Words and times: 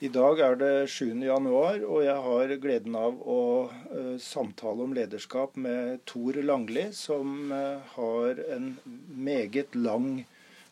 I 0.00 0.08
dag 0.08 0.38
er 0.40 0.54
det 0.56 0.88
7. 0.88 1.10
januar, 1.28 1.82
og 1.84 1.98
jeg 2.00 2.20
har 2.24 2.52
gleden 2.62 2.94
av 2.96 3.18
å 3.20 3.42
uh, 3.68 4.14
samtale 4.16 4.86
om 4.86 4.94
lederskap 4.96 5.58
med 5.60 6.00
Tor 6.08 6.38
Langli, 6.40 6.86
som 6.96 7.52
uh, 7.52 7.84
har 7.98 8.40
en 8.54 8.70
meget 9.12 9.76
lang 9.76 10.22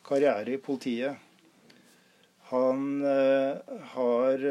karriere 0.09 0.55
i 0.57 0.63
politiet. 0.65 1.21
Han 2.55 3.05
uh, 3.05 3.61
har 3.93 4.49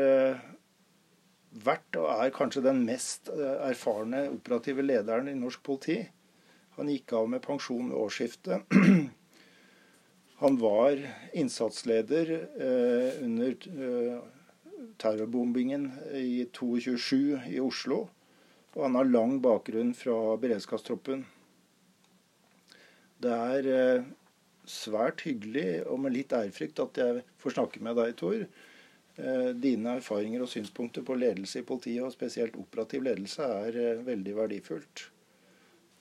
vært 1.65 1.97
og 1.97 2.07
er 2.19 2.37
kanskje 2.37 2.67
den 2.69 2.85
mest 2.85 3.33
erfarne 3.33 4.27
operative 4.29 4.85
lederen 4.85 5.33
i 5.33 5.37
norsk 5.41 5.65
politi. 5.65 6.03
Han 6.77 6.93
gikk 6.93 7.17
av 7.17 7.33
med 7.33 7.41
pensjon 7.49 7.89
ved 7.89 7.97
årsskiftet. 7.97 8.69
Han 10.45 10.61
var 10.61 10.99
innsatsleder 11.33 12.29
under 13.25 13.55
terrorbombingen 15.01 15.89
i 16.17 16.45
227 16.53 17.49
i 17.53 17.59
Oslo. 17.63 18.05
Og 18.75 18.83
han 18.85 18.97
har 18.99 19.09
lang 19.09 19.39
bakgrunn 19.41 19.93
fra 19.97 20.35
beredskapstroppen. 20.41 21.25
Det 23.23 23.33
er 23.33 23.69
eh, 23.73 24.07
svært 24.69 25.23
hyggelig 25.25 25.83
og 25.89 26.01
med 26.03 26.13
litt 26.13 26.33
ærefrykt 26.35 26.81
at 26.83 26.99
jeg 27.01 27.23
får 27.41 27.55
snakke 27.55 27.81
med 27.83 27.97
deg, 27.97 28.13
Tor. 28.19 28.43
Eh, 29.17 29.49
dine 29.57 29.95
erfaringer 29.97 30.43
og 30.45 30.51
synspunkter 30.51 31.05
på 31.05 31.17
ledelse 31.17 31.63
i 31.63 31.65
politiet, 31.65 32.03
og 32.05 32.13
spesielt 32.13 32.57
operativ 32.59 33.07
ledelse, 33.07 33.47
er 33.65 33.79
eh, 33.81 34.03
veldig 34.05 34.35
verdifullt. 34.43 35.07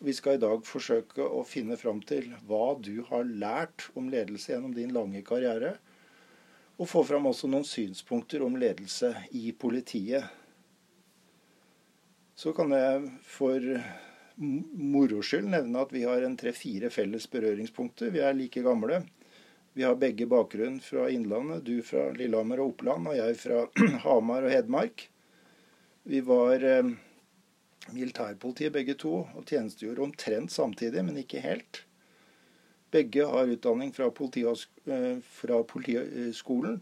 Vi 0.04 0.12
skal 0.12 0.36
i 0.36 0.42
dag 0.42 0.60
forsøke 0.68 1.24
å 1.24 1.40
finne 1.48 1.78
fram 1.80 2.02
til 2.04 2.28
hva 2.44 2.74
du 2.76 3.00
har 3.08 3.24
lært 3.24 3.86
om 3.96 4.10
ledelse 4.12 4.52
gjennom 4.52 4.74
din 4.76 4.92
lange 4.92 5.22
karriere, 5.24 5.78
og 6.76 6.88
få 6.90 7.02
fram 7.08 7.28
også 7.30 7.48
noen 7.48 7.64
synspunkter 7.64 8.44
om 8.44 8.58
ledelse 8.60 9.12
i 9.36 9.50
politiet. 9.56 10.26
Så 12.36 12.52
kan 12.52 12.74
jeg 12.76 13.06
for 13.24 13.64
moro 14.36 15.22
skyld 15.24 15.48
nevne 15.48 15.80
at 15.80 15.92
vi 15.94 16.04
har 16.04 16.24
en 16.24 16.36
tre-fire 16.36 16.90
felles 16.92 17.24
berøringspunkter. 17.32 18.12
Vi 18.12 18.20
er 18.20 18.36
like 18.36 18.60
gamle. 18.64 19.00
Vi 19.76 19.84
har 19.84 19.96
begge 20.00 20.28
bakgrunn 20.28 20.78
fra 20.80 21.08
Innlandet. 21.12 21.64
Du 21.64 21.80
fra 21.84 22.10
Lillehammer 22.16 22.60
og 22.60 22.74
Oppland, 22.74 23.08
og 23.08 23.16
jeg 23.16 23.40
fra 23.40 23.64
Hamar 24.04 24.44
og 24.44 24.52
Hedmark. 24.52 25.08
Vi 26.06 26.20
var 26.24 26.62
eh, 26.64 26.92
militærpolitiet 27.92 28.76
begge 28.76 28.94
to, 29.00 29.24
og 29.32 29.48
tjenestegjorde 29.48 30.04
omtrent 30.04 30.52
samtidig, 30.52 31.04
men 31.08 31.24
ikke 31.24 31.44
helt. 31.44 31.85
Begge 32.92 33.26
har 33.26 33.50
utdanning 33.50 33.92
fra, 33.94 34.06
eh, 34.06 35.18
fra 35.40 35.62
Politihøgskolen. 35.62 36.80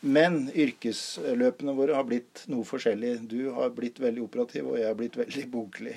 Men 0.00 0.50
yrkesløpene 0.52 1.74
våre 1.76 1.94
har 1.96 2.04
blitt 2.04 2.44
noe 2.52 2.64
forskjellig. 2.64 3.28
Du 3.28 3.50
har 3.56 3.70
blitt 3.70 3.98
veldig 4.00 4.22
operativ, 4.22 4.68
og 4.68 4.78
jeg 4.78 4.86
har 4.86 4.94
blitt 4.94 5.16
veldig 5.16 5.50
boklig. 5.50 5.96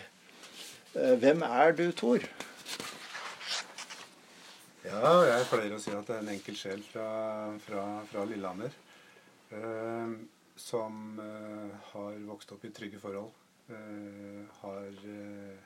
Eh, 0.96 1.16
hvem 1.22 1.44
er 1.44 1.72
du, 1.78 1.92
Tor? 1.92 2.24
Ja, 4.86 5.12
jeg 5.28 5.46
pleier 5.52 5.76
å 5.76 5.80
si 5.80 5.92
at 5.92 6.08
det 6.08 6.16
er 6.16 6.24
en 6.24 6.34
enkel 6.34 6.56
sjel 6.58 6.82
fra, 6.82 7.08
fra, 7.62 7.84
fra 8.10 8.26
Lillehammer. 8.26 8.72
Eh, 9.52 10.16
som 10.60 11.20
eh, 11.20 11.76
har 11.92 12.18
vokst 12.28 12.52
opp 12.56 12.66
i 12.66 12.72
trygge 12.76 13.00
forhold. 13.00 13.32
Eh, 13.70 14.44
har 14.62 14.88
eh, 15.14 15.60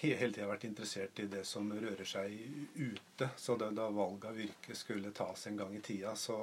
hele 0.00 0.32
tida 0.32 0.48
vært 0.48 0.66
interessert 0.68 1.20
i 1.22 1.28
det 1.30 1.44
som 1.48 1.70
rører 1.72 2.08
seg 2.08 2.34
ute. 2.76 3.30
Så 3.36 3.56
da, 3.60 3.70
da 3.74 3.88
valget 3.92 4.30
av 4.30 4.40
yrke 4.46 4.76
skulle 4.76 5.12
tas 5.16 5.46
en 5.48 5.60
gang 5.60 5.76
i 5.76 5.84
tida, 5.84 6.14
så, 6.16 6.38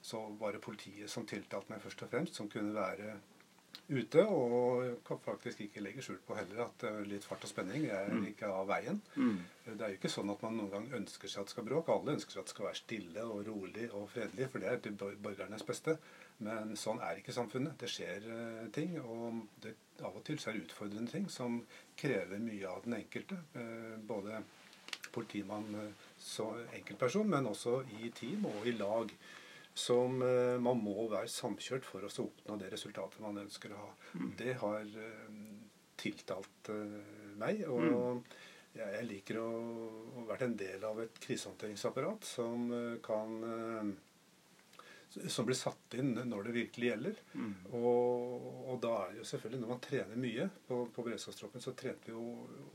så 0.00 0.22
var 0.40 0.54
det 0.54 0.64
politiet 0.64 1.10
som 1.10 1.26
tiltalte 1.28 1.72
meg 1.72 1.82
først 1.84 2.06
og 2.06 2.12
fremst, 2.12 2.38
som 2.38 2.50
kunne 2.52 2.74
være 2.76 3.16
ute. 3.88 4.24
Og 4.26 5.04
kan 5.06 5.20
faktisk 5.24 5.64
ikke 5.66 5.82
legge 5.84 6.04
skjul 6.04 6.20
på 6.26 6.36
heller 6.38 6.66
at 6.66 6.86
litt 7.08 7.26
fart 7.26 7.44
og 7.46 7.50
spenning 7.50 7.86
er 7.90 8.10
mm. 8.12 8.26
ikke 8.32 8.50
av 8.50 8.66
veien. 8.70 9.00
Mm. 9.14 9.38
Det 9.66 9.78
er 9.78 9.94
jo 9.94 10.00
ikke 10.00 10.12
sånn 10.12 10.32
at 10.34 10.42
man 10.44 10.58
noen 10.58 10.72
gang 10.72 10.90
ønsker 11.02 11.30
seg 11.30 11.42
at 11.42 11.50
det 11.50 11.56
skal 11.56 11.68
bråke. 11.68 11.94
Alle 11.94 12.16
ønsker 12.16 12.36
seg 12.36 12.44
at 12.44 12.50
det 12.50 12.56
skal 12.56 12.68
være 12.70 12.82
stille 12.82 13.28
og 13.28 13.46
rolig 13.48 13.88
og 13.90 14.08
fredelig, 14.12 14.50
for 14.52 14.62
det 14.62 14.70
er 14.72 14.84
til 14.86 14.98
borgernes 14.98 15.66
beste. 15.66 15.98
Men 16.42 16.74
sånn 16.78 17.00
er 17.04 17.20
ikke 17.20 17.34
samfunnet. 17.34 17.76
Det 17.80 17.90
skjer 17.90 18.26
uh, 18.26 18.64
ting. 18.74 18.96
Og 19.00 19.44
det, 19.62 19.74
av 20.02 20.16
og 20.18 20.24
til 20.26 20.40
så 20.40 20.50
er 20.50 20.58
det 20.58 20.66
utfordrende 20.66 21.12
ting 21.12 21.28
som 21.30 21.60
krever 21.98 22.42
mye 22.42 22.68
av 22.70 22.82
den 22.86 22.98
enkelte. 22.98 23.38
Uh, 23.56 23.94
både 24.08 24.42
politimann 25.14 25.68
uh, 25.76 26.08
som 26.18 26.58
enkeltperson, 26.72 27.30
men 27.30 27.50
også 27.50 27.82
i 28.00 28.10
team 28.16 28.48
og 28.50 28.66
i 28.68 28.76
lag. 28.78 29.14
Som 29.72 30.18
man 30.20 30.82
må 30.84 31.06
være 31.08 31.30
samkjørt 31.32 31.86
for 31.88 32.04
å 32.04 32.08
oppnå 32.26 32.58
det 32.60 32.66
resultatet 32.74 33.22
man 33.24 33.38
ønsker 33.40 33.72
å 33.72 33.78
ha. 33.78 33.86
Mm. 34.20 34.26
Det 34.36 34.52
har 34.60 34.82
tiltalt 35.96 36.68
meg. 37.40 37.62
og 37.64 37.86
mm. 37.86 38.18
jeg 38.76 39.06
liker 39.08 39.38
å, 39.40 39.46
ha 40.12 40.26
være 40.28 40.50
en 40.50 40.58
del 40.60 40.84
av 40.84 41.00
et 41.00 41.16
krisehåndteringsapparat 41.24 42.28
som 42.34 42.68
kan 43.00 43.96
som 45.28 45.46
blir 45.46 45.56
satt 45.56 45.94
inn 45.98 46.14
når 46.14 46.46
det 46.46 46.54
virkelig 46.56 46.88
gjelder. 46.88 47.18
Mm. 47.36 47.52
Og, 47.76 48.46
og, 48.70 48.76
da 48.82 48.92
er 49.02 49.12
det 49.12 49.20
jo 49.20 49.26
selvfølgelig 49.28 49.60
Når 49.62 49.72
man 49.72 49.82
trener 49.84 50.20
mye 50.24 50.48
på, 50.68 50.78
på 50.94 51.04
beredskapstroppen, 51.06 51.64
så 51.64 51.74
trente 51.76 52.08
vi 52.08 52.14
jo 52.14 52.24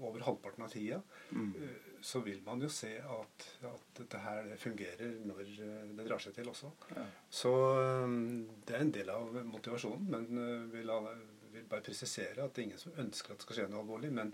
over 0.05 0.25
halvparten 0.27 0.65
av 0.65 0.73
tida. 0.73 0.99
Mm. 1.31 1.49
Eh, 1.55 1.93
så 2.07 2.21
vil 2.25 2.41
man 2.45 2.61
jo 2.61 2.69
se 2.71 2.93
at, 3.01 3.47
at 3.71 3.87
dette 4.01 4.21
her 4.21 4.51
det 4.51 4.59
fungerer 4.61 5.17
når 5.25 5.43
eh, 5.49 5.91
det 5.97 6.05
drar 6.05 6.21
seg 6.21 6.37
til 6.37 6.51
også. 6.51 6.71
Ja. 6.93 7.07
Så 7.41 7.53
eh, 7.81 8.17
det 8.67 8.77
er 8.77 8.85
en 8.85 8.95
del 8.99 9.13
av 9.13 9.39
motivasjonen. 9.49 10.09
Men 10.13 10.43
vil, 10.73 10.93
vil 11.55 11.69
bare 11.69 11.85
presisere 11.85 12.43
at 12.43 12.53
det 12.53 12.63
er 12.63 12.69
ingen 12.71 12.83
som 12.83 12.99
ønsker 13.01 13.33
at 13.33 13.41
det 13.41 13.47
skal 13.47 13.61
skje 13.61 13.69
noe 13.71 13.85
alvorlig. 13.85 14.13
Men 14.13 14.33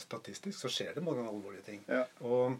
statistisk 0.00 0.58
så 0.60 0.72
skjer 0.72 0.98
det 0.98 1.06
mange 1.06 1.24
alvorlige 1.24 1.70
ting. 1.70 1.84
Ja. 1.88 2.04
Og, 2.20 2.58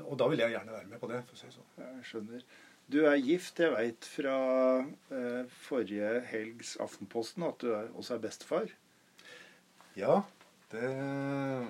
og, 0.00 0.14
da 0.20 0.30
vil 0.32 0.40
jeg 0.46 0.56
gjerne 0.56 0.78
være 0.78 0.94
med 0.94 1.02
på 1.02 1.12
det. 1.12 1.24
for 1.28 1.36
å 1.36 1.42
si 1.44 1.52
sånn. 1.52 1.74
Jeg 1.82 2.08
skjønner. 2.08 2.46
Du 2.92 3.00
er 3.08 3.16
gift. 3.24 3.60
Jeg 3.62 3.72
veit 3.72 4.06
fra 4.08 4.36
eh, 4.84 5.52
forrige 5.64 6.18
helgs 6.28 6.74
Aftenposten 6.82 7.46
at 7.46 7.62
du 7.62 7.70
er, 7.72 7.90
også 7.96 8.18
er 8.18 8.24
bestefar. 8.26 8.72
Ja. 9.96 10.20
Det 10.72 10.82
er 10.82 11.68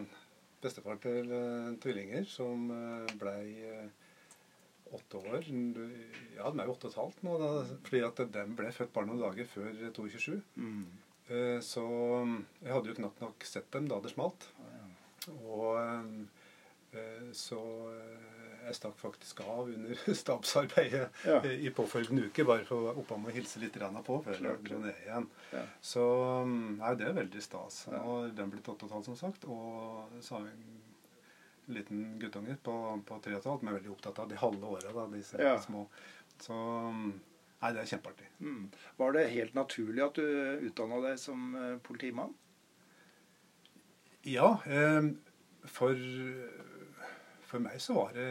bestefar 0.65 0.97
til 1.03 1.29
uh, 1.29 1.75
tvillinger 1.83 2.25
som 2.25 2.71
uh, 2.73 3.11
blei 3.21 3.53
uh, 3.69 3.89
åtte 4.97 5.21
år. 5.21 5.45
Ja, 5.45 6.49
de 6.49 6.63
er 6.63 6.65
jo 6.65 6.73
åtte 6.73 6.89
og 6.89 6.95
et 6.95 7.01
halvt 7.03 7.25
nå, 7.27 7.35
da, 7.43 7.51
fordi 7.85 8.01
at 8.07 8.23
de 8.33 8.45
ble 8.57 8.71
født 8.73 8.95
bare 8.95 9.11
noen 9.11 9.21
dager 9.21 9.51
før 9.51 9.83
22. 9.99 10.39
Mm. 10.57 10.87
Uh, 11.29 11.59
så 11.65 11.85
jeg 12.63 12.73
hadde 12.73 12.91
jo 12.91 12.97
knapt 13.03 13.21
nok 13.27 13.45
sett 13.49 13.69
dem 13.77 13.91
da 13.93 14.01
det 14.01 14.15
smalt. 14.15 14.49
Ah, 14.65 14.73
ja. 14.81 15.37
Og 15.53 15.77
så 17.37 17.61
jeg 18.65 18.77
stakk 18.79 18.97
faktisk 19.01 19.41
av 19.45 19.69
under 19.69 20.15
stabsarbeidet 20.23 21.09
ja. 21.27 21.41
i 21.45 21.71
påfølgende 21.75 22.29
uke, 22.29 22.47
bare 22.49 22.65
for 22.69 22.89
å 22.89 22.95
oppom 23.03 23.27
og 23.29 23.37
hilse 23.37 23.61
litt 23.63 23.77
på 23.77 24.21
før 24.25 24.41
jeg 24.41 24.63
dro 24.65 24.79
ned 24.81 25.03
igjen. 25.05 25.29
Ja. 25.53 25.65
Så 25.81 26.05
mm, 26.49 26.79
nei, 26.81 26.95
det 27.01 27.09
er 27.09 27.19
veldig 27.19 27.45
stas. 27.45 27.85
Har 27.93 28.33
den 28.37 28.53
blitt 28.53 28.71
8,5, 28.71 29.05
som 29.11 29.19
sagt. 29.19 29.45
Og 29.51 30.17
så 30.25 30.39
har 30.39 30.47
vi 30.47 30.55
en 30.55 31.79
liten 31.79 32.03
guttunge 32.21 32.57
på, 32.63 32.79
på 33.07 33.21
3,5 33.27 33.45
som 33.45 33.69
er 33.69 33.79
veldig 33.79 33.95
opptatt 33.95 34.25
av 34.25 34.33
de 34.33 34.41
halve 34.41 34.75
åra, 34.79 35.07
disse 35.13 35.41
ja. 35.41 35.57
små. 35.61 35.87
Så 36.41 36.55
mm, 36.55 37.13
nei, 37.61 37.75
det 37.75 37.85
er 37.85 37.93
kjempeartig. 37.93 38.31
Mm. 38.41 38.65
Var 39.01 39.19
det 39.19 39.29
helt 39.35 39.59
naturlig 39.59 40.07
at 40.07 40.21
du 40.21 40.67
utdanna 40.71 41.03
deg 41.09 41.21
som 41.21 41.53
eh, 41.59 41.77
politimann? 41.85 42.33
Ja. 44.25 44.57
Eh, 44.65 45.13
for 45.69 46.01
for 47.55 47.63
meg 47.63 47.79
så 47.83 47.95
var 47.97 48.17
det 48.17 48.31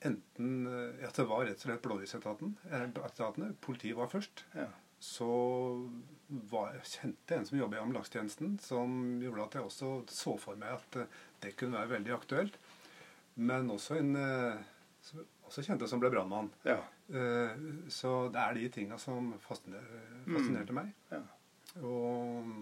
enten 0.00 0.66
eh, 0.66 1.06
at 1.06 1.16
det 1.16 1.26
var 1.28 1.44
rett 1.44 1.60
og 1.60 1.66
slett 1.68 1.84
blålysetatene. 1.84 3.50
Politiet 3.60 3.98
var 3.98 4.08
først. 4.12 4.44
Ja. 4.56 4.68
Så 5.00 5.28
var, 6.50 6.74
jeg 6.76 6.88
kjente 6.94 7.36
en 7.36 7.46
som 7.48 7.58
jobba 7.58 7.78
i 7.78 7.82
ambulansetjenesten, 7.82 8.58
som 8.64 8.98
gjorde 9.22 9.46
at 9.46 9.56
jeg 9.56 9.68
også 9.68 9.92
så 10.12 10.36
for 10.40 10.60
meg 10.60 10.76
at 10.76 11.00
eh, 11.02 11.18
det 11.44 11.56
kunne 11.60 11.80
være 11.80 11.94
veldig 11.98 12.16
aktuelt. 12.16 12.60
Men 13.40 13.70
også 13.72 14.00
en 14.00 14.16
eh, 14.20 14.62
også 15.48 15.64
kjente 15.66 15.88
som 15.90 16.00
ble 16.02 16.12
brannmann. 16.12 16.50
Ja. 16.68 16.80
Så 17.90 18.10
det 18.30 18.38
er 18.38 18.54
de 18.54 18.68
tinga 18.70 18.94
som 19.02 19.32
fascinerte, 19.42 20.02
fascinerte 20.28 20.70
mm. 20.70 20.76
meg. 20.76 20.92
Ja. 21.10 21.22
Og 21.82 22.52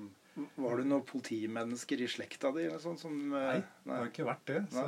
var 0.56 0.79
du 0.79 0.88
noen 0.88 1.06
politimennesker 1.08 2.02
i 2.05 2.11
slekta 2.11 2.52
di? 2.56 2.67
eller 2.69 2.82
Sånn, 2.82 2.99
som, 3.00 3.17
nei, 3.32 3.58
nei, 3.58 3.88
det 3.88 3.99
har 3.99 4.12
ikke 4.12 4.29
vært 4.29 4.44
det. 4.50 4.61
Så, 4.75 4.85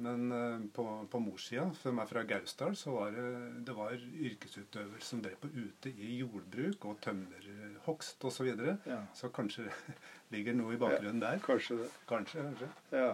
men 0.00 0.32
uh, 0.32 0.60
på, 0.72 0.84
på 1.12 1.20
morssida, 1.20 1.66
som 1.76 1.98
er 2.00 2.08
fra 2.08 2.22
Gausdal, 2.28 2.76
så 2.78 2.94
var 2.94 3.16
det, 3.16 3.24
det 3.68 3.74
var 3.76 3.92
yrkesutøvere 3.98 5.02
som 5.04 5.20
drev 5.24 5.36
på 5.42 5.50
ute 5.52 5.92
i 5.92 6.14
jordbruk 6.22 6.86
og 6.88 7.02
tømmerhogst 7.04 8.24
osv. 8.24 8.38
Så, 8.38 8.46
videre. 8.48 8.78
ja. 8.88 9.02
så 9.16 9.28
kanskje 9.34 9.66
det 9.68 9.98
ligger 10.36 10.56
noe 10.56 10.76
i 10.76 10.80
bakgrunnen 10.80 11.20
ja, 11.20 11.34
der. 11.34 11.44
Kanskje 11.44 11.82
det. 11.82 11.90
Kanskje, 12.08 12.46
kanskje. 12.48 12.70
Ja. 12.96 13.12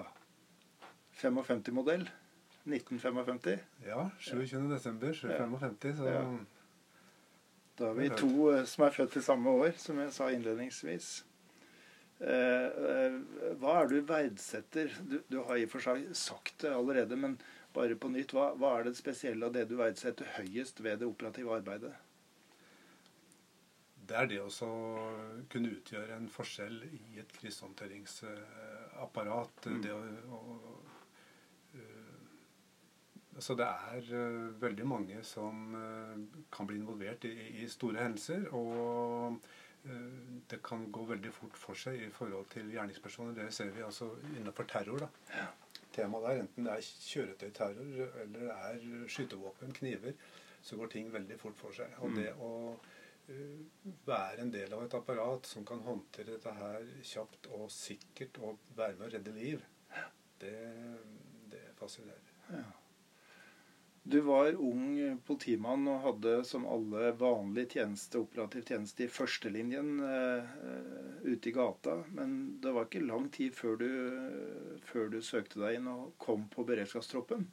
55-modell? 1.17 2.07
1955. 2.67 3.59
Ja. 3.87 4.11
27. 4.19 4.71
desember 4.71 5.11
1955. 5.15 5.97
Så 5.97 6.07
Ja. 6.07 6.23
Da 7.77 7.91
har 7.91 7.99
vi 7.99 8.09
to 8.17 8.51
eh, 8.53 8.65
som 8.69 8.87
er 8.87 8.97
født 8.97 9.19
i 9.21 9.25
samme 9.25 9.53
år, 9.65 9.75
som 9.81 10.01
jeg 10.01 10.15
sa 10.17 10.31
innledningsvis. 10.33 11.11
Eh, 12.21 12.79
eh, 12.93 13.19
hva 13.61 13.83
er 13.83 13.91
det 13.91 14.01
du 14.01 14.09
verdsetter? 14.09 14.97
Du, 15.05 15.19
du 15.29 15.43
har 15.45 15.61
i 15.61 15.67
og 15.69 15.75
for 15.75 15.85
seg 15.85 16.09
sagt 16.17 16.65
det 16.65 16.73
allerede, 16.73 17.19
men 17.21 17.37
bare 17.77 17.99
på 18.01 18.09
nytt. 18.13 18.33
Hva, 18.33 18.55
hva 18.57 18.79
er 18.79 18.89
det 18.89 18.97
spesielle 18.97 19.49
av 19.49 19.57
det 19.57 19.67
du 19.69 19.77
verdsetter 19.81 20.39
høyest 20.39 20.81
ved 20.81 21.03
det 21.03 21.11
operative 21.11 21.61
arbeidet? 21.61 21.95
det 24.07 24.15
er 24.15 24.29
det 24.31 24.39
å 24.39 24.47
kunne 25.51 25.73
utgjøre 25.75 26.15
en 26.17 26.29
forskjell 26.31 26.85
i 26.87 27.19
et 27.21 27.33
krisehåndteringsapparat. 27.41 29.67
Mm. 29.67 29.83
Det 29.83 29.93
å, 29.95 30.01
å 30.31 30.33
Altså 33.37 33.55
det 33.59 33.67
er 33.69 34.07
uh, 34.17 34.63
veldig 34.63 34.87
mange 34.89 35.21
som 35.29 35.75
uh, 35.77 36.17
kan 36.53 36.67
bli 36.69 36.79
involvert 36.81 37.27
i, 37.29 37.35
i 37.63 37.69
store 37.69 38.01
hendelser. 38.03 38.47
Og 38.57 39.37
uh, 39.37 39.93
det 40.51 40.63
kan 40.65 40.89
gå 40.93 41.05
veldig 41.11 41.33
fort 41.37 41.59
for 41.61 41.79
seg 41.79 42.01
i 42.07 42.11
forhold 42.11 42.49
til 42.55 42.73
gjerningspersoner. 42.73 43.37
Det 43.37 43.51
ser 43.55 43.71
vi 43.77 43.85
altså 43.85 44.09
innenfor 44.39 44.69
terror. 44.73 45.05
da. 45.05 45.47
Temaet 45.93 46.27
der, 46.27 46.43
enten 46.43 46.67
det 46.67 46.73
er 46.79 46.89
kjøretøyterror 47.11 48.19
eller 48.25 48.41
det 48.41 48.51
er 48.57 49.07
skytevåpen, 49.13 49.73
kniver, 49.79 50.17
så 50.67 50.77
går 50.77 50.91
ting 50.93 51.13
veldig 51.15 51.39
fort 51.41 51.57
for 51.61 51.77
seg. 51.77 51.93
Og 52.01 52.11
Mm. 52.11 52.17
det 52.23 52.33
å 52.41 52.53
være 54.07 54.43
en 54.45 54.51
del 54.55 54.73
av 54.73 54.85
et 54.85 54.95
apparat 54.95 55.47
som 55.47 55.65
kan 55.67 55.81
håndtere 55.83 56.37
dette 56.37 56.53
her 56.55 56.85
kjapt 57.03 57.49
og 57.57 57.71
sikkert 57.75 58.39
og 58.39 58.59
være 58.77 58.95
med 58.99 59.09
å 59.09 59.13
redde 59.17 59.33
liv, 59.35 59.65
det, 60.41 60.53
det 61.51 61.63
fascinerer. 61.81 62.35
Ja. 62.53 62.65
Du 64.09 64.21
var 64.21 64.55
ung 64.63 65.19
politimann 65.27 65.89
og 65.91 66.05
hadde 66.05 66.37
som 66.47 66.63
alle 66.71 67.09
vanlig 67.19 67.65
tjeneste, 67.73 68.21
operativ 68.23 68.63
tjeneste 68.69 69.03
i 69.03 69.11
førstelinjen 69.11 69.89
uh, 69.99 70.47
ute 71.27 71.51
i 71.51 71.55
gata. 71.57 71.97
Men 72.15 72.37
det 72.63 72.71
var 72.77 72.87
ikke 72.87 73.03
lang 73.03 73.27
tid 73.35 73.57
før 73.59 73.81
du, 73.81 73.89
før 74.87 75.11
du 75.11 75.19
søkte 75.27 75.59
deg 75.65 75.81
inn 75.81 75.91
og 75.91 76.13
kom 76.23 76.47
på 76.53 76.63
beredskapstroppen. 76.69 77.49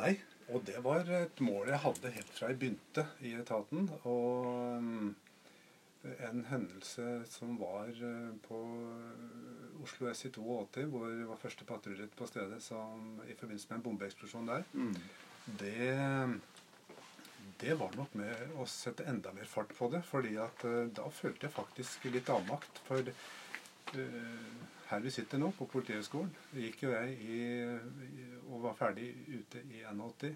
Nei, 0.00 0.14
og 0.48 0.64
det 0.64 0.80
var 0.88 1.04
et 1.12 1.44
mål 1.44 1.68
jeg 1.68 1.84
hadde 1.84 2.14
helt 2.16 2.32
fra 2.38 2.48
jeg 2.48 2.60
begynte 2.62 3.04
i 3.20 3.34
etaten. 3.36 3.90
Og 4.08 4.48
um, 4.80 5.10
en 6.30 6.46
hendelse 6.48 7.10
som 7.28 7.60
var 7.60 7.92
uh, 7.92 8.32
på 8.48 8.62
Oslo 9.82 10.08
S 10.10 10.24
i 10.26 10.30
82, 10.30 10.86
hvor 10.92 11.06
det 11.08 11.28
var 11.28 11.40
første 11.40 11.66
patrulje 11.68 12.08
på 12.16 12.28
stedet 12.28 12.60
som, 12.64 13.20
i 13.26 13.36
forbindelse 13.36 13.70
med 13.70 13.78
en 13.78 13.84
bombeeksplosjon 13.86 14.50
der, 14.50 14.64
det, 15.60 16.40
det 17.60 17.76
var 17.80 17.96
nok 17.96 18.14
med 18.20 18.56
å 18.60 18.66
sette 18.68 19.06
enda 19.10 19.32
mer 19.36 19.48
fart 19.48 19.72
på 19.76 19.90
det. 19.92 20.02
fordi 20.06 20.36
at 20.40 20.64
uh, 20.68 20.86
da 20.96 21.08
følte 21.12 21.48
jeg 21.48 21.56
faktisk 21.56 22.08
litt 22.12 22.30
avmakt. 22.32 22.82
For 22.86 23.10
uh, 23.10 24.50
her 24.90 25.04
vi 25.04 25.12
sitter 25.14 25.38
nå, 25.38 25.52
på 25.56 25.68
Politihøgskolen, 25.70 26.32
gikk 26.56 26.84
jo 26.84 26.94
jeg 26.94 27.16
i, 27.22 27.42
i, 28.08 28.26
og 28.48 28.64
var 28.66 28.78
ferdig 28.78 29.12
ute 29.28 29.62
i 29.70 29.84
81. 29.86 30.34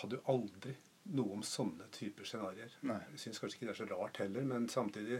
Hadde 0.00 0.18
jo 0.18 0.26
aldri 0.32 0.74
noe 1.12 1.36
om 1.36 1.42
sånne 1.44 1.88
typer 1.92 2.26
scenarioer. 2.26 2.74
Jeg 2.86 3.20
syns 3.20 3.40
kanskje 3.42 3.58
ikke 3.58 3.68
det 3.68 3.74
er 3.74 3.80
så 3.80 3.88
rart 3.90 4.20
heller, 4.22 4.46
men 4.46 4.68
samtidig 4.70 5.18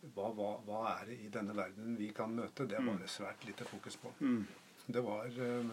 hva, 0.00 0.30
hva, 0.36 0.50
hva 0.64 0.80
er 0.94 1.10
det 1.10 1.18
i 1.24 1.30
denne 1.32 1.54
verdenen 1.56 1.96
vi 1.98 2.10
kan 2.16 2.32
møte? 2.34 2.66
Det 2.68 2.80
var 2.84 3.00
det 3.00 3.10
svært 3.12 3.44
lite 3.48 3.66
fokus 3.68 3.98
på. 4.00 4.12
Mm. 4.20 4.46
Det 4.86 5.02
var 5.04 5.26
øh, 5.28 5.66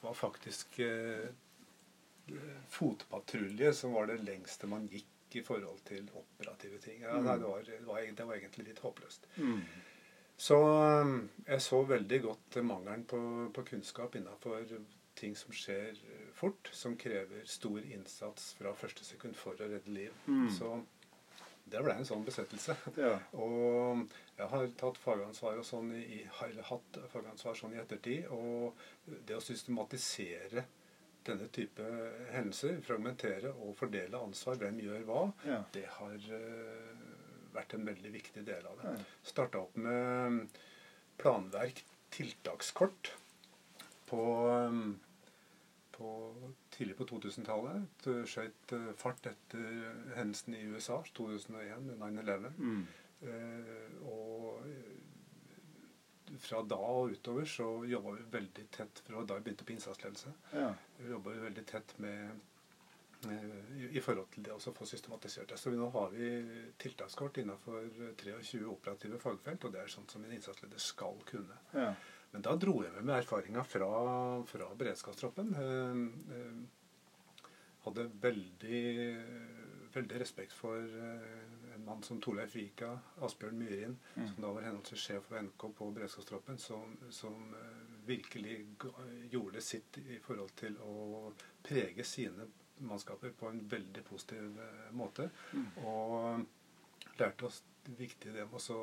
var 0.00 0.14
faktisk 0.14 0.80
øh, 0.80 1.26
fotpatrulje 2.68 3.72
som 3.74 3.92
var 3.92 4.08
det 4.10 4.22
lengste 4.24 4.66
man 4.66 4.88
gikk 4.90 5.36
i 5.36 5.42
forhold 5.44 5.82
til 5.84 6.08
operative 6.14 6.78
ting. 6.80 7.02
Ja, 7.02 7.18
nei, 7.20 7.36
det, 7.38 7.48
var, 7.50 7.62
det, 7.66 7.80
var, 7.86 8.08
det 8.16 8.26
var 8.26 8.38
egentlig 8.38 8.70
litt 8.70 8.80
håpløst. 8.80 9.28
Mm. 9.36 9.60
Så 10.36 10.56
jeg 11.46 11.62
så 11.64 11.80
veldig 11.88 12.20
godt 12.22 12.58
mangelen 12.64 13.04
på, 13.08 13.18
på 13.54 13.64
kunnskap 13.70 14.16
innafor 14.16 14.64
ting 15.16 15.36
som 15.36 15.52
skjer 15.56 15.96
fort, 16.36 16.68
som 16.72 16.96
krever 17.00 17.44
stor 17.48 17.80
innsats 17.80 18.52
fra 18.58 18.74
første 18.76 19.04
sekund 19.04 19.36
for 19.36 19.56
å 19.56 19.68
redde 19.70 19.92
liv. 19.92 20.12
Mm. 20.28 20.50
Så 20.52 20.74
det 21.66 21.80
ble 21.82 21.94
en 21.98 22.06
sånn 22.06 22.24
besettelse. 22.26 22.76
Ja. 22.96 23.16
Og 23.42 24.04
jeg 24.38 24.46
har 24.52 24.66
tatt 24.78 24.98
fagansvar 25.02 25.58
og 25.58 25.66
sånn 25.66 25.88
i, 25.98 26.20
eller 26.46 26.62
hatt 26.68 26.98
fagansvar 27.12 27.56
sånn 27.58 27.74
i 27.74 27.80
ettertid. 27.82 28.28
Og 28.30 28.76
det 29.26 29.34
å 29.38 29.42
systematisere 29.42 30.62
denne 31.26 31.48
type 31.50 31.82
hendelser, 32.30 32.76
fragmentere 32.86 33.50
og 33.56 33.72
fordele 33.80 34.20
ansvar, 34.22 34.60
hvem 34.60 34.78
gjør 34.84 35.02
hva, 35.08 35.22
Ja. 35.48 35.58
det 35.74 35.86
har 35.96 36.14
eh, 36.14 37.00
vært 37.56 37.74
en 37.74 37.86
veldig 37.88 38.12
viktig 38.14 38.44
del 38.46 38.66
av 38.70 38.78
det. 38.82 38.92
Ja. 38.94 39.04
Starta 39.26 39.64
opp 39.64 39.74
med 39.76 40.46
planverk, 41.18 41.82
tiltakskort, 42.14 43.10
på, 44.06 44.22
på 45.96 46.12
tidlig 46.74 46.96
på 46.98 47.06
2000-tallet. 47.08 48.06
Skjøt 48.28 48.76
eh, 48.76 48.92
fart 49.00 49.26
etter 49.32 49.66
hendelsen 50.18 50.56
i 50.58 50.62
USA 50.70 51.00
2001 51.16 51.90
9-11. 51.96 52.48
Mm. 52.60 52.86
Eh, 53.20 54.02
og 54.04 54.66
eh, 54.68 56.36
fra 56.42 56.60
da 56.68 56.76
og 56.76 57.14
utover 57.14 57.46
så 57.48 57.68
jobba 57.88 58.16
vi 58.18 58.26
veldig 58.34 58.66
tett 58.74 59.00
fra 59.06 59.22
da 59.24 59.38
vi 59.38 59.46
begynte 59.46 59.64
på 59.64 59.76
innsatsledelse. 59.76 60.34
Ja. 60.52 60.72
Vi 60.98 61.14
jobba 61.14 61.36
veldig 61.46 61.64
tett 61.68 61.94
med 62.02 62.34
eh, 63.30 63.86
i, 63.88 64.02
forhold 64.04 64.28
til 64.34 64.44
det 64.44 64.52
å 64.56 64.60
få 64.60 64.88
systematisert 64.88 65.54
det. 65.54 65.60
Så 65.60 65.72
vi, 65.72 65.78
nå 65.80 65.88
har 65.94 66.12
vi 66.12 66.28
tiltakskort 66.82 67.40
innenfor 67.40 67.88
23 68.20 68.66
operative 68.68 69.22
fagfelt, 69.22 69.64
og 69.64 69.74
det 69.74 69.84
er 69.84 69.96
sånt 69.96 70.12
som 70.12 70.24
en 70.26 70.36
innsatsleder 70.36 70.82
skal 70.82 71.24
kunne. 71.30 71.56
Ja. 71.72 71.94
Men 72.32 72.42
da 72.44 72.54
dro 72.60 72.80
jeg 72.84 72.92
med 72.96 73.06
meg 73.08 73.22
erfaringa 73.22 73.62
fra, 73.64 73.90
fra 74.50 74.66
beredskapstroppen. 74.76 75.52
Eh, 75.62 76.00
eh, 76.36 77.52
hadde 77.86 78.08
veldig, 78.20 78.80
veldig 79.94 80.18
respekt 80.20 80.52
for 80.52 80.76
eh, 80.76 81.46
en 81.76 81.84
mann 81.86 82.02
som 82.02 82.18
Torleif 82.20 82.56
Vika, 82.58 82.96
Asbjørn 83.22 83.58
Myhrin, 83.60 83.96
Mm. 84.16 84.26
som 84.32 84.42
da 84.42 84.50
var 84.56 84.64
henholdsvis 84.66 85.06
sjef 85.06 85.26
for 85.28 85.38
NK 85.38 85.66
på 85.78 85.90
beredskapstroppen, 85.96 86.58
som, 86.58 86.96
som 87.10 87.54
virkelig 88.06 88.54
gjorde 89.30 89.60
sitt 89.60 89.98
i 89.98 90.18
forhold 90.24 90.54
til 90.56 90.76
å 90.80 91.32
prege 91.62 92.04
sine 92.04 92.46
mannskaper 92.78 93.32
på 93.36 93.48
en 93.50 93.60
veldig 93.68 94.04
positiv 94.08 94.56
måte. 94.96 95.28
Mm. 95.52 95.66
Og 95.84 97.20
lærte 97.20 97.48
oss 97.48 97.62
det 97.86 97.96
viktige 97.98 98.32
det 98.32 98.46
med 98.48 98.58
å 98.58 98.62
så 98.62 98.78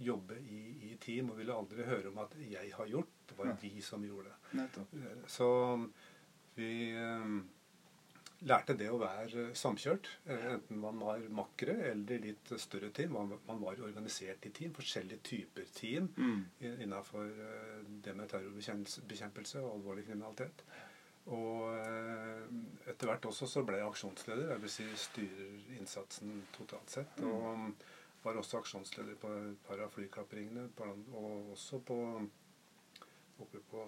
jobbe 0.00 0.38
i, 0.40 0.60
i 0.90 0.96
team, 1.00 1.30
og 1.30 1.36
ville 1.38 1.54
aldri 1.54 1.84
høre 1.84 2.08
om 2.08 2.18
at 2.18 2.34
'jeg 2.40 2.72
har 2.72 2.86
gjort'. 2.86 3.16
Det 3.28 3.38
var 3.38 3.56
vi 3.62 3.80
som 3.80 4.02
gjorde 4.04 4.24
det. 4.28 4.58
Nettopp. 4.58 4.94
Så 5.26 5.90
vi 6.56 6.90
eh, 6.90 7.40
lærte 8.42 8.74
det 8.78 8.88
å 8.90 8.98
være 8.98 9.50
samkjørt. 9.54 10.08
eh, 10.26 10.46
Enten 10.54 10.78
man 10.80 10.98
var 10.98 11.18
makkere 11.28 11.76
eller 11.90 12.14
i 12.16 12.18
litt 12.30 12.52
større 12.60 12.90
team. 12.90 13.12
Man, 13.12 13.38
man 13.46 13.60
var 13.60 13.76
organisert 13.84 14.46
i 14.46 14.50
team. 14.50 14.72
Forskjellige 14.72 15.20
typer 15.22 15.64
team 15.74 16.08
Mm. 16.16 16.44
innafor 16.80 17.26
eh, 17.28 17.84
det 18.04 18.16
med 18.16 18.28
terrorbekjempelse 18.28 19.60
og 19.62 19.74
alvorlig 19.78 20.06
kriminalitet. 20.06 20.62
Og 21.26 21.68
eh, 21.76 22.90
etter 22.90 23.06
hvert 23.06 23.26
også 23.28 23.46
så 23.46 23.62
ble 23.66 23.76
jeg 23.76 23.86
aksjonsleder. 23.90 24.58
Vil 24.58 24.70
si 24.72 24.84
styrer 24.96 25.76
innsatsen 25.78 26.42
totalt 26.56 26.90
sett. 26.90 27.20
Mm. 27.20 27.32
Og 27.32 27.74
var 28.24 28.36
også 28.40 28.58
aksjonsleder 28.60 29.14
på 29.20 29.28
et 29.38 29.62
par 29.68 29.80
av 29.84 29.90
flykapringene. 29.94 30.68
Og 31.12 31.52
også 31.54 31.80
på 31.84 31.96
oppe 33.40 33.58
på 33.70 33.86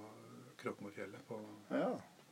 Kråkmorfjellet. 0.62 1.26
På, 1.28 1.40
Ja, 1.70 1.90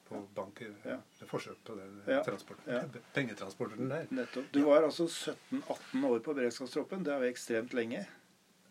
på 0.09 0.23
banker. 0.35 0.73
Ja. 0.85 0.97
Det 1.21 1.29
forsøk 1.29 1.59
på 1.65 1.75
den 1.79 2.03
Ja. 2.07 2.23
transporten. 2.23 2.65
Ja. 2.73 2.83
Pengetransporten 3.15 3.89
der. 3.91 4.07
nettopp. 4.11 4.53
Du 4.53 4.63
var 4.65 4.83
altså 4.83 5.05
17-18 5.07 6.05
år 6.05 6.19
på 6.21 6.35
beredskapstroppen. 6.35 7.05
Det 7.05 7.13
er 7.15 7.19
jo 7.25 7.31
ekstremt 7.33 7.73
lenge. 7.75 8.07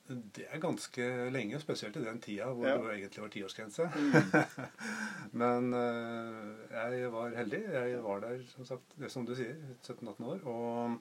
Det 0.10 0.48
er 0.52 0.58
ganske 0.60 1.30
lenge, 1.32 1.60
spesielt 1.62 1.96
i 1.96 2.04
den 2.04 2.20
tida 2.20 2.46
hvor 2.50 2.66
Ja. 2.68 2.78
det 2.78 2.96
egentlig 2.98 3.22
var 3.22 3.30
tiårsgrense. 3.30 3.86
Mm. 3.96 4.12
Men 5.42 5.74
eh, 5.74 6.56
jeg 6.72 7.12
var 7.14 7.30
heldig. 7.38 7.60
Jeg 7.72 8.04
var 8.04 8.20
der, 8.20 8.42
som 8.56 8.66
sagt, 8.66 8.82
det 8.98 9.12
som 9.12 9.26
du 9.26 9.36
sier, 9.36 9.56
17-18 9.84 10.26
år. 10.26 10.40
Og, 10.50 11.00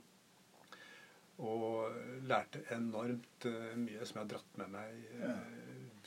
og 1.38 1.92
lærte 2.26 2.64
enormt 2.74 3.46
eh, 3.46 3.74
mye 3.78 4.02
som 4.06 4.18
jeg 4.18 4.24
har 4.24 4.30
dratt 4.32 4.56
med 4.58 4.72
meg 4.72 5.04
eh, 5.22 5.52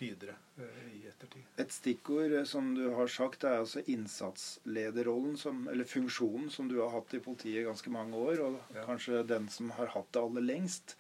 videre 0.02 0.36
eh, 0.60 0.82
i 0.98 1.02
ettertid. 1.08 1.46
Et 1.62 1.72
stikkord 1.72 2.36
som 2.50 2.74
du 2.76 2.84
har 2.98 3.08
sagt, 3.12 3.46
er 3.48 3.62
altså 3.62 3.84
innsatslederrollen, 3.94 5.38
som, 5.40 5.64
eller 5.72 5.88
funksjonen, 5.88 6.50
som 6.52 6.68
du 6.68 6.82
har 6.82 6.92
hatt 6.98 7.16
i 7.16 7.22
politiet 7.24 7.62
i 7.62 7.68
ganske 7.70 7.94
mange 7.94 8.18
år, 8.20 8.44
og 8.50 8.60
Ja. 8.76 8.84
kanskje 8.90 9.24
den 9.30 9.48
som 9.50 9.72
har 9.78 9.88
hatt 9.96 10.12
det 10.12 10.22
aller 10.22 10.42
lengst. 10.42 10.96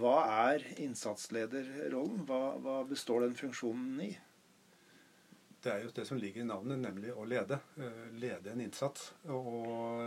Hva 0.00 0.16
er 0.52 0.64
innsatslederrollen? 0.84 2.24
Hva, 2.28 2.42
hva 2.60 2.78
består 2.88 3.26
den 3.26 3.34
funksjonen 3.38 4.00
i? 4.08 4.12
det 5.62 5.70
er 5.70 5.84
jo 5.84 5.92
det 5.94 6.02
som 6.08 6.18
ligger 6.18 6.42
i 6.42 6.44
navnet, 6.48 6.80
nemlig 6.82 7.12
å 7.14 7.22
lede. 7.22 7.60
Lede 8.18 8.50
en 8.50 8.60
innsats. 8.64 9.12
Og 9.30 10.00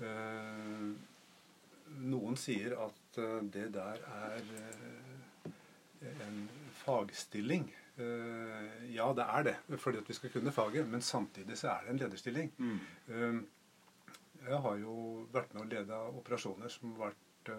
øh, 0.00 0.94
noen 2.02 2.36
sier 2.40 2.76
at 2.84 3.18
det 3.54 3.68
der 3.74 4.00
er 4.10 4.38
en 6.26 6.38
fagstilling. 6.84 7.68
Ja, 8.90 9.12
det 9.14 9.24
er 9.24 9.44
det, 9.46 9.56
fordi 9.78 10.00
at 10.02 10.08
vi 10.08 10.16
skal 10.18 10.32
kunne 10.34 10.52
faget. 10.52 10.88
Men 10.88 11.02
samtidig 11.02 11.58
så 11.58 11.68
er 11.74 11.84
det 11.84 11.94
en 11.94 12.02
lederstilling. 12.02 12.52
Mm. 12.58 13.44
Jeg 14.44 14.58
har 14.66 14.80
jo 14.82 14.96
vært 15.32 15.54
med 15.54 15.62
å 15.62 15.70
lede 15.70 16.00
operasjoner 16.18 16.72
som 16.72 16.96
har 16.98 17.12
vært 17.12 17.52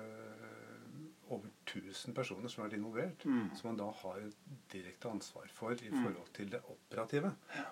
over 1.30 1.50
1000 1.66 2.14
personer 2.14 2.52
som 2.52 2.62
har 2.62 2.70
vært 2.70 2.78
involvert. 2.80 3.26
Mm. 3.26 3.50
Som 3.58 3.72
man 3.72 3.80
da 3.80 3.90
har 4.04 4.22
et 4.22 4.38
direkte 4.74 5.10
ansvar 5.10 5.50
for 5.54 5.74
i 5.74 5.90
mm. 5.90 6.04
forhold 6.04 6.32
til 6.36 6.52
det 6.52 6.62
operative. 6.70 7.32
Ja. 7.56 7.66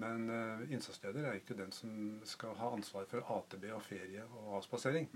Men 0.00 0.28
uh, 0.32 0.62
innsatsleder 0.72 1.26
er 1.28 1.40
ikke 1.40 1.56
den 1.58 1.72
som 1.76 1.90
skal 2.28 2.54
ha 2.58 2.70
ansvar 2.76 3.08
for 3.10 3.26
AtB 3.36 3.66
og 3.76 3.82
ferie 3.84 4.24
og 4.24 4.54
avspasering. 4.60 5.10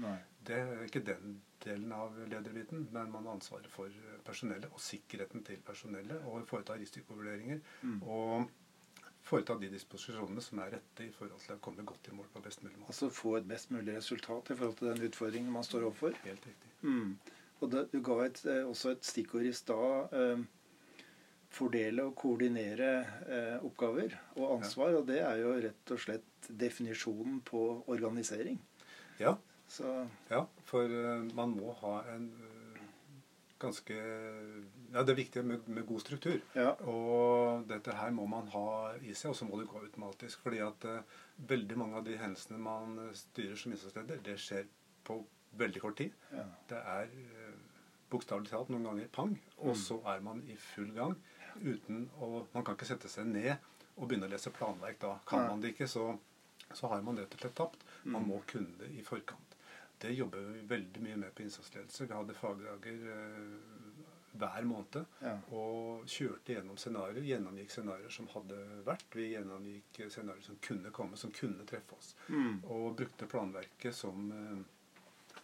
Det 0.45 0.59
er 0.61 0.83
ikke 0.85 1.05
den 1.07 1.39
delen 1.65 1.93
av 1.97 2.19
lederbiten, 2.29 2.89
men 2.93 3.13
man 3.13 3.25
har 3.25 3.39
ansvaret 3.39 3.71
for 3.73 3.93
personellet 4.27 4.69
og 4.73 4.83
sikkerheten 4.83 5.45
til 5.47 5.63
personellet 5.65 6.27
og 6.29 6.45
foreta 6.49 6.77
risikovurderinger. 6.81 7.65
Mm. 7.83 8.03
og 8.03 8.51
foreta 9.25 9.57
de 9.61 9.71
disposisjonene 9.73 10.43
som 10.45 10.61
er 10.61 10.75
rette 10.77 11.07
i 11.07 11.13
forhold 11.13 11.41
til 11.41 11.55
å 11.57 11.63
komme 11.65 11.85
godt 11.89 12.11
i 12.11 12.17
mål 12.17 12.29
på 12.33 12.43
best 12.45 12.65
mulig 12.65 12.77
måte. 12.77 12.91
Altså 12.93 13.09
få 13.13 13.39
et 13.39 13.49
best 13.49 13.73
mulig 13.73 13.97
resultat 13.97 14.53
i 14.53 14.59
forhold 14.59 14.77
til 14.81 14.91
den 14.91 15.07
utfordringen 15.09 15.55
man 15.55 15.65
står 15.65 15.87
overfor? 15.89 16.19
Helt 16.27 16.45
riktig. 16.51 16.73
Mm. 16.83 17.15
Og 17.63 17.71
det, 17.73 17.87
du 17.95 18.03
ga 18.05 18.19
et, 18.27 18.43
eh, 18.51 18.61
også 18.69 18.93
et 18.93 19.09
stikkord 19.09 19.49
i 19.49 19.55
stad. 19.57 20.13
Eh, 20.13 20.45
fordele 21.55 22.05
og 22.09 22.15
koordinere 22.19 22.91
eh, 23.29 23.65
oppgaver 23.65 24.17
og 24.37 24.59
ansvar. 24.59 24.99
Og 24.99 25.09
det 25.09 25.21
er 25.23 25.41
jo 25.43 25.55
rett 25.65 25.95
og 25.95 26.03
slett 26.03 26.49
definisjonen 26.49 27.41
på 27.47 27.65
organisering. 27.93 28.61
Ja. 29.21 29.37
Så. 29.69 29.91
ja 30.29 30.45
for 30.69 30.91
uh, 30.93 31.25
man 31.35 31.55
må 31.57 31.73
ha 31.81 31.95
en 32.13 32.27
uh, 32.37 32.81
ganske 33.63 33.95
Ja, 34.93 35.03
det 35.03 35.15
er 35.15 35.19
viktig 35.19 35.45
med, 35.47 35.65
med 35.67 35.87
god 35.89 36.03
struktur. 36.05 36.37
Ja. 36.55 36.75
Og 36.91 37.65
dette 37.71 37.95
her 37.97 38.13
må 38.15 38.27
man 38.31 38.51
ha 38.53 38.67
i 39.01 39.15
seg, 39.15 39.33
og 39.33 39.39
så 39.39 39.49
må 39.49 39.59
det 39.59 39.71
gå 39.71 39.81
automatisk. 39.81 40.43
fordi 40.45 40.61
at 40.63 40.87
uh, 40.87 41.23
veldig 41.49 41.79
mange 41.81 41.99
av 41.99 42.05
de 42.07 42.19
hendelsene 42.21 42.61
man 42.63 42.99
styrer 43.17 43.57
som 43.59 43.75
innsatsleder, 43.75 44.21
det 44.27 44.37
skjer 44.43 44.69
på 45.07 45.23
veldig 45.59 45.83
kort 45.83 45.97
tid. 45.99 46.15
Ja. 46.35 46.45
Det 46.71 46.83
er 46.83 47.11
bokstavelig 48.13 48.53
talt 48.53 48.71
noen 48.71 48.87
ganger 48.87 49.11
pang, 49.15 49.35
og 49.59 49.73
mm. 49.73 49.81
så 49.81 49.99
er 50.13 50.23
man 50.25 50.43
i 50.51 50.57
full 50.61 50.91
gang. 50.95 51.17
Uten 51.63 52.09
å, 52.19 52.47
Man 52.53 52.65
kan 52.65 52.77
ikke 52.77 52.89
sette 52.89 53.11
seg 53.13 53.29
ned 53.31 53.55
og 53.95 54.09
begynne 54.09 54.27
å 54.27 54.33
lese 54.33 54.51
planverk 54.55 55.01
da. 55.03 55.17
Kan 55.29 55.47
man 55.49 55.63
det 55.63 55.75
ikke, 55.75 55.89
så, 55.91 56.09
så 56.73 56.91
har 56.91 57.03
man 57.07 57.19
rett 57.21 57.35
og 57.37 57.45
slett 57.45 57.57
tapt. 57.59 57.85
Man 58.03 58.25
mm. 58.25 58.31
må 58.33 58.41
kunne 58.51 58.75
det 58.81 58.91
i 58.99 59.05
forkant. 59.07 59.55
Det 60.03 60.11
jobber 60.13 60.43
vi 60.51 60.65
veldig 60.69 61.03
mye 61.05 61.17
med 61.17 61.35
på 61.35 61.45
innsatsledelse. 61.45 62.09
Vi 62.09 62.17
hadde 62.17 62.35
fagdager 62.37 63.07
eh, 63.15 64.03
hver 64.35 64.67
måned 64.67 65.05
ja. 65.23 65.37
og 65.55 66.09
kjørte 66.11 66.57
gjennom 66.57 66.79
scenarioer. 66.81 67.23
Gjennomgikk 67.29 67.71
scenarioer 67.71 68.13
som 68.13 68.27
hadde 68.35 68.59
vært. 68.85 69.07
Vi 69.15 69.31
gjennomgikk 69.31 70.01
scenarioer 70.09 70.45
som 70.49 70.59
kunne 70.67 70.91
komme, 70.95 71.17
som 71.21 71.33
kunne 71.35 71.67
treffe 71.71 71.97
oss. 71.97 72.15
Mm. 72.29 72.65
Og 72.67 72.97
brukte 72.99 73.31
planverket 73.31 73.95
som 73.97 74.31
eh, 74.35 74.63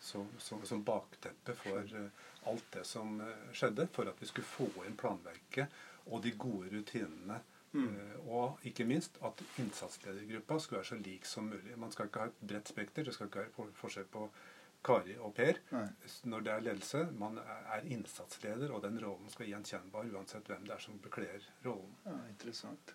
som, 0.01 0.25
som, 0.39 0.63
som 0.65 0.81
bakteppe 0.83 1.53
for 1.61 1.91
uh, 1.93 2.07
alt 2.49 2.65
det 2.73 2.87
som 2.89 3.19
skjedde, 3.53 3.85
for 3.93 4.09
at 4.09 4.23
vi 4.23 4.29
skulle 4.31 4.49
få 4.49 4.69
inn 4.89 4.95
planverket 4.97 5.69
og 6.07 6.23
de 6.25 6.35
gode 6.39 6.71
rutinene. 6.75 7.41
Mm. 7.73 7.85
Uh, 7.87 8.31
og 8.35 8.65
ikke 8.67 8.85
minst 8.85 9.19
at 9.23 9.43
innsatsledergruppa 9.63 10.59
skulle 10.59 10.81
være 10.81 10.91
så 10.91 10.99
lik 10.99 11.27
som 11.29 11.51
mulig. 11.53 11.77
Man 11.79 11.93
skal 11.95 12.09
ikke 12.11 12.25
ha 12.25 12.33
et 12.33 12.41
bredt 12.53 12.73
spekter. 12.73 13.07
Det 13.07 13.15
skal 13.15 13.31
ikke 13.31 13.45
være 13.47 13.75
forskjell 13.79 14.09
på 14.11 14.27
Kari 14.85 15.15
og 15.21 15.35
Per 15.37 15.59
Nei. 15.75 15.87
når 16.33 16.45
det 16.45 16.53
er 16.53 16.65
ledelse. 16.65 17.03
Man 17.21 17.37
er 17.41 17.85
innsatsleder, 17.93 18.73
og 18.73 18.83
den 18.87 18.97
rollen 19.03 19.29
skal 19.29 19.45
være 19.45 19.55
gjenkjennbar 19.55 20.09
uansett 20.15 20.49
hvem 20.49 20.65
det 20.67 20.77
er 20.77 20.85
som 20.87 21.01
bekler 21.05 21.49
rollen. 21.67 21.93
Ja, 22.07 22.17
interessant. 22.33 22.95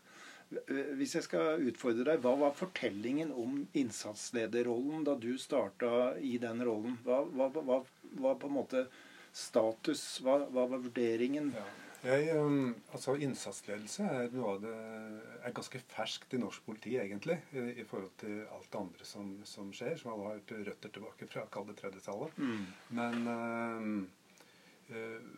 Hvis 0.97 1.15
jeg 1.17 1.25
skal 1.25 1.63
utfordre 1.69 2.05
deg, 2.11 2.21
hva 2.21 2.35
var 2.37 2.57
fortellingen 2.57 3.31
om 3.33 3.63
innsatslederrollen 3.77 5.05
da 5.07 5.15
du 5.17 5.33
starta 5.41 6.13
i 6.21 6.35
den 6.41 6.61
rollen? 6.65 6.99
Hva 7.05 7.23
var 7.25 8.37
på 8.41 8.49
en 8.49 8.57
måte 8.59 8.85
status? 9.33 10.03
Hva, 10.25 10.43
hva 10.53 10.67
var 10.69 10.83
vurderingen? 10.85 11.51
Ja. 11.57 11.65
Jeg, 12.05 12.35
um, 12.37 12.75
altså 12.93 13.15
Innsatsledelse 13.17 14.05
er 14.05 14.33
noe 14.35 14.51
av 14.53 14.59
det 14.61 14.73
er 14.75 15.53
ganske 15.57 15.79
ferskt 15.89 16.35
i 16.37 16.39
norsk 16.41 16.65
politi, 16.67 16.93
egentlig, 17.01 17.39
i, 17.55 17.63
i 17.81 17.85
forhold 17.87 18.11
til 18.21 18.43
alt 18.53 18.69
det 18.69 18.81
andre 18.81 19.07
som, 19.09 19.31
som, 19.49 19.71
skjer, 19.73 19.97
som 19.97 20.11
har 20.13 20.21
vært 20.21 20.53
røtter 20.67 20.93
tilbake 20.93 21.29
fra 21.31 21.47
kalde 21.53 21.73
30-tallet. 21.79 22.37
Mm. 22.37 22.67
Men 22.99 23.31
øh, 23.33 24.99
øh, 24.99 25.31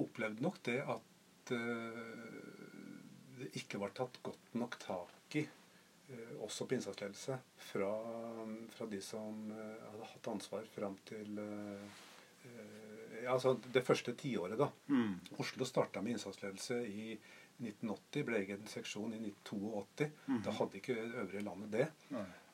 opplevde 0.00 0.46
nok 0.46 0.62
det 0.64 0.78
at 0.96 1.52
øh, 1.58 2.64
det 3.38 3.50
ikke 3.60 3.82
var 3.82 3.92
tatt 3.96 4.16
godt 4.24 4.56
nok 4.56 4.78
tak 4.80 5.36
i, 5.36 5.44
eh, 5.44 6.34
også 6.40 6.64
på 6.64 6.78
innsatsledelse, 6.78 7.38
fra, 7.68 7.92
fra 8.76 8.88
de 8.90 9.00
som 9.04 9.44
eh, 9.52 9.86
hadde 9.90 10.10
hatt 10.14 10.32
ansvar 10.32 10.68
fram 10.72 10.96
til 11.08 11.40
eh, 11.42 12.02
altså 13.30 13.56
det 13.74 13.84
første 13.86 14.14
tiåret. 14.18 14.58
da. 14.58 14.68
Mm. 14.88 15.16
Oslo 15.38 15.64
starta 15.68 16.02
med 16.02 16.16
innsatsledelse 16.16 16.80
i 16.88 17.14
1980, 17.62 18.24
ble 18.26 18.40
egen 18.42 18.66
seksjon 18.70 19.14
i 19.14 19.20
1982. 19.30 20.10
Mm. 20.26 20.42
Da 20.46 20.54
hadde 20.58 20.80
ikke 20.80 21.00
øvrige 21.22 21.44
landet 21.46 21.72
det. 21.72 21.88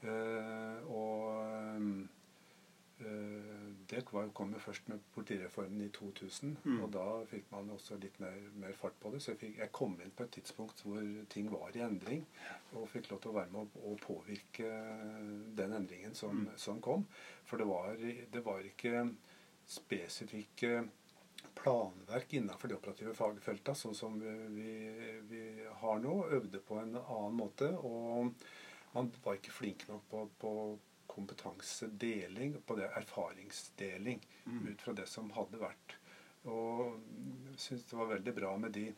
Uh, 0.01 0.91
og 0.97 2.09
Eh, 3.01 3.73
det 3.91 4.05
kom 4.35 4.53
jo 4.53 4.59
først 4.59 4.89
med 4.89 4.99
politireformen 5.15 5.81
i 5.81 5.89
2000. 5.89 6.57
Mm. 6.65 6.81
Og 6.85 6.93
da 6.93 7.05
fikk 7.31 7.49
man 7.53 7.71
også 7.73 7.97
litt 8.03 8.19
mer, 8.21 8.37
mer 8.61 8.75
fart 8.77 8.99
på 9.01 9.13
det. 9.15 9.23
Så 9.23 9.33
jeg, 9.33 9.41
fikk, 9.41 9.57
jeg, 9.59 9.73
kom 9.73 9.97
inn 10.05 10.13
på 10.17 10.27
et 10.27 10.35
tidspunkt 10.37 10.83
hvor 10.85 11.07
ting 11.33 11.49
var 11.53 11.77
i 11.77 11.85
endring. 11.87 12.27
Og 12.77 12.89
fikk 12.93 13.11
lov 13.11 13.23
til 13.23 13.33
å 13.33 13.39
være 13.39 13.53
med 13.55 13.79
å, 13.81 13.97
påvirke 14.05 14.69
den 15.57 15.77
endringen 15.79 16.15
som, 16.19 16.45
mm. 16.45 16.59
som 16.61 16.81
kom. 16.85 17.07
For 17.49 17.61
det 17.61 17.69
var, 17.71 17.97
det 18.35 18.45
var, 18.45 18.61
ikke 18.69 19.07
spesifikke 19.71 20.89
planverk 21.55 22.33
innenfor 22.33 22.69
de 22.69 22.75
operative 22.75 23.15
fagfelta, 23.15 23.75
sånn 23.75 23.95
som 23.95 24.17
vi, 24.21 24.75
vi, 25.29 25.43
har 25.83 26.01
nå. 26.03 26.15
Øvde 26.37 26.61
på 26.65 26.79
en 26.81 26.97
annen 27.01 27.37
måte. 27.39 27.71
Og 27.79 28.33
man 28.95 29.11
var 29.25 29.39
ikke 29.39 29.55
flink 29.55 29.87
nok 29.89 30.09
på, 30.11 30.25
på 30.41 30.53
kompetansedeling, 31.11 32.57
på 32.67 32.77
det 32.79 32.91
erfaringsdeling, 32.99 34.27
mm. 34.45 34.67
ut 34.73 34.83
fra 34.83 34.97
det 34.99 35.07
som 35.11 35.31
hadde 35.37 35.63
vært. 35.63 35.97
Og 36.51 36.99
jeg 37.51 37.63
syns 37.67 37.89
det 37.91 37.99
var 38.01 38.13
veldig 38.15 38.37
bra 38.37 38.53
med 38.59 38.75
de 38.75 38.89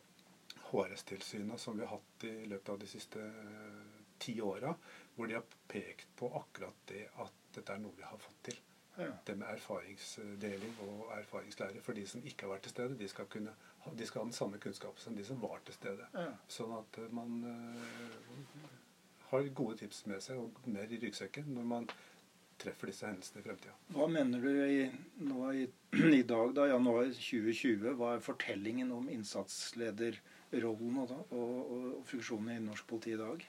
HRS-tilsynene 0.69 1.57
som 1.59 1.77
vi 1.77 1.85
har 1.85 1.97
hatt 1.97 2.27
i 2.29 2.35
løpet 2.49 2.73
av 2.73 2.79
de 2.81 2.89
siste 2.89 3.21
uh, 3.21 4.03
ti 4.17 4.39
åra, 4.41 4.73
hvor 5.15 5.29
de 5.29 5.37
har 5.37 5.57
pekt 5.67 6.13
på 6.17 6.29
akkurat 6.39 6.85
det 6.89 7.07
at 7.21 7.41
dette 7.53 7.75
er 7.75 7.81
noe 7.83 7.97
vi 7.97 8.05
har 8.07 8.21
fått 8.21 8.39
til. 8.49 8.61
Ja. 8.97 9.09
Det 9.25 9.35
med 9.39 9.47
erfaringsdeling 9.55 10.75
og 10.85 11.11
erfaringslære. 11.17 11.81
For 11.81 11.97
de 11.97 12.05
som 12.07 12.21
ikke 12.25 12.45
har 12.45 12.53
vært 12.53 12.67
til 12.67 12.75
stede, 12.75 12.97
de 12.99 13.07
skal, 13.09 13.25
kunne, 13.25 13.53
de 13.97 14.07
skal 14.07 14.21
ha 14.21 14.25
den 14.29 14.37
samme 14.37 14.59
kunnskapen 14.61 15.01
som 15.01 15.15
de 15.17 15.25
som 15.25 15.41
var 15.41 15.61
til 15.65 15.77
stede. 15.77 16.07
Ja. 16.13 16.29
Sånn 16.47 16.75
at 16.77 16.99
man 17.13 17.39
uh, 17.47 18.67
har 19.31 19.53
gode 19.57 19.79
tips 19.81 20.05
med 20.11 20.21
seg 20.21 20.41
og 20.41 20.59
mer 20.69 20.91
i 20.93 20.99
ryggsekken 21.01 21.49
når 21.55 21.69
man 21.75 21.89
treffer 22.61 22.91
disse 22.91 23.07
hendelsene 23.07 23.41
i 23.41 23.47
fremtida. 23.47 23.73
Hva 23.95 24.07
mener 24.11 24.43
du 24.43 24.51
i, 24.53 24.83
nå 25.25 25.49
i, 25.57 25.65
i, 26.19 26.23
dag, 26.29 26.53
da, 26.55 26.67
januar 26.69 27.09
2020, 27.09 27.95
hva 27.97 28.13
er 28.15 28.25
fortellingen 28.25 28.93
om 28.93 29.09
innsatslederrollen 30.53 30.97
og, 31.01 31.33
og, 31.33 31.71
og 31.99 32.05
funksjonen 32.07 32.51
i 32.55 32.59
norsk 32.63 32.87
politi 32.87 33.13
i 33.13 33.19
dag? 33.19 33.45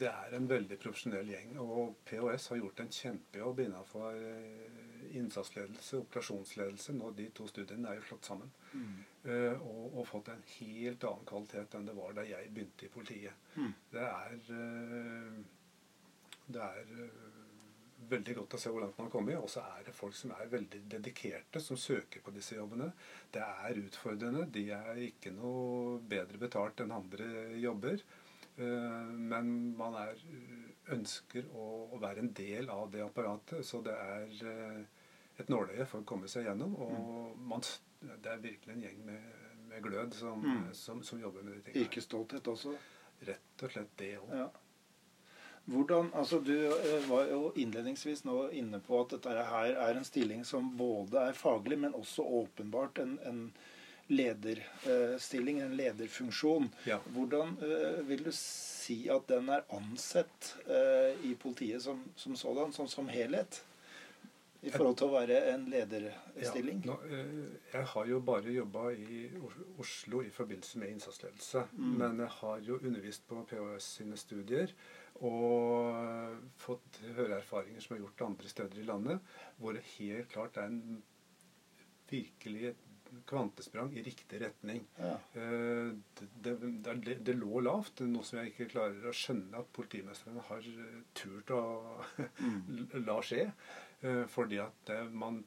Det 0.00 0.10
er 0.10 0.36
en 0.36 0.48
veldig 0.50 0.78
profesjonell 0.82 1.30
gjeng. 1.32 1.56
Og 1.62 1.96
POS 2.08 2.50
har 2.52 2.60
gjort 2.60 2.82
en 2.84 2.92
kjempejobb 3.00 3.64
innenfor 3.66 4.12
innsatsledelse 4.16 4.86
innsatsledelse, 5.16 5.96
operasjonsledelse. 5.96 6.92
Nå, 6.92 7.10
de 7.16 7.28
to 7.34 7.46
studiene 7.48 7.90
er 7.90 8.00
jo 8.00 8.06
slått 8.10 8.28
sammen. 8.28 8.50
Mm. 8.72 8.96
Uh, 9.26 9.62
og, 9.62 9.84
og, 9.98 10.02
fått 10.06 10.30
en 10.32 10.42
helt 10.56 11.04
annen 11.08 11.28
kvalitet 11.28 11.76
enn 11.76 11.88
det 11.88 11.96
var 11.96 12.16
da 12.16 12.24
jeg 12.26 12.50
begynte 12.54 12.86
i 12.86 12.92
politiet. 12.92 13.46
Mm. 13.56 13.72
Det 13.92 14.04
er, 14.06 14.36
uh, 14.50 15.38
det 16.46 16.66
er 16.66 16.92
veldig 18.10 18.36
godt 18.40 18.56
å 18.56 18.60
se 18.60 18.72
hvor 18.72 18.84
langt 18.84 18.98
man 18.98 19.08
har 19.08 19.14
kommet. 19.14 19.38
Og 19.40 19.50
så 19.50 19.64
er 19.76 19.86
det 19.86 19.96
folk 19.96 20.16
som 20.16 20.34
er 20.36 20.50
veldig 20.52 20.82
dedikerte, 20.96 21.62
som 21.62 21.78
søker 21.80 22.22
på 22.24 22.34
disse 22.34 22.58
jobbene. 22.58 22.90
Det 23.32 23.42
er 23.42 23.80
utfordrende. 23.82 24.46
De 24.52 24.66
er 24.76 25.02
ikke 25.08 25.34
noe 25.36 25.98
bedre 26.00 26.40
betalt 26.42 26.82
enn 26.84 26.94
andre 26.96 27.28
jobber. 27.62 28.04
Men 28.56 29.50
man 29.76 29.98
er, 30.00 30.20
ønsker 30.94 31.50
å, 31.52 31.66
å, 31.92 31.98
være 32.00 32.24
en 32.24 32.32
del 32.36 32.70
av 32.72 32.88
det 32.92 33.04
apparatet. 33.04 33.66
Så 33.68 33.82
det 33.84 33.96
er 33.96 34.86
et 35.36 35.52
nåløye 35.52 35.84
for 35.84 36.00
å 36.00 36.08
komme 36.08 36.30
seg 36.32 36.48
gjennom. 36.48 36.76
Og 36.80 36.96
mm. 36.96 37.46
man, 37.52 37.64
det 38.14 38.32
er 38.32 38.44
virkelig 38.44 38.76
en 38.76 38.84
gjeng 38.88 39.02
med, 39.10 39.32
med 39.70 39.84
glød 39.84 40.16
som, 40.16 40.44
mm. 40.44 40.68
som, 40.76 41.02
som, 41.04 41.20
jobber 41.20 41.44
med 41.44 41.58
de 41.58 41.66
tingene. 41.66 41.88
Yrkesstolthet 41.88 42.54
også? 42.54 42.78
rett 43.24 43.64
og 43.64 43.72
slett 43.72 43.92
det 44.00 44.14
òg. 44.20 44.32
Ja. 44.34 44.46
Hvordan, 45.66 46.10
altså 46.14 46.38
Du 46.38 46.54
eh, 46.54 47.08
var 47.10 47.26
jo 47.30 47.52
innledningsvis 47.58 48.24
nå 48.24 48.48
inne 48.54 48.78
på 48.80 49.00
at 49.02 49.16
dette 49.16 49.46
her 49.50 49.72
er 49.74 49.96
en 49.98 50.06
stilling 50.06 50.44
som 50.46 50.68
både 50.78 51.28
er 51.30 51.38
faglig, 51.38 51.78
men 51.82 51.96
også 51.98 52.22
åpenbart 52.22 53.00
en, 53.02 53.16
en 53.26 53.40
lederstilling, 54.06 55.60
en 55.60 55.74
lederfunksjon. 55.76 56.68
Ja. 56.86 57.00
Hvordan 57.10 57.56
uh, 57.58 58.04
vil 58.06 58.22
du 58.22 58.30
si 58.30 59.08
at 59.10 59.26
den 59.26 59.50
er 59.50 59.66
ansett 59.74 60.52
i 61.26 61.32
politiet 61.34 61.82
som, 61.82 62.04
som 62.14 62.36
sådan, 62.38 62.70
sånn 62.76 62.92
som 62.92 63.10
helhet? 63.10 63.58
I 64.66 64.70
forhold 64.72 64.96
til 64.98 65.06
å 65.06 65.14
være 65.14 65.40
en 65.52 65.66
lederstilling? 65.70 66.80
Ja, 66.86 66.94
nå, 66.94 67.16
jeg 67.72 67.88
har 67.92 68.08
jo 68.10 68.20
bare 68.26 68.54
jobba 68.54 68.88
i 68.94 69.26
Oslo 69.82 70.22
i 70.26 70.30
forbindelse 70.34 70.80
med 70.82 70.94
innsatsledelse. 70.94 71.66
Mm. 71.76 71.92
Men 72.00 72.22
jeg 72.24 72.32
har 72.40 72.62
jo 72.70 72.78
undervist 72.80 73.26
på 73.28 73.42
PHS 73.50 73.90
sine 74.00 74.18
studier. 74.18 74.72
Og 75.24 76.40
fått 76.60 77.00
høre 77.16 77.38
erfaringer 77.38 77.80
som 77.84 77.96
er 77.96 78.02
gjort 78.02 78.26
andre 78.26 78.50
steder 78.50 78.82
i 78.82 78.88
landet, 78.88 79.36
hvor 79.56 79.76
det 79.76 79.86
helt 79.96 80.28
klart 80.32 80.58
er 80.60 80.68
en 80.68 80.98
virkelig 82.10 82.74
kvantesprang 83.26 83.92
i 83.96 84.02
riktig 84.02 84.40
retning. 84.42 84.84
Ja. 84.96 85.14
Eh, 85.32 85.92
det, 86.18 86.54
det, 86.60 87.14
det, 87.24 87.34
lå 87.34 87.60
lavt, 87.64 88.02
noe 88.06 88.26
som 88.26 88.40
jeg 88.40 88.52
ikke 88.52 88.70
klarer 88.74 89.08
å 89.08 89.14
skjønne 89.16 89.60
at 89.62 89.70
politimestrene 89.76 90.44
har 90.48 90.70
eh, 90.72 91.02
turt 91.16 91.52
å 91.54 91.62
mm. 92.18 92.88
la 93.08 93.20
skje. 93.24 93.46
Eh, 94.02 94.24
fordi 94.30 94.60
at 94.64 94.96
man 95.12 95.44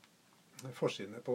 Forsidene 0.76 1.22
på 1.24 1.34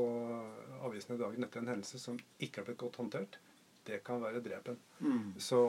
avisene 0.85 1.15
dagen 1.17 1.47
etter 1.47 1.63
en 1.63 1.71
hendelse 1.71 1.97
som 1.97 2.19
ikke 2.45 2.61
har 2.61 2.67
blitt 2.67 2.83
godt 2.83 2.99
håndtert, 3.01 3.39
det 3.85 4.01
kan 4.05 4.23
være 4.23 4.41
drepen. 4.45 4.79
Mm. 5.01 5.35
Så, 5.41 5.61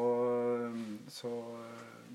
så, 1.12 1.32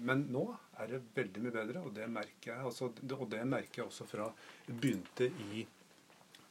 men 0.00 0.24
nå 0.32 0.46
er 0.80 0.94
det 0.94 1.02
veldig 1.16 1.44
mye 1.44 1.54
bedre, 1.54 1.82
og 1.84 1.92
det 1.96 2.08
merker 2.10 2.54
jeg, 2.54 2.64
altså, 2.70 2.90
og 3.18 3.28
det 3.32 3.42
merker 3.48 3.82
jeg 3.82 3.90
også 3.90 4.08
fra 4.08 4.30
begynte 4.70 5.28
i 5.50 5.66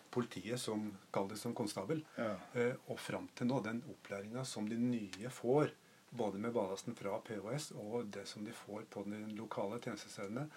politiet 0.09 0.61
som 0.61 0.87
kall 1.13 1.29
det 1.29 1.37
som 1.37 1.53
konstabel, 1.57 2.01
ja. 2.17 2.33
eh, 2.57 2.75
og 2.89 2.99
fram 3.01 3.29
til 3.37 3.49
nå. 3.49 3.59
Den 3.65 3.81
opplæringa 3.91 4.45
som 4.45 4.69
de 4.69 4.77
nye 4.81 5.33
får, 5.33 5.73
både 6.09 6.41
med 6.41 6.53
ballasten 6.53 6.95
fra 6.97 7.19
PHS 7.21 7.71
og 7.77 8.07
det 8.13 8.25
som 8.25 8.45
de 8.45 8.53
får 8.55 8.87
på 8.89 9.03
de 9.05 9.19
lokale 9.37 9.77
tjenestestedene, 9.83 10.47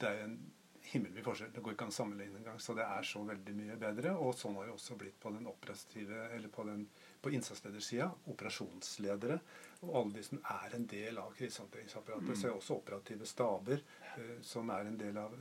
det 0.00 0.10
er 0.10 0.26
en 0.26 0.36
himmelvid 0.82 1.24
forskjell. 1.24 1.52
Det 1.54 1.62
går 1.64 1.76
ikke 1.76 1.86
an 1.86 1.92
å 1.94 1.96
sammenligne 1.96 2.40
engang. 2.40 2.60
Så 2.60 2.74
det 2.76 2.84
er 2.84 3.06
så 3.06 3.22
veldig 3.26 3.54
mye 3.56 3.78
bedre. 3.80 4.14
Og 4.18 4.34
sånn 4.38 4.56
har 4.58 4.68
det 4.68 4.74
også 4.76 4.98
blitt 5.00 5.18
på 5.22 5.32
den 5.34 5.48
operative, 5.50 6.26
eller 6.34 6.52
på 6.52 6.66
den 6.68 6.86
på 7.22 7.30
innsatsledersida, 7.30 8.08
operasjonsledere 8.32 9.38
og 9.82 9.94
alle 9.98 10.16
de 10.16 10.22
som 10.26 10.40
er 10.54 10.74
en 10.76 10.84
del 10.90 11.18
av 11.18 11.32
krisehåndteringsapparatet. 11.38 12.28
Mm. 12.28 12.36
Så 12.38 12.48
er 12.48 12.56
også 12.56 12.76
operative 12.78 13.26
staber 13.26 13.80
eh, 14.16 14.36
som 14.46 14.70
er 14.74 14.90
en 14.90 14.98
del 14.98 15.18
av 15.18 15.34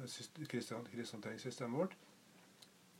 krisehåndteringssystemet 0.49 1.77
vårt. 1.77 1.97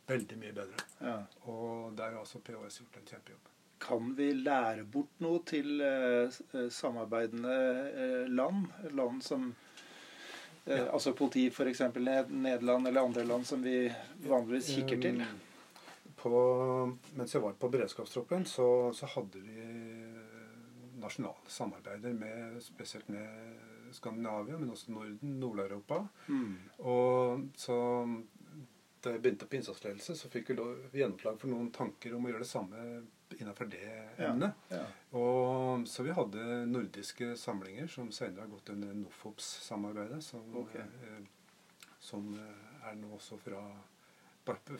Veldig 0.09 0.37
mye 0.37 0.53
bedre. 0.53 0.85
Ja. 0.99 1.15
Og 1.49 1.95
der 1.97 2.13
har 2.13 2.21
også 2.21 2.41
PHS 2.45 2.81
gjort 2.81 2.99
en 2.99 3.09
kjempejobb. 3.09 3.49
Kan 3.81 4.13
vi 4.17 4.27
lære 4.37 4.85
bort 4.85 5.21
noe 5.25 5.41
til 5.49 5.81
eh, 5.81 6.41
eh 6.53 6.69
samarbeidende 6.69 7.57
eh, 7.89 8.29
land? 8.29 8.67
Land 8.93 9.23
som 9.25 9.53
ja. 10.65 10.83
Altså 10.91 11.13
politi 11.17 11.47
f.eks. 11.49 11.81
Nederland 12.29 12.87
eller 12.87 13.01
andre 13.01 13.23
land 13.25 13.47
som 13.47 13.63
vi 13.63 13.91
vanligvis 14.27 14.75
kikker 14.75 15.01
til? 15.01 15.23
På, 16.21 16.31
mens 17.17 17.33
jeg 17.33 17.41
var 17.41 17.55
på 17.57 17.69
beredskapstroppen, 17.73 18.45
så, 18.45 18.67
så 18.93 19.09
hadde 19.09 19.41
vi 19.41 19.63
nasjonale 21.01 21.49
samarbeider 21.49 22.13
med, 22.13 22.59
spesielt 22.61 23.09
med 23.09 23.57
Skandinavia, 23.91 24.57
men 24.57 24.69
også 24.69 24.91
Norden, 24.93 25.39
Nord-Europa. 25.39 26.03
Mm. 26.27 26.53
Og 26.77 27.47
så 27.57 27.77
da 29.01 29.15
jeg 29.15 29.23
begynte 29.23 29.47
på 29.49 29.57
innsatsledelse, 29.57 30.15
så 30.15 30.29
fikk 30.29 30.53
vi 30.53 30.59
gjennomslag 31.01 31.39
for 31.41 31.49
noen 31.49 31.71
tanker 31.73 32.13
om 32.15 32.27
å 32.27 32.31
gjøre 32.31 32.45
det 32.45 32.51
samme 32.51 32.85
innenfor 33.39 33.69
det 33.71 33.85
emnet. 34.17 34.65
Ja, 34.71 34.81
ja. 34.81 35.19
Og, 35.19 35.87
så 35.89 36.03
vi 36.07 36.15
hadde 36.15 36.65
nordiske 36.69 37.35
samlinger 37.39 37.87
som 37.91 38.11
senere 38.15 38.45
har 38.45 38.51
gått 38.51 38.73
under 38.73 38.93
NOFOPS-samarbeidet, 39.03 40.23
som, 40.25 40.43
okay. 40.63 40.85
eh, 41.07 41.23
som 41.99 42.33
er 42.37 42.99
nå 42.99 43.15
også 43.17 43.39
fra 43.41 43.63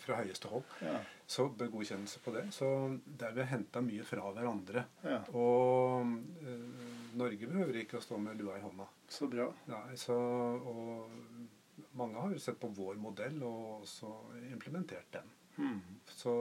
fra 0.02 0.18
høyeste 0.22 0.50
hold. 0.50 0.64
Ja. 0.82 1.00
Så 1.26 1.48
godkjennelse 1.60 2.20
på 2.20 2.34
det. 2.36 2.48
Så 2.52 2.68
der 3.06 3.32
vi 3.36 3.44
har 3.44 3.52
henta 3.54 3.82
mye 3.86 4.04
fra 4.04 4.32
hverandre. 4.34 4.86
Ja. 5.06 5.20
Og 5.38 6.08
eh, 6.42 6.88
Norge 7.20 7.50
behøver 7.50 7.82
ikke 7.84 8.00
å 8.00 8.04
stå 8.04 8.20
med 8.22 8.42
lua 8.42 8.58
i 8.58 8.64
hånda. 8.64 8.88
Så 9.12 9.30
bra. 9.32 9.50
Nei, 9.70 9.98
så, 10.00 10.16
og 10.16 11.92
mange 12.00 12.20
har 12.24 12.34
jo 12.34 12.42
sett 12.42 12.60
på 12.60 12.72
vår 12.74 12.98
modell 13.02 13.42
og 13.44 13.84
også 13.84 14.12
implementert 14.50 15.12
den. 15.20 15.38
Hmm. 15.56 15.82
Så 16.08 16.34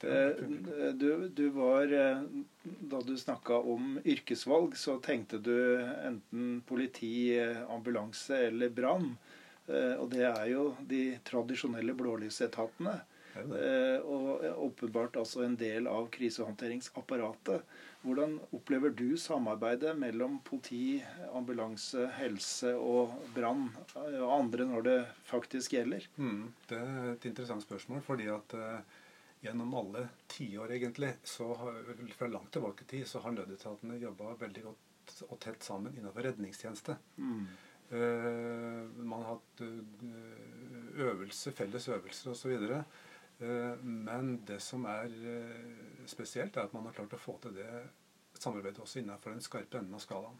eh, 0.00 0.44
du, 0.92 1.28
du, 1.28 1.48
var 1.54 1.92
eh, 1.92 2.22
Da 2.62 3.00
du 3.00 3.14
snakka 3.18 3.58
om 3.58 3.98
yrkesvalg, 4.04 4.76
så 4.76 4.98
tenkte 5.04 5.38
du 5.38 5.56
enten 5.82 6.62
politi, 6.66 7.38
ambulanse 7.68 8.46
eller 8.48 8.72
brann. 8.74 9.12
Eh, 9.68 9.94
og 10.00 10.10
det 10.14 10.24
er 10.26 10.44
jo 10.52 10.72
de 10.88 11.02
tradisjonelle 11.28 11.94
blålysetatene. 11.96 12.98
Eh, 13.38 13.98
og 14.02 14.42
åpenbart 14.64 15.18
altså 15.20 15.44
en 15.44 15.56
del 15.60 15.86
av 15.90 16.08
krisehåndteringsapparatet. 16.14 17.62
Hvordan 17.98 18.36
opplever 18.54 18.92
du 18.94 19.16
samarbeidet 19.18 19.96
mellom 19.98 20.36
politi, 20.46 21.00
ambulanse, 21.34 22.04
helse 22.14 22.70
og 22.78 23.16
brann 23.34 23.64
eh, 23.96 24.20
og 24.20 24.34
andre 24.36 24.66
når 24.70 24.84
det 24.86 24.98
faktisk 25.26 25.74
gjelder? 25.74 26.06
Mm, 26.16 26.44
det 26.70 26.78
er 26.78 27.08
et 27.10 27.26
interessant 27.26 27.66
spørsmål. 27.66 28.04
fordi 28.06 28.28
at 28.30 28.54
uh, 28.54 28.78
gjennom 29.42 29.74
alle 29.80 30.04
tiår, 30.30 30.76
egentlig, 30.76 31.16
så 31.26 31.50
har, 31.58 31.80
fra 32.14 32.30
langt 32.30 32.52
tilbake 32.54 32.86
i 32.86 32.90
tid, 32.94 33.06
så 33.06 33.24
har 33.24 33.34
nødetatene 33.34 33.98
jobba 33.98 34.36
veldig 34.46 34.62
godt 34.68 35.16
og 35.26 35.38
tett 35.42 35.66
sammen 35.66 35.96
innenfor 35.96 36.22
redningstjeneste. 36.28 36.94
Mm. 37.16 37.46
Uh, 37.90 38.82
man 39.02 39.24
har 39.24 39.34
hatt 39.40 39.64
øvelser, 40.94 41.56
felles 41.56 41.88
øvelser 41.90 42.30
osv. 42.30 42.68
Men 43.82 44.32
det 44.46 44.58
som 44.62 44.86
er 44.90 45.12
spesielt, 46.10 46.56
er 46.56 46.68
at 46.68 46.74
man 46.76 46.86
har 46.88 46.96
klart 46.96 47.14
å 47.16 47.20
få 47.20 47.36
til 47.42 47.54
det 47.56 47.68
samarbeidet 48.38 48.80
også 48.82 49.00
innenfor 49.00 49.34
den 49.34 49.44
skarpe 49.44 49.80
enden 49.80 49.96
av 49.98 50.02
skalaen. 50.04 50.38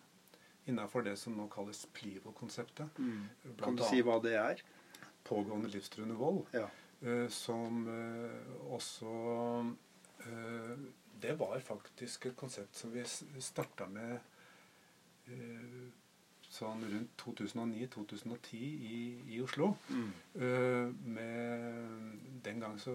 Innenfor 0.68 1.02
det 1.06 1.16
som 1.18 1.36
nå 1.36 1.46
kalles 1.52 1.86
Plivo-konseptet. 1.96 2.98
Mm. 2.98 3.54
Kan 3.60 3.78
du 3.78 3.84
si 3.88 4.02
hva 4.04 4.18
det 4.22 4.34
er? 4.38 4.62
Pågående 5.24 5.70
livstruende 5.72 6.16
vold. 6.18 6.44
Ja. 6.52 6.68
Som 7.30 7.86
også 8.74 9.12
Det 11.22 11.34
var 11.38 11.60
faktisk 11.62 12.26
et 12.26 12.36
konsept 12.36 12.76
som 12.76 12.92
vi 12.92 13.04
starta 13.06 13.86
med 13.90 14.18
sånn 16.48 16.80
rundt 16.88 17.12
2009-2010 17.20 18.56
i, 18.56 18.98
i, 19.34 19.40
Oslo. 19.44 19.74
Mm. 19.92 20.06
Uh, 20.40 20.92
med, 21.04 22.14
den 22.44 22.62
gang 22.62 22.78
så 22.80 22.94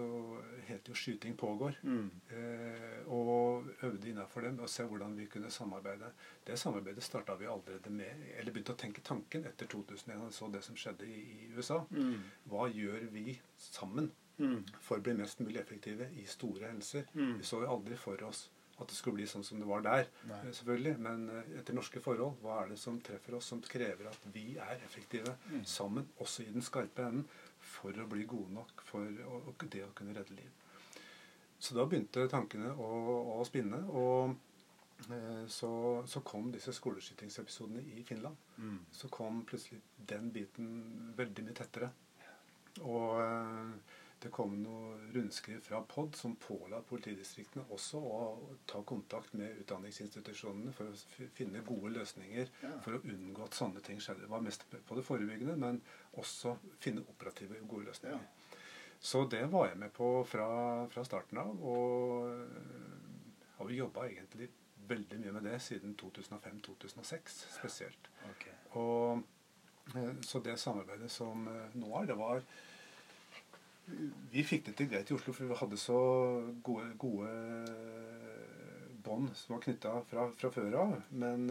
het 0.66 0.88
jo 0.88 0.94
'Skyting 0.94 1.36
pågår'. 1.38 1.78
Mm. 1.82 2.10
Uh, 2.32 3.12
og 3.14 3.70
øvde 3.82 4.10
innafor 4.10 4.40
dem 4.40 4.58
og 4.60 4.68
se 4.68 4.82
hvordan 4.82 5.16
vi 5.16 5.26
kunne 5.26 5.50
samarbeide. 5.50 6.10
Det 6.46 6.58
samarbeidet 6.58 7.02
starta 7.02 7.34
vi 7.34 7.46
allerede 7.46 7.90
med, 7.90 8.26
eller 8.38 8.52
begynte 8.52 8.74
å 8.74 8.80
tenke 8.80 9.04
tanken 9.04 9.46
etter 9.46 9.66
2001 9.66 10.26
og 10.26 10.32
så 10.32 10.50
det 10.50 10.64
som 10.64 10.76
skjedde 10.76 11.06
i, 11.06 11.20
i 11.20 11.52
USA. 11.56 11.84
Mm. 11.90 12.18
Hva 12.50 12.68
gjør 12.68 13.06
vi 13.12 13.38
sammen 13.56 14.10
mm. 14.38 14.60
for 14.80 14.98
å 14.98 15.04
bli 15.04 15.14
mest 15.14 15.40
mulig 15.40 15.60
effektive 15.62 16.10
i 16.18 16.26
store 16.26 16.72
hendelser? 16.72 17.06
Mm. 17.14 17.38
Vi 17.38 17.46
så 17.46 17.62
jo 17.62 17.70
aldri 17.70 17.96
for 17.96 18.22
oss 18.26 18.48
at 18.84 18.92
det 18.92 18.98
skulle 18.98 19.18
bli 19.18 19.28
sånn 19.28 19.44
som 19.46 19.60
det 19.60 19.68
var 19.68 19.84
der. 19.84 20.08
Nei. 20.28 20.40
Eh, 20.44 20.52
selvfølgelig. 20.58 20.94
Men 21.06 21.24
eh, 21.32 21.54
etter 21.60 21.76
norske 21.76 22.02
forhold, 22.04 22.38
hva 22.44 22.60
er 22.62 22.74
det 22.74 22.80
som 22.80 23.00
treffer 23.04 23.38
oss, 23.38 23.48
som 23.52 23.62
krever 23.64 24.10
at 24.10 24.28
vi 24.34 24.52
er 24.60 24.84
effektive 24.84 25.36
mm. 25.50 25.64
sammen, 25.68 26.08
også 26.22 26.44
i 26.44 26.52
den 26.54 26.64
skarpe 26.64 27.08
enden, 27.08 27.26
for 27.64 27.96
å 27.96 28.08
bli 28.10 28.26
gode 28.28 28.52
nok 28.52 28.84
for 28.84 29.08
å, 29.24 29.40
det 29.64 29.86
å 29.86 29.92
kunne 29.96 30.14
redde 30.16 30.36
liv. 30.36 30.52
Så 31.58 31.76
da 31.76 31.86
begynte 31.88 32.26
tankene 32.28 32.74
å, 32.76 32.88
å 33.38 33.44
spinne. 33.48 33.80
Og 33.96 34.34
eh, 35.08 35.44
så, 35.48 35.72
så, 36.10 36.20
kom 36.26 36.50
disse 36.52 36.74
skoleskytingsepisodene 36.76 37.84
i 37.96 38.04
Finland. 38.04 38.36
Mm. 38.58 38.78
Så 38.92 39.08
kom 39.12 39.42
plutselig 39.48 39.80
den 39.96 40.28
biten 40.34 41.12
veldig 41.16 41.46
mye 41.46 41.56
tettere. 41.56 41.90
Og 42.82 43.20
eh, 43.22 44.00
det 44.24 44.32
kom 44.32 44.54
noe 44.62 44.94
rundskriv 45.12 45.60
fra 45.66 45.82
POD 45.88 46.16
som 46.16 46.34
påla 46.40 46.80
politidistriktene 46.88 47.66
også 47.76 48.00
å 48.00 48.20
ta 48.70 48.80
kontakt 48.88 49.34
med 49.36 49.60
utdanningsinstitusjonene 49.62 50.72
for 50.74 50.90
å 50.90 51.28
finne 51.36 51.62
gode 51.66 51.92
løsninger 51.98 52.48
ja. 52.62 52.72
for 52.84 52.96
å 52.96 53.02
unngå 53.04 53.44
at 53.44 53.58
sånne 53.58 53.84
ting 53.84 54.00
skjedde. 54.00 54.24
Det 54.24 54.32
var 54.32 54.44
mest 54.44 54.64
på 54.72 54.96
det 54.98 55.04
forebyggende, 55.04 55.58
men 55.60 55.82
også 56.20 56.56
finne 56.80 57.04
operative 57.12 57.60
gode 57.68 57.90
løsninger. 57.90 58.24
Ja. 58.24 58.60
Så 59.04 59.26
det 59.28 59.44
var 59.52 59.68
jeg 59.68 59.76
med 59.82 59.92
på 59.92 60.08
fra, 60.24 60.48
fra 60.88 61.04
starten 61.04 61.42
av. 61.42 61.52
Og 61.60 62.30
har 63.58 63.70
jo 63.70 63.82
jobba 63.84 64.06
egentlig 64.08 64.48
veldig 64.88 65.18
mye 65.20 65.32
med 65.36 65.46
det 65.50 65.58
siden 65.62 65.92
2005-2006 66.00 67.36
spesielt. 67.58 68.08
Okay. 68.30 68.54
Og, 68.80 69.22
eh, 69.96 70.14
så 70.24 70.40
det 70.44 70.56
samarbeidet 70.60 71.10
som 71.12 71.48
eh, 71.48 71.76
nå 71.76 71.92
er, 72.00 72.08
det 72.08 72.16
var 72.20 72.40
Vi 74.32 74.44
fikk 74.46 74.68
det 74.68 74.76
til 74.78 74.88
greit 74.90 75.10
i 75.10 75.16
Oslo, 75.16 75.34
for 75.36 75.48
vi 75.50 75.58
hadde 75.60 75.78
så 75.80 75.98
gode, 76.64 76.86
gode 76.98 77.32
bånd 79.04 79.34
som 79.36 79.56
var 79.56 79.64
knytta 79.66 79.92
fra, 80.08 80.24
fra, 80.32 80.50
før 80.54 80.78
av. 80.80 80.94
Men 81.12 81.44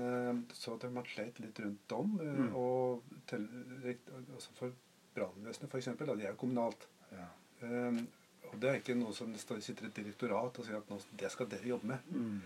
så 0.58 0.74
at 0.74 0.88
man 0.92 1.06
sleit 1.06 1.38
litt 1.44 1.62
rundt 1.62 1.94
om. 1.94 2.18
Mm. 2.18 2.50
Og 2.58 3.14
til, 3.30 3.46
altså 3.86 4.58
for 4.58 4.74
brannvesenet, 5.14 5.70
f.eks., 5.70 5.92
de 6.00 6.26
er 6.26 6.32
jo 6.32 6.40
kommunalt. 6.42 6.88
Ja. 7.14 7.30
Um, 7.62 8.02
og 8.50 8.60
det 8.62 8.70
er 8.70 8.82
ikke 8.82 8.98
noe 8.98 9.14
som 9.18 9.32
det 9.34 9.42
sitter 9.42 9.88
et 9.88 9.98
direktorat 9.98 10.58
og 10.60 10.66
sier 10.68 10.78
at 10.78 10.90
nå, 10.92 11.00
det 11.20 11.32
skal 11.34 11.50
dere 11.50 11.70
jobbe 11.74 11.90
med. 11.94 12.10
Mm. 12.14 12.42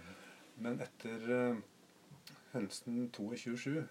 Men 0.63 0.80
etter 0.84 1.26
uh, 1.28 1.60
hendelsen 2.54 3.08
22.7 3.15 3.82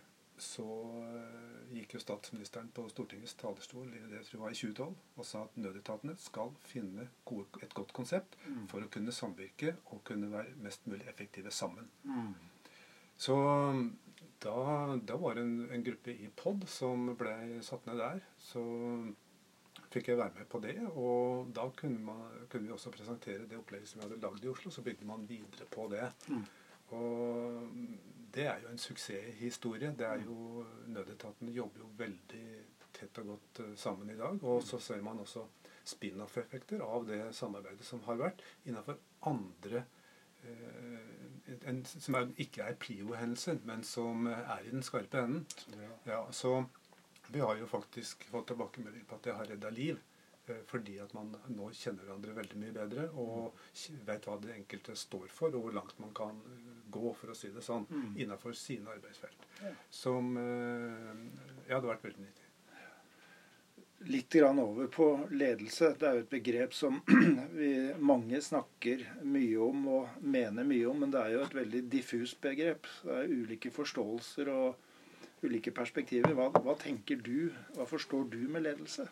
så 0.42 0.66
uh, 0.66 1.74
gikk 1.74 1.96
jo 1.96 2.00
statsministeren 2.02 2.68
på 2.74 2.84
Stortingets 2.92 3.36
talerstol 3.40 3.88
i 3.94 4.02
det 4.10 4.22
tror 4.26 4.36
jeg 4.36 4.42
var 4.42 4.54
i 4.54 4.58
2012 4.58 5.20
og 5.20 5.28
sa 5.28 5.44
at 5.46 5.60
nødetatene 5.60 6.16
skal 6.20 6.52
finne 6.68 7.08
gode, 7.28 7.48
et 7.64 7.74
godt 7.76 7.94
konsept 7.96 8.36
mm. 8.44 8.66
for 8.72 8.84
å 8.84 8.90
kunne 8.92 9.14
samvirke 9.14 9.76
og 9.92 10.02
kunne 10.08 10.30
være 10.32 10.56
mest 10.64 10.86
mulig 10.90 11.08
effektive 11.08 11.52
sammen. 11.54 11.88
Mm. 12.04 12.34
Så 13.16 13.36
da, 14.44 14.56
da, 14.96 15.16
var 15.16 15.34
det 15.34 15.46
en, 15.46 15.68
en 15.72 15.84
gruppe 15.84 16.12
i 16.12 16.28
POD 16.36 16.66
som 16.68 17.08
ble 17.18 17.62
satt 17.64 17.86
ned 17.88 18.00
der. 18.00 18.20
Så 18.40 18.62
fikk 19.92 20.10
jeg 20.10 20.20
være 20.20 20.36
med 20.36 20.48
på 20.52 20.60
det. 20.64 20.76
Og 20.92 21.48
da 21.56 21.66
kunne, 21.76 22.02
man, 22.04 22.26
kunne, 22.50 22.66
vi 22.66 22.74
også 22.74 22.92
presentere 22.94 23.48
det 23.48 23.58
opplegget 23.58 23.90
som 23.90 24.02
vi 24.02 24.06
hadde 24.06 24.20
lagd 24.22 24.44
i 24.44 24.52
Oslo. 24.52 24.72
Så 24.74 24.84
bygde 24.86 25.08
man 25.08 25.24
videre 25.28 25.68
på 25.72 25.88
det. 25.92 26.04
Mm. 26.28 26.44
Og 26.96 27.70
det 28.36 28.46
er 28.46 28.62
jo 28.62 28.70
en 28.70 28.80
suksesshistorie. 28.80 29.92
Det 29.96 30.06
er 30.06 30.24
jo, 30.26 30.64
Nødetatene 30.92 31.54
jobber 31.56 31.84
jo 31.84 31.92
veldig 31.96 32.46
tett 32.96 33.20
og 33.22 33.32
godt 33.32 33.60
eh, 33.64 33.76
sammen 33.80 34.10
i 34.12 34.18
dag. 34.18 34.42
Og 34.44 34.62
så 34.64 34.80
ser 34.82 35.04
man 35.04 35.22
også 35.22 35.46
spin-off-effekter 35.86 36.82
av 36.84 37.06
det 37.08 37.20
samarbeidet 37.36 37.86
som 37.86 38.02
har 38.08 38.18
vært 38.20 38.42
innenfor 38.66 38.98
andre 39.30 39.84
eh, 40.44 41.14
en, 41.70 41.84
som 41.86 42.18
er, 42.18 42.32
ikke 42.42 42.66
er 42.66 42.76
PRIO-hendelser, 42.82 43.62
men 43.64 43.84
som 43.86 44.26
er 44.28 44.66
i 44.66 44.72
den 44.72 44.84
skarpe 44.84 45.22
enden. 45.22 45.46
Ja, 46.08 46.24
så 46.34 46.58
vi 47.30 47.40
har 47.40 47.56
jo 47.56 47.68
faktisk 47.70 48.26
fått 48.30 48.50
tilbakemelding 48.50 49.06
på 49.06 49.16
at 49.16 49.24
det 49.26 49.38
har 49.38 49.48
redda 49.50 49.70
liv. 49.70 50.02
Eh, 50.46 50.62
fordi 50.66 50.98
at 51.02 51.14
man 51.16 51.32
nå 51.50 51.70
kjenner 51.74 52.04
hverandre 52.04 52.36
veldig 52.36 52.60
mye 52.60 52.74
bedre 52.74 53.06
og 53.18 53.56
vet 54.06 54.28
hva 54.28 54.36
det 54.42 54.54
enkelte 54.54 54.94
står 54.98 55.32
for, 55.32 55.54
og 55.54 55.66
hvor 55.66 55.78
langt 55.80 55.98
man 56.02 56.12
kan 56.16 56.42
gå, 57.00 57.12
for 57.18 57.32
å 57.32 57.36
si 57.36 57.52
det 57.54 57.64
sånn, 57.64 57.86
mm. 57.90 58.08
innenfor 58.24 58.56
sine 58.58 58.92
arbeidsfelt. 58.94 59.46
Ja. 59.62 59.72
Som 59.90 60.36
eh, 60.40 61.14
ja, 61.66 61.76
det 61.76 61.80
har 61.80 61.92
vært 61.94 62.08
veldig 62.08 62.24
nyttig. 62.24 62.42
Litt 64.12 64.34
grann 64.36 64.58
over 64.60 64.90
på 64.92 65.06
ledelse. 65.32 65.94
Det 65.98 66.06
er 66.06 66.18
jo 66.18 66.24
et 66.26 66.32
begrep 66.34 66.74
som 66.76 66.98
vi 67.56 67.70
mange 67.96 68.40
snakker 68.44 69.06
mye 69.24 69.60
om 69.64 69.86
og 69.98 70.18
mener 70.20 70.68
mye 70.68 70.90
om, 70.90 71.00
men 71.02 71.14
det 71.14 71.22
er 71.22 71.36
jo 71.36 71.44
et 71.46 71.56
veldig 71.56 71.84
diffust 71.92 72.40
begrep. 72.44 72.88
Det 73.02 73.22
er 73.22 73.32
ulike 73.32 73.72
forståelser 73.72 74.52
og 74.52 75.46
ulike 75.46 75.72
perspektiver. 75.74 76.34
Hva, 76.36 76.50
hva, 76.60 76.76
tenker 76.80 77.20
du, 77.24 77.48
hva 77.76 77.86
forstår 77.88 78.28
du 78.32 78.42
med 78.52 78.66
ledelse? 78.66 79.08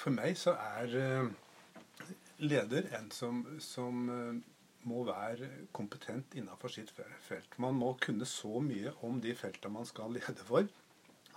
For 0.00 0.14
meg 0.16 0.38
så 0.40 0.54
er 0.56 0.96
uh, 0.96 2.06
leder 2.40 2.88
en 2.96 3.10
som, 3.12 3.42
som 3.60 4.08
uh, 4.08 4.40
må 4.88 5.02
være 5.08 5.48
kompetent 5.76 6.36
innenfor 6.38 6.72
sitt 6.72 6.92
felt. 6.94 7.58
Man 7.60 7.76
må 7.78 7.92
kunne 8.00 8.28
så 8.28 8.62
mye 8.64 8.94
om 9.06 9.20
de 9.20 9.34
feltene 9.36 9.74
man 9.80 9.88
skal 9.88 10.14
lede 10.16 10.46
for, 10.46 10.68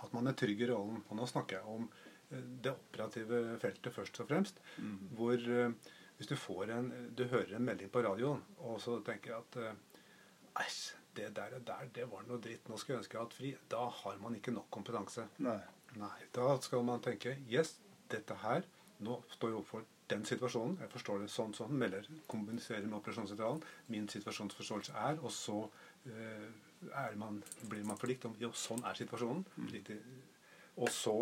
at 0.04 0.16
man 0.16 0.30
er 0.30 0.38
trygg 0.38 0.64
i 0.64 0.70
rollen. 0.70 1.02
Og 1.08 1.18
nå 1.18 1.28
snakker 1.28 1.58
jeg 1.58 1.76
om 1.76 1.86
uh, 1.88 2.40
det 2.64 2.72
operative 2.72 3.44
feltet 3.62 3.94
først 3.94 4.20
og 4.24 4.30
fremst. 4.30 4.60
Mm. 4.78 4.96
Hvor 5.18 5.48
hvis 6.16 6.30
du, 6.30 6.36
får 6.38 6.70
en, 6.70 6.92
du 7.16 7.24
hører 7.26 7.56
en 7.56 7.66
melding 7.66 7.90
på 7.92 8.02
radioen, 8.06 8.42
og 8.62 8.80
så 8.80 9.00
tenker 9.06 9.34
jeg 9.34 9.42
at 9.42 10.62
Æsj, 10.62 10.94
det 11.16 11.32
der 11.36 11.58
der, 11.58 11.88
det 11.94 12.04
var 12.10 12.22
noe 12.28 12.38
dritt. 12.42 12.68
Nå 12.68 12.76
skulle 12.78 12.96
jeg 12.96 13.04
ønske 13.04 13.16
jeg 13.16 13.24
hatt 13.24 13.34
fri. 13.34 13.50
Da 13.70 13.86
har 14.02 14.20
man 14.22 14.36
ikke 14.38 14.54
nok 14.54 14.68
kompetanse. 14.74 15.26
Nei. 15.42 15.58
Nei. 15.98 16.14
Da 16.34 16.56
skal 16.62 16.84
man 16.86 17.02
tenke 17.02 17.36
Yes, 17.50 17.76
dette 18.10 18.34
her 18.42 18.64
Nå 19.04 19.20
står 19.30 19.50
jeg 19.50 19.58
overfor 19.60 19.84
den 20.10 20.24
situasjonen. 20.28 20.76
Jeg 20.80 20.90
forstår 20.92 21.22
det 21.22 21.30
sånn 21.32 21.54
sånn. 21.56 21.72
Melder, 21.80 22.08
kommuniserer 22.30 22.84
med 22.88 22.98
operasjonssentralen. 22.98 23.62
Min 23.92 24.08
situasjonsforståelse 24.12 24.92
er 25.00 25.22
Og 25.22 25.32
så 25.32 25.56
uh, 25.64 26.50
er 27.04 27.16
man, 27.16 27.42
blir 27.70 27.86
man 27.88 28.00
forlikt 28.00 28.28
om 28.28 28.36
Jo, 28.40 28.52
sånn 28.52 28.84
er 28.84 28.98
situasjonen. 28.98 29.46
Mm. 29.56 30.04
Og 30.76 30.90
så 30.92 31.16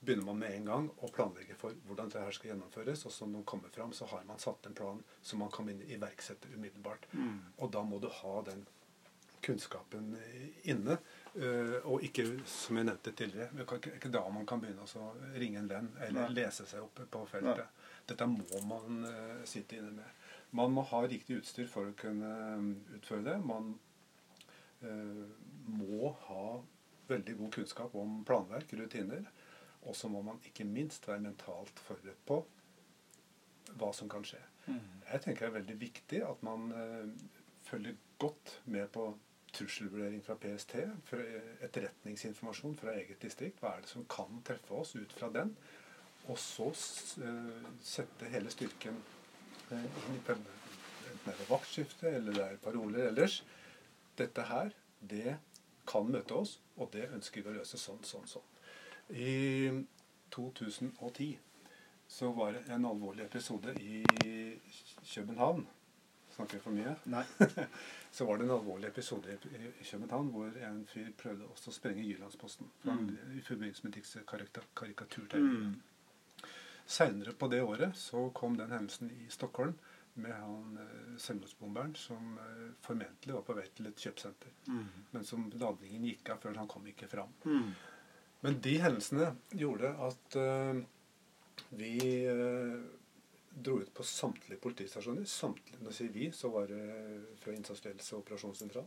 begynner 0.00 0.28
man 0.28 0.38
med 0.38 0.54
en 0.54 0.68
gang 0.70 0.88
å 1.02 1.10
planlegge 1.12 1.56
for 1.58 1.74
hvordan 1.88 2.10
det 2.14 2.22
her 2.22 2.34
skal 2.34 2.52
gjennomføres. 2.52 3.04
Og 3.04 3.12
som 3.12 3.32
man 3.34 3.44
kommer 3.44 3.72
fram, 3.74 3.92
så 3.92 4.08
har 4.12 4.24
man 4.28 4.40
satt 4.40 4.66
en 4.66 4.78
plan 4.78 5.02
som 5.22 5.42
man 5.42 5.52
kan 5.52 5.68
iverksette 5.68 6.52
umiddelbart. 6.54 7.08
Mm. 7.12 7.38
Og 7.58 7.72
da 7.74 7.82
må 7.84 7.98
du 8.00 8.08
ha 8.22 8.34
den 8.46 8.64
kunnskapen 9.44 10.14
inne. 10.68 10.98
Uh, 11.34 11.76
og 11.84 12.04
ikke, 12.06 12.24
som 12.48 12.78
jeg 12.78 12.86
nevnte 12.88 13.12
tidligere, 13.12 13.50
ikke, 13.62 13.92
ikke 13.98 14.10
da 14.12 14.22
man 14.32 14.46
kan 14.48 14.62
begynne 14.62 14.86
å 14.86 15.10
ringe 15.36 15.60
en 15.60 15.68
venn 15.70 15.90
eller 16.06 16.24
Nei. 16.24 16.38
lese 16.40 16.64
seg 16.66 16.86
opp 16.86 17.02
på 17.12 17.24
feltet. 17.30 17.66
Nei. 17.66 18.00
Dette 18.08 18.28
må 18.30 18.62
man 18.66 19.04
uh, 19.04 19.42
sitte 19.48 19.78
inne 19.78 19.92
med. 19.98 20.24
Man 20.56 20.72
må 20.72 20.86
ha 20.88 21.02
riktig 21.04 21.42
utstyr 21.42 21.68
for 21.68 21.90
å 21.90 21.96
kunne 21.98 22.30
um, 22.56 22.70
utføre 22.96 23.26
det. 23.26 23.36
Man 23.44 23.74
uh, 24.82 25.26
må 25.68 26.14
ha 26.24 26.46
veldig 27.10 27.36
god 27.42 27.54
kunnskap 27.58 27.96
om 27.98 28.22
planverk, 28.28 28.72
rutiner. 28.80 29.28
Og 29.84 29.96
så 29.96 30.08
må 30.10 30.24
man 30.24 30.40
ikke 30.48 30.66
minst 30.68 31.06
være 31.08 31.26
mentalt 31.28 31.80
forberedt 31.84 32.24
på 32.28 32.40
hva 33.78 33.92
som 33.94 34.08
kan 34.10 34.24
skje. 34.26 34.40
Mm. 34.66 34.80
Jeg 35.12 35.22
tenker 35.24 35.44
det 35.44 35.48
er 35.48 35.58
veldig 35.60 35.76
viktig 35.80 36.20
at 36.24 36.42
man 36.44 36.66
følger 37.68 37.96
godt 38.20 38.58
med 38.72 38.88
på 38.92 39.06
trusselvurdering 39.54 40.22
fra 40.24 40.36
PST, 40.40 40.74
fra 41.08 41.24
etterretningsinformasjon 41.64 42.76
fra 42.78 42.94
eget 42.98 43.22
distrikt. 43.22 43.60
Hva 43.62 43.76
er 43.76 43.84
det 43.84 43.92
som 43.92 44.06
kan 44.10 44.42
treffe 44.46 44.74
oss 44.74 44.94
ut 44.96 45.12
fra 45.16 45.30
den? 45.34 45.54
Og 46.28 46.38
så 46.38 46.68
uh, 46.68 47.68
sette 47.82 48.28
hele 48.32 48.52
styrken 48.52 48.96
uh, 49.70 49.78
inn 49.78 50.18
i 50.18 50.22
enten 51.18 51.34
det 51.34 51.44
er 51.44 51.50
vaktskifte 51.50 52.08
eller 52.08 52.32
det 52.32 52.44
er 52.44 52.60
paroler 52.62 53.08
ellers. 53.08 53.42
Dette 54.18 54.42
her, 54.48 54.70
det 55.00 55.36
kan 55.88 56.08
møte 56.08 56.34
oss, 56.34 56.58
og 56.76 56.90
det 56.92 57.08
ønsker 57.14 57.42
vi 57.42 57.52
å 57.52 57.58
løse 57.58 57.80
sånn, 57.80 58.00
sånn, 58.04 58.26
sånn. 58.28 58.48
I 59.12 59.70
2010 60.34 61.38
så 62.08 62.30
var 62.36 62.56
det 62.56 62.64
en 62.72 62.86
alvorlig 62.88 63.26
episode 63.26 63.74
i 63.80 64.02
København. 65.14 65.66
Snakker 66.38 66.60
for 66.62 66.70
mye? 66.70 66.94
Nei. 67.10 67.24
så 68.14 68.24
var 68.24 68.38
det 68.38 68.46
en 68.46 68.54
alvorlig 68.54 68.92
episode 68.92 69.34
i 69.50 69.84
København 69.84 70.28
hvor 70.30 70.58
en 70.68 70.84
fyr 70.86 71.08
prøvde 71.18 71.48
også 71.50 71.72
å 71.72 71.74
sprenge 71.74 72.04
Jyllandsposten 72.06 72.70
mm. 72.86 73.08
i 73.40 73.42
forbindelse 73.42 73.86
med 73.88 73.96
Dicks 73.98 74.14
karikaturtegning. 74.30 75.72
Mm. 75.72 76.52
Seinere 76.86 77.34
på 77.34 77.50
det 77.50 77.58
året 77.66 77.98
så 77.98 78.28
kom 78.30 78.54
den 78.56 78.70
hendelsen 78.70 79.10
i 79.10 79.26
Stockholm 79.34 79.74
med 80.18 80.32
han 80.32 80.78
eh, 80.80 81.16
selvmordsbomberen 81.18 81.94
som 81.98 82.38
eh, 82.38 82.70
formentlig 82.86 83.34
var 83.34 83.42
på 83.46 83.58
vei 83.58 83.66
til 83.74 83.90
et 83.90 84.06
kjøpesenter. 84.06 84.54
Mm. 84.70 84.86
Men 85.10 85.26
som 85.26 85.50
ladningen 85.58 86.06
gikk 86.08 86.32
av 86.34 86.40
før 86.46 86.62
han 86.62 86.70
kom 86.70 86.86
ikke 86.86 87.10
fram. 87.10 87.34
Mm. 87.44 87.72
Men 88.46 88.60
de 88.62 88.76
hendelsene 88.78 89.32
gjorde 89.58 89.90
at 90.06 90.38
uh, 90.38 90.78
vi 91.74 91.96
uh, 92.30 92.78
dro 93.64 93.78
ut 93.80 93.94
på 93.94 94.04
samtlige 94.06 94.60
politistasjoner. 94.62 95.24
Samtlige, 95.28 95.80
når 95.84 95.94
sier 95.96 96.12
vi, 96.14 96.28
så 96.34 96.50
var 96.52 96.68
det 96.70 96.82
fra 97.42 97.54
innsatsledelse 97.54 98.16
og 98.16 98.24
operasjonssentral. 98.24 98.86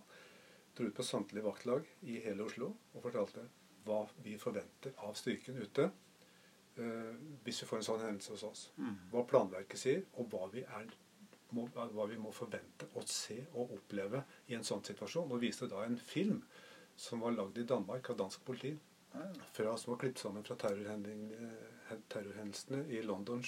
Dro 0.77 0.87
ut 0.87 0.95
på 0.95 1.05
samtlige 1.05 1.45
vaktlag 1.45 1.87
i 2.07 2.19
hele 2.23 2.45
Oslo 2.47 2.71
og 2.93 3.03
fortalte 3.03 3.45
hva 3.85 4.03
vi 4.23 4.37
forventer 4.39 4.93
av 5.07 5.15
styrken 5.17 5.57
ute 5.57 5.87
uh, 5.89 7.13
hvis 7.43 7.63
vi 7.63 7.69
får 7.69 7.81
en 7.81 7.87
sånn 7.89 8.03
hendelse 8.05 8.35
hos 8.35 8.45
oss. 8.47 8.65
Mm. 8.77 8.97
Hva 9.13 9.25
planverket 9.27 9.81
sier, 9.81 10.03
og 10.21 10.29
hva 10.31 10.47
vi, 10.53 10.63
er, 10.63 10.91
må, 11.57 11.65
hva 11.73 12.07
vi 12.09 12.19
må 12.21 12.33
forvente 12.35 12.87
å 12.95 13.03
se 13.09 13.41
og 13.51 13.73
oppleve 13.79 14.23
i 14.51 14.57
en 14.57 14.67
sånn 14.67 14.85
situasjon. 14.85 15.33
Og 15.33 15.43
viste 15.43 15.69
da 15.71 15.83
en 15.85 15.99
film 15.99 16.43
som 16.95 17.23
var 17.25 17.35
lagd 17.35 17.57
i 17.57 17.67
Danmark 17.67 18.11
av 18.13 18.19
dansk 18.21 18.45
politi 18.45 18.75
fra, 19.51 19.77
som 19.77 19.91
var 19.91 19.99
klippet 19.99 20.19
sammen 20.19 20.43
fra 20.43 20.55
eh, 20.71 21.97
terrorhendelsene 22.07 22.85
i 22.93 23.01
London 23.03 23.43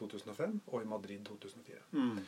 7.7.2005 0.00 0.58
og 0.66 0.82
i 0.82 0.88
Madrid 0.88 1.24
2004. 1.24 1.78
Mm. 1.92 2.18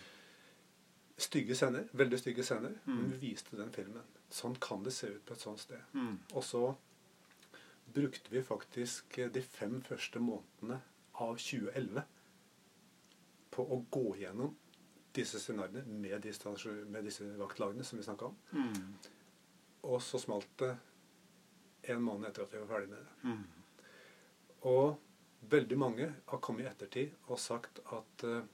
Stygge 1.18 1.54
scener, 1.56 1.86
veldig 1.92 2.18
stygge 2.18 2.44
scener, 2.44 2.74
mm. 2.84 2.94
men 2.94 3.12
vi 3.12 3.30
viste 3.30 3.56
den 3.56 3.72
filmen. 3.72 4.04
Sånn 4.30 4.56
kan 4.60 4.84
det 4.84 4.92
se 4.92 5.08
ut 5.14 5.24
på 5.24 5.34
et 5.34 5.40
sånt 5.40 5.62
sted. 5.62 5.80
Mm. 5.96 6.18
Og 6.34 6.44
så 6.44 6.64
brukte 7.96 8.30
vi 8.30 8.42
faktisk 8.44 9.18
de 9.32 9.42
fem 9.42 9.80
første 9.82 10.20
månedene 10.20 10.80
av 11.24 11.38
2011 11.40 12.02
på 13.56 13.64
å 13.64 13.80
gå 13.90 14.16
gjennom 14.20 14.52
disse 15.16 15.40
scenarioene 15.40 15.86
med, 15.88 16.20
de 16.20 16.74
med 16.92 17.06
disse 17.08 17.24
vaktlagene 17.38 17.84
som 17.84 17.98
vi 17.98 18.04
snakka 18.04 18.28
om. 18.28 18.36
Mm. 18.52 18.98
Og 19.88 20.02
så 20.02 20.20
smalt 20.20 20.50
det 20.60 20.74
en 21.94 22.02
måned 22.02 22.28
etter 22.28 22.44
at 22.44 22.52
vi 22.52 22.60
var 22.60 22.68
ferdig 22.74 22.90
med 22.90 22.98
det. 22.98 23.30
Mm. 23.30 23.44
Og 24.68 24.98
veldig 25.40 25.78
mange 25.78 26.10
har 26.26 26.42
kommet 26.42 26.66
i 26.66 26.70
ettertid 26.70 27.14
og 27.28 27.40
sagt 27.40 27.80
at 27.94 28.24
eh, 28.26 28.46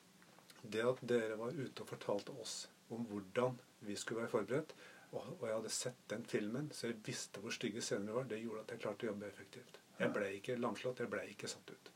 det 0.63 0.83
at 0.87 1.01
dere 1.09 1.39
var 1.41 1.55
ute 1.57 1.83
og 1.83 1.89
fortalte 1.91 2.35
oss 2.43 2.67
om 2.93 3.07
hvordan 3.09 3.57
vi 3.83 3.97
skulle 3.99 4.23
være 4.23 4.31
forberedt, 4.31 4.75
og, 5.13 5.43
jeg 5.45 5.53
hadde 5.53 5.73
sett 5.73 6.05
den 6.09 6.23
filmen, 6.25 6.71
så 6.73 6.89
jeg 6.89 7.01
visste 7.05 7.41
hvor 7.43 7.53
stygge 7.53 7.83
scener 7.85 8.15
var, 8.17 8.29
det 8.29 8.41
gjorde 8.41 8.63
at 8.63 8.71
jeg 8.73 8.83
klarte 8.85 9.07
å 9.07 9.11
jobbe 9.11 9.29
effektivt. 9.29 9.81
Jeg 9.99 10.13
ble 10.15 10.29
ikke 10.39 10.57
lamslått, 10.61 11.03
jeg 11.03 11.11
ble 11.13 11.25
ikke 11.29 11.51
satt 11.51 11.73
ut. 11.73 11.91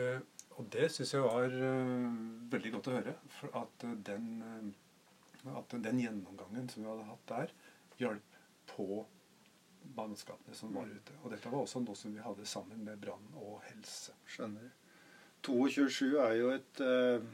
Eh, 0.00 0.18
og 0.56 0.70
det 0.72 0.88
syns 0.92 1.12
jeg 1.14 1.22
var 1.22 1.54
eh, 1.54 2.16
veldig 2.54 2.72
godt 2.74 2.90
å 2.90 2.96
høre. 2.96 3.14
For 3.36 3.60
at 3.60 3.86
den, 4.08 4.72
at 5.52 5.76
den 5.86 6.00
gjennomgangen 6.02 6.66
som 6.72 6.82
vi 6.82 6.90
hadde 6.90 7.06
hatt 7.12 7.30
der, 7.30 7.54
hjalp 8.00 8.40
på 8.72 9.04
mannskapene 9.96 10.56
som 10.56 10.74
var 10.74 10.90
ute. 10.90 11.14
Og 11.22 11.32
dette 11.32 11.52
var 11.52 11.62
også 11.62 11.82
noe 11.84 11.98
som 11.98 12.14
vi 12.14 12.22
hadde 12.24 12.46
sammen 12.48 12.84
med 12.86 13.00
brann 13.02 13.26
og 13.40 13.60
helse. 13.68 14.14
Skjønner. 14.28 14.70
22 15.46 16.08
er 16.22 16.36
jo 16.40 16.52
et 16.54 16.80
eh, 16.82 17.26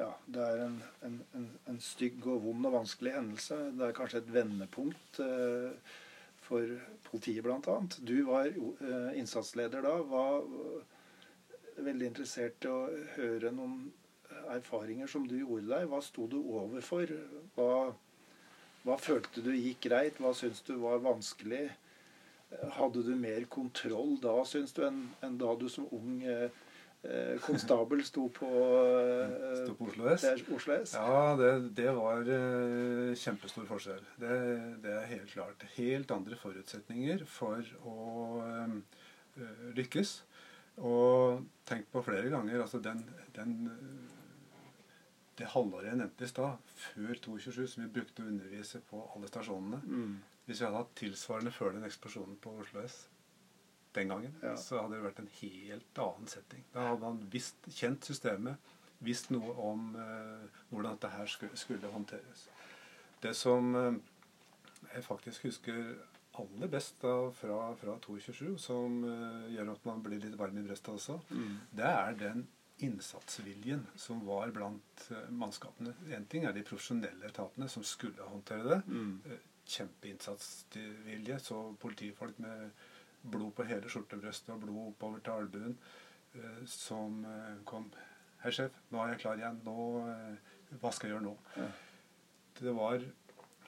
Ja, 0.00 0.12
det 0.32 0.44
er 0.44 0.62
en, 0.64 0.76
en, 1.04 1.16
en, 1.36 1.48
en 1.68 1.80
stygg 1.84 2.24
og 2.24 2.44
vond 2.46 2.66
og 2.66 2.78
vanskelig 2.78 3.12
hendelse. 3.14 3.58
Det 3.76 3.86
er 3.86 3.96
kanskje 3.96 4.22
et 4.22 4.32
vendepunkt 4.32 5.20
eh, 5.22 5.96
for 6.40 6.72
politiet, 7.10 7.44
bl.a. 7.44 7.76
Du 8.00 8.16
var 8.30 8.48
eh, 8.48 9.10
innsatsleder 9.20 9.84
da. 9.86 9.98
Var 10.10 10.40
veldig 11.84 12.08
interessert 12.10 12.64
i 12.64 12.72
å 12.72 12.80
høre 13.16 13.52
noen 13.54 13.90
erfaringer 14.50 15.10
som 15.10 15.26
du 15.28 15.36
gjorde 15.38 15.68
deg. 15.70 15.88
Hva 15.90 16.00
sto 16.04 16.26
du 16.30 16.38
overfor? 16.40 17.12
Hva, 17.56 17.92
hva 18.86 18.96
følte 19.00 19.42
du 19.44 19.52
gikk 19.52 19.84
greit? 19.90 20.18
Hva 20.22 20.32
syns 20.36 20.62
du 20.66 20.74
var 20.80 21.02
vanskelig? 21.04 21.68
Hadde 22.78 23.04
du 23.06 23.12
mer 23.14 23.44
kontroll 23.52 24.16
da, 24.22 24.40
syns 24.48 24.72
du, 24.74 24.82
enn 24.86 25.04
enn 25.22 25.36
da 25.38 25.52
du 25.58 25.68
som 25.70 25.86
ung 25.94 26.16
eh, 26.26 26.48
eh, 27.06 27.36
konstabel 27.44 28.02
sto 28.06 28.24
på, 28.34 28.48
eh, 28.48 29.60
sto 29.60 29.76
på 29.78 29.90
Oslo 29.90 30.08
S. 30.10 30.24
Oslo 30.56 30.74
S? 30.74 30.96
Ja, 30.98 31.36
det, 31.38 31.52
det 31.78 31.92
var 31.94 32.26
eh, 32.26 33.12
kjempestor 33.20 33.68
forskjell. 33.68 34.02
Det, 34.18 34.40
det 34.82 34.96
er 34.96 35.06
helt 35.12 35.30
klart. 35.30 35.62
Helt 35.76 36.10
andre 36.16 36.40
forutsetninger 36.40 37.22
for 37.30 37.62
å 37.86 38.00
eh, 38.48 38.74
eh, 39.38 39.62
lykkes. 39.78 40.16
Og 40.80 41.44
tenk 41.68 41.86
på 41.92 42.02
flere 42.02 42.32
ganger 42.32 42.64
altså 42.64 42.80
den, 42.82 43.04
den 43.36 43.56
det 45.40 45.48
halvåret 45.54 45.88
jeg 45.90 45.98
nevnte 46.00 46.26
i 46.26 46.28
stad, 46.30 46.58
før 46.94 47.14
227, 47.24 47.62
som 47.72 47.82
vi 47.86 47.90
brukte 47.94 48.22
å 48.24 48.28
undervise 48.30 48.80
på 48.90 49.00
alle 49.14 49.30
stasjonene 49.30 49.80
Mm. 49.86 50.18
Hvis 50.46 50.60
vi 50.60 50.66
hadde 50.66 50.80
hatt 50.82 50.94
tilsvarende 50.98 51.52
før 51.54 51.72
den 51.76 51.84
eksplosjonen 51.86 52.36
på 52.42 52.52
Oslo 52.60 52.80
S 52.84 53.06
den 53.94 54.08
gangen, 54.08 54.34
Ja. 54.42 54.54
så 54.56 54.80
hadde 54.82 54.96
det 54.96 55.04
vært 55.04 55.18
en 55.20 55.30
helt 55.40 55.98
annen 55.98 56.26
setting. 56.30 56.64
Da 56.74 56.88
hadde 56.88 57.00
man 57.00 57.18
visst, 57.30 57.56
kjent 57.70 58.04
systemet, 58.06 58.56
visst 59.00 59.30
noe 59.30 59.54
om 59.70 59.94
eh, 59.96 60.48
hvordan 60.70 60.96
dette 60.98 61.10
her 61.14 61.26
skulle, 61.26 61.56
skulle 61.56 61.90
håndteres. 61.92 62.48
Det 63.22 63.34
som 63.36 63.74
eh, 63.76 63.98
jeg 64.94 65.04
faktisk 65.04 65.42
husker 65.48 65.96
aller 66.40 66.68
best 66.68 67.00
da 67.02 67.30
fra, 67.34 67.74
fra 67.76 67.96
227, 67.98 68.58
som 68.58 69.02
eh, 69.04 69.50
gjør 69.56 69.72
at 69.72 69.84
man 69.86 70.02
blir 70.02 70.20
litt 70.22 70.36
varm 70.38 70.58
i 70.58 70.62
brystet 70.66 70.94
også, 70.94 71.20
Mm. 71.30 71.58
det 71.72 71.84
er 71.86 72.12
den 72.14 72.46
innsatsviljen 72.82 73.86
som 73.96 74.26
var 74.26 74.50
blant 74.54 75.06
eh, 75.10 75.28
mannskapene. 75.30 75.94
En 76.16 76.26
ting 76.30 76.44
er 76.44 76.54
de 76.56 76.64
profesjonelle 76.66 77.28
etatene 77.28 77.68
som 77.68 77.84
skulle 77.86 78.28
håndtere 78.32 78.66
det. 78.68 78.80
Mm. 78.86 79.14
Eh, 79.26 79.46
Kjempeinnsatsvilje. 79.70 81.38
Så 81.44 81.60
politifolk 81.80 82.38
med 82.42 82.70
blod 83.22 83.52
på 83.56 83.66
hele 83.68 83.90
skjortebrøstet 83.92 84.54
og 84.54 84.64
blod 84.64 84.80
oppover 84.88 85.22
til 85.24 85.36
albuen 85.36 85.76
eh, 86.34 86.62
som 86.66 87.20
kom 87.68 87.90
Hei, 88.40 88.54
sjef, 88.56 88.72
nå 88.88 89.02
er 89.02 89.10
jeg 89.12 89.20
klar 89.20 89.36
igjen. 89.36 89.58
Nå, 89.66 89.74
hva 90.80 90.90
skal 90.96 91.10
jeg 91.10 91.12
gjøre 91.12 91.26
nå? 91.26 91.34
Ja. 91.60 91.66
Det 92.56 92.72
var, 92.72 93.02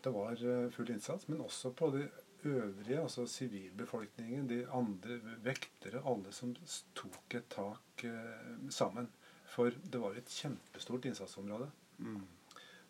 det 0.07 0.13
var 0.15 0.45
full 0.73 0.93
innsats, 0.95 1.27
men 1.29 1.43
også 1.45 1.75
på 1.77 1.91
det 1.93 2.07
øvrige, 2.49 3.01
altså 3.01 3.27
sivilbefolkningen, 3.27 4.49
de 4.51 4.61
andre 4.75 5.19
vektere, 5.45 6.03
alle 6.05 6.33
som 6.35 6.55
tok 6.99 7.39
et 7.39 7.49
tak 7.53 8.05
eh, 8.09 8.69
sammen. 8.71 9.09
For 9.53 9.71
det 9.71 10.01
var 10.01 10.17
et 10.17 10.31
kjempestort 10.33 11.05
innsatsområde. 11.09 11.71
Mm. 11.99 12.23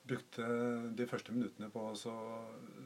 Brukte 0.08 0.46
de 0.98 1.06
første 1.06 1.34
minuttene 1.34 1.70
på 1.70 1.88
å 1.90 1.94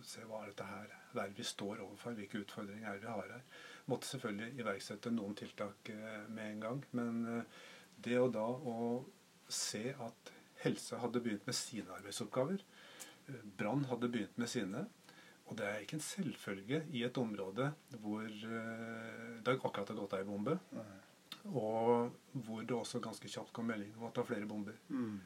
se 0.04 0.24
hva 0.28 0.42
er 0.42 0.52
dette 0.52 0.68
her 0.68 0.94
hva 1.16 1.24
er 1.24 1.34
vi 1.36 1.46
står 1.46 1.80
overfor, 1.80 2.16
hvilke 2.16 2.42
utfordringer 2.44 2.90
er 2.90 3.00
vi 3.00 3.08
har 3.08 3.32
her. 3.32 3.44
Måtte 3.90 4.08
selvfølgelig 4.10 4.60
iverksette 4.60 5.12
noen 5.14 5.36
tiltak 5.38 5.90
eh, 5.92 6.24
med 6.28 6.50
en 6.50 6.64
gang, 6.64 6.82
men 6.98 7.22
eh, 7.32 7.60
det 8.04 8.18
å 8.20 8.28
da 8.32 8.44
å 8.44 8.76
se 9.48 9.88
at 9.94 10.32
helse 10.64 10.98
hadde 11.00 11.22
begynt 11.24 11.46
med 11.48 11.56
sine 11.56 11.94
arbeidsoppgaver, 11.96 12.64
eh, 13.30 13.42
brann 13.58 13.86
hadde 13.90 14.10
begynt 14.12 14.36
med 14.40 14.52
sine, 14.52 14.84
og 15.46 15.56
det 15.58 15.66
er 15.66 15.82
ikke 15.84 15.96
en 16.00 16.02
selvfølge 16.04 16.82
i 16.98 17.02
et 17.06 17.18
område 17.22 17.70
hvor 18.02 18.26
eh, 18.26 19.40
det 19.46 19.54
akkurat 19.54 19.88
har 19.92 19.98
gått 20.00 20.16
ei 20.18 20.24
bombe, 20.26 20.56
Nei. 20.74 20.86
og 21.52 22.12
hvor 22.46 22.62
det 22.66 22.74
også 22.74 23.00
ganske 23.04 23.30
kjapt 23.30 23.52
kom 23.54 23.68
melding 23.70 23.92
om 23.96 24.08
at 24.08 24.14
det 24.16 24.24
var 24.24 24.30
flere 24.32 24.48
bomber. 24.50 24.78
Mm. 24.88 25.20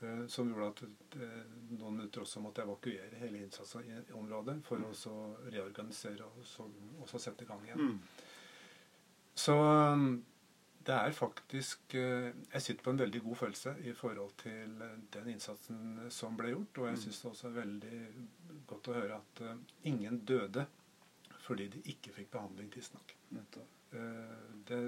Eh, 0.00 0.26
Som 0.30 0.52
gjorde 0.52 0.68
at 0.74 1.16
eh, 1.16 1.46
noen 1.78 1.96
minutter 1.96 2.22
også 2.22 2.42
måtte 2.44 2.62
evakuere 2.62 3.18
hele 3.22 3.40
innsatsen 3.42 3.88
i 3.88 4.12
området 4.14 4.58
for 4.68 4.84
å 4.84 4.92
reorganisere 5.48 6.28
og 6.28 6.44
så, 6.46 7.18
sette 7.18 7.44
i 7.44 7.48
gang 7.48 7.64
igjen. 7.66 7.94
Mm. 7.96 7.98
Så 9.38 9.54
det 10.88 10.94
er 10.96 11.12
faktisk 11.12 11.94
eh, 12.00 12.30
Jeg 12.54 12.62
sitter 12.64 12.84
på 12.86 12.90
en 12.94 13.00
veldig 13.02 13.20
god 13.26 13.36
følelse 13.42 13.74
i 13.84 13.92
forhold 13.92 14.30
til 14.40 14.70
eh, 14.86 14.94
den 15.12 15.26
innsatsen 15.34 16.06
som 16.14 16.36
ble 16.38 16.54
gjort. 16.54 16.78
Og 16.80 16.86
jeg 16.88 16.96
Mm. 16.96 17.02
syns 17.02 17.18
det 17.22 17.30
også 17.30 17.48
er 17.50 17.56
veldig 17.58 17.98
godt 18.70 18.88
å 18.88 18.94
høre 18.96 19.18
at 19.20 19.42
eh, 19.44 19.58
ingen 19.92 20.20
døde 20.24 20.64
fordi 21.44 21.66
de 21.72 21.80
ikke 21.92 22.12
fikk 22.12 22.30
behandling 22.32 22.70
tidsnok. 22.72 23.12
Det, 24.68 24.80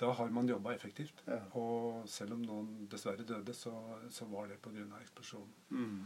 da 0.00 0.10
har 0.18 0.28
man 0.34 0.48
jobba 0.50 0.74
effektivt. 0.74 1.22
Ja. 1.26 1.38
Og 1.56 2.02
selv 2.10 2.34
om 2.36 2.42
noen 2.44 2.88
dessverre 2.92 3.24
døde, 3.24 3.54
så, 3.56 3.72
så 4.12 4.26
var 4.28 4.48
det 4.50 4.58
pga. 4.60 4.84
eksplosjonen. 5.00 5.54
Mm. 5.70 6.02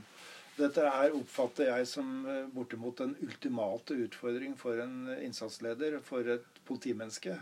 Dette 0.61 0.85
her 0.95 1.17
oppfatter 1.19 1.73
jeg 1.73 1.89
som 1.91 2.13
bortimot 2.55 2.99
den 3.03 3.17
ultimate 3.27 3.97
utfordring 4.07 4.55
for 4.57 4.79
en 4.85 5.09
innsatsleder, 5.17 5.99
for 6.07 6.29
et 6.37 6.47
politimenneske. 6.69 7.35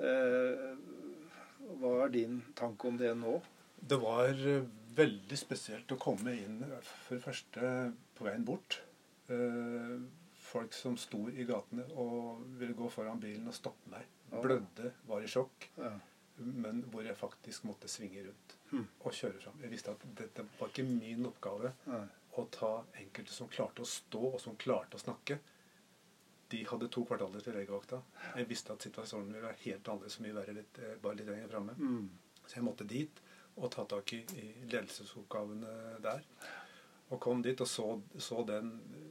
Eh, 0.00 0.76
hva 1.80 1.94
er 2.04 2.12
din 2.14 2.38
tanke 2.58 2.88
om 2.88 2.96
det 3.00 3.12
nå? 3.18 3.34
Det 3.80 3.98
var 4.00 4.30
eh, 4.32 4.64
veldig 4.96 5.38
spesielt 5.38 5.92
å 5.94 5.98
komme 6.00 6.32
inn 6.36 6.62
for 6.82 7.16
det 7.16 7.24
første 7.24 7.72
på 8.18 8.26
veien 8.26 8.44
bort. 8.48 8.80
Eh, 9.30 9.98
folk 10.50 10.72
som 10.74 10.96
sto 10.98 11.26
i 11.30 11.44
gatene 11.48 11.84
og 12.00 12.40
ville 12.58 12.74
gå 12.78 12.88
foran 12.90 13.20
bilen 13.22 13.46
og 13.48 13.54
stoppe 13.56 13.92
meg. 13.92 14.08
Blødde, 14.30 14.92
var 15.10 15.22
i 15.22 15.30
sjokk. 15.30 15.68
Ja. 15.78 15.92
Men 16.40 16.84
hvor 16.90 17.04
jeg 17.04 17.18
faktisk 17.20 17.66
måtte 17.68 17.88
svinge 17.90 18.22
rundt 18.28 18.56
Hmm. 18.70 18.84
og 19.02 19.10
kjøre 19.12 19.40
fram. 19.42 19.56
Jeg 19.64 19.70
visste 19.72 19.90
at 19.90 20.02
dette 20.14 20.44
var 20.60 20.68
ikke 20.70 20.84
min 20.86 21.24
oppgave 21.26 21.72
å 22.38 22.44
ta 22.54 22.68
enkelte 23.00 23.34
som 23.34 23.48
klarte 23.50 23.82
å 23.82 23.88
stå 23.90 24.20
og 24.28 24.36
som 24.40 24.54
klarte 24.54 24.94
å 24.94 25.02
snakke. 25.02 25.40
De 26.50 26.64
hadde 26.66 26.88
to 26.90 27.04
kvartaler 27.06 27.42
til 27.44 27.54
legevakta. 27.54 28.00
Jeg 28.36 28.48
visste 28.50 28.72
at 28.74 28.82
situasjonen 28.82 29.32
ville 29.32 29.46
være 29.46 29.60
helt 29.64 29.88
annerledes 29.88 30.20
mye 30.24 30.34
verre 30.34 30.54
litt, 30.56 30.78
eh, 30.82 30.96
bare 31.02 31.18
litt 31.20 31.28
lenger 31.30 31.48
framme. 31.52 31.74
Mm. 31.78 32.08
Så 32.46 32.56
jeg 32.58 32.64
måtte 32.66 32.86
dit 32.90 33.20
og 33.60 33.70
ta 33.74 33.84
tak 33.84 34.12
i, 34.16 34.22
i 34.40 34.46
ledelsesoppgavene 34.70 36.00
der. 36.02 36.24
Og 37.10 37.18
kom 37.20 37.40
dit 37.42 37.58
og 37.60 37.66
så, 37.66 37.86
så 38.22 38.44
den 38.46 38.68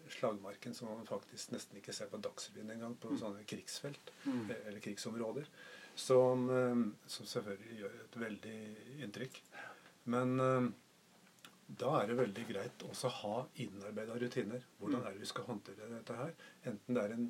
slagmarken 0.10 0.73
som 0.75 0.88
man 0.91 1.08
faktisk 1.08 1.52
nesten 1.52 1.78
ikke 1.82 1.93
ser 1.95 2.08
på 2.12 2.19
Dagsrevyen 2.23 2.71
engang, 2.75 2.95
på 2.99 3.12
sånne 3.19 3.43
krigsfelt 3.47 4.12
Mm. 4.25 4.49
eh, 4.52 4.67
eller 4.67 4.80
krigsområder. 4.84 5.47
Som, 5.95 6.45
eh, 6.49 7.08
som 7.12 7.25
selvfølgelig 7.28 7.80
gjør 7.82 7.97
et 8.04 8.19
veldig 8.25 8.60
inntrykk. 9.04 9.41
Men 10.06 10.39
da 11.78 12.00
er 12.00 12.10
det 12.10 12.18
veldig 12.18 12.44
greit 12.50 12.84
også 12.88 13.10
å 13.10 13.16
ha 13.20 13.36
innarbeida 13.62 14.18
rutiner. 14.18 14.64
Hvordan 14.80 15.04
er 15.06 15.14
det 15.14 15.22
vi 15.22 15.30
skal 15.30 15.46
håndtere 15.46 15.90
dette 15.92 16.18
her? 16.18 16.32
Enten 16.72 16.98
det 16.98 17.04
er 17.04 17.14
en 17.14 17.28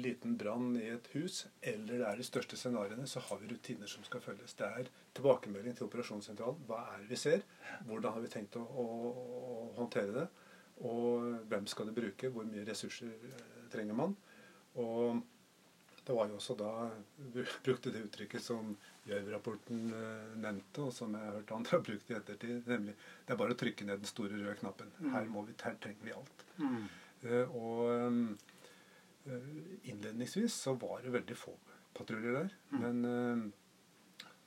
liten 0.00 0.36
brann 0.40 0.70
i 0.80 0.86
et 0.94 1.10
hus, 1.12 1.42
eller 1.60 2.00
det 2.00 2.06
er 2.08 2.20
de 2.20 2.24
største 2.24 2.56
scenarioene, 2.56 3.04
så 3.10 3.20
har 3.26 3.40
vi 3.42 3.50
rutiner 3.50 3.90
som 3.90 4.04
skal 4.06 4.22
følges. 4.24 4.54
Det 4.56 4.68
er 4.68 4.88
tilbakemelding 5.16 5.76
til 5.76 5.88
operasjonssentralen. 5.90 6.62
Hva 6.68 6.80
er 6.94 7.02
det 7.02 7.10
vi 7.10 7.18
ser? 7.20 7.44
Hvordan 7.88 8.16
har 8.16 8.24
vi 8.24 8.32
tenkt 8.32 8.56
å, 8.56 8.64
å, 8.64 8.86
å 9.50 9.58
håndtere 9.76 10.16
det? 10.16 10.26
Og 10.88 11.44
hvem 11.50 11.68
skal 11.68 11.90
det 11.90 11.98
bruke? 11.98 12.32
Hvor 12.32 12.48
mye 12.48 12.64
ressurser 12.64 13.12
eh, 13.12 13.44
trenger 13.72 13.98
man? 14.00 14.16
Og 14.80 15.20
Det 16.00 16.14
var 16.16 16.30
jo 16.30 16.38
også 16.40 16.56
da 16.56 16.72
vi 17.34 17.44
brukte 17.66 17.92
det 17.92 18.06
uttrykket 18.06 18.42
som 18.42 18.72
Gjørv-rapporten 19.10 19.80
eh, 19.96 20.32
nevnte, 20.40 20.86
og 20.86 20.92
som 20.96 21.14
jeg 21.16 21.26
har 21.26 21.36
hørt 21.40 21.52
andre 21.56 21.76
har 21.76 21.84
brukt 21.86 22.10
i 22.10 22.16
ettertid, 22.16 22.66
nemlig 22.70 22.94
det 23.26 23.34
er 23.34 23.40
bare 23.42 23.56
å 23.56 23.60
trykke 23.60 23.86
ned 23.88 24.02
den 24.04 24.10
store 24.10 24.38
røde 24.40 24.56
knappen. 24.62 24.92
Her, 25.12 25.28
må 25.32 25.44
vi, 25.48 25.56
her 25.64 25.76
trenger 25.82 26.06
vi 26.08 26.14
alt. 26.16 26.44
Mm. 26.62 26.82
Eh, 27.26 27.56
og 27.60 27.80
eh, 29.30 29.48
innledningsvis 29.92 30.54
så 30.66 30.74
var 30.80 31.02
det 31.04 31.12
veldig 31.14 31.36
få 31.38 31.54
patruljer 31.96 32.36
der. 32.38 32.52
Mm. 32.70 32.84
Men, 32.84 33.52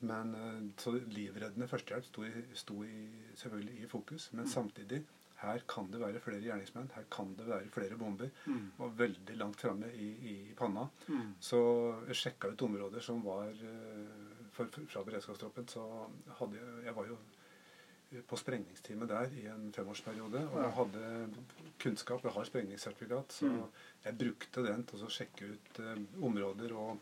men 0.03 0.31
så 0.79 0.93
livreddende 0.97 1.67
førstehjelp 1.71 2.07
sto, 2.07 2.23
i, 2.27 2.45
sto 2.57 2.79
i, 2.87 3.03
selvfølgelig 3.39 3.83
i 3.83 3.89
fokus. 3.91 4.29
Men 4.33 4.45
Mm. 4.47 4.51
samtidig 4.53 5.03
her 5.43 5.59
kan 5.67 5.89
det 5.91 5.99
være 5.99 6.21
flere 6.23 6.39
gjerningsmenn, 6.39 6.89
her 6.95 7.03
kan 7.11 7.33
det 7.35 7.45
være 7.49 7.67
flere 7.71 7.97
bomber. 7.99 8.29
Mm. 8.47 8.71
Og 8.79 8.93
veldig 8.97 9.35
langt 9.37 9.59
framme 9.59 9.89
i, 9.91 10.09
i 10.31 10.35
panna. 10.55 10.85
Mm. 11.11 11.33
Så 11.43 11.59
sjekka 12.15 12.53
ut 12.53 12.61
områder 12.63 13.03
som 13.03 13.19
var 13.25 13.51
for, 13.51 14.22
Fra 14.53 15.01
beredskapstroppen 15.03 15.67
så 15.67 15.83
hadde 16.39 16.59
jeg 16.59 16.85
Jeg 16.85 16.95
var 16.95 17.07
jo 17.09 17.17
på 18.29 18.37
sprengningsteamet 18.37 19.09
der 19.09 19.31
i 19.41 19.47
en 19.49 19.71
femårsperiode. 19.73 20.43
Og 20.53 20.59
jeg 20.61 20.73
hadde 20.77 21.29
kunnskap, 21.81 22.23
jeg 22.23 22.31
har 22.35 22.43
sprengningssertifikat, 22.45 23.33
så 23.33 23.45
Mm. 23.49 23.63
jeg 24.05 24.17
brukte 24.17 24.65
den 24.67 24.83
til 24.83 25.03
å 25.03 25.09
sjekke 25.09 25.45
ut 25.53 25.79
eh, 25.79 26.03
områder 26.21 26.73
og, 26.73 26.99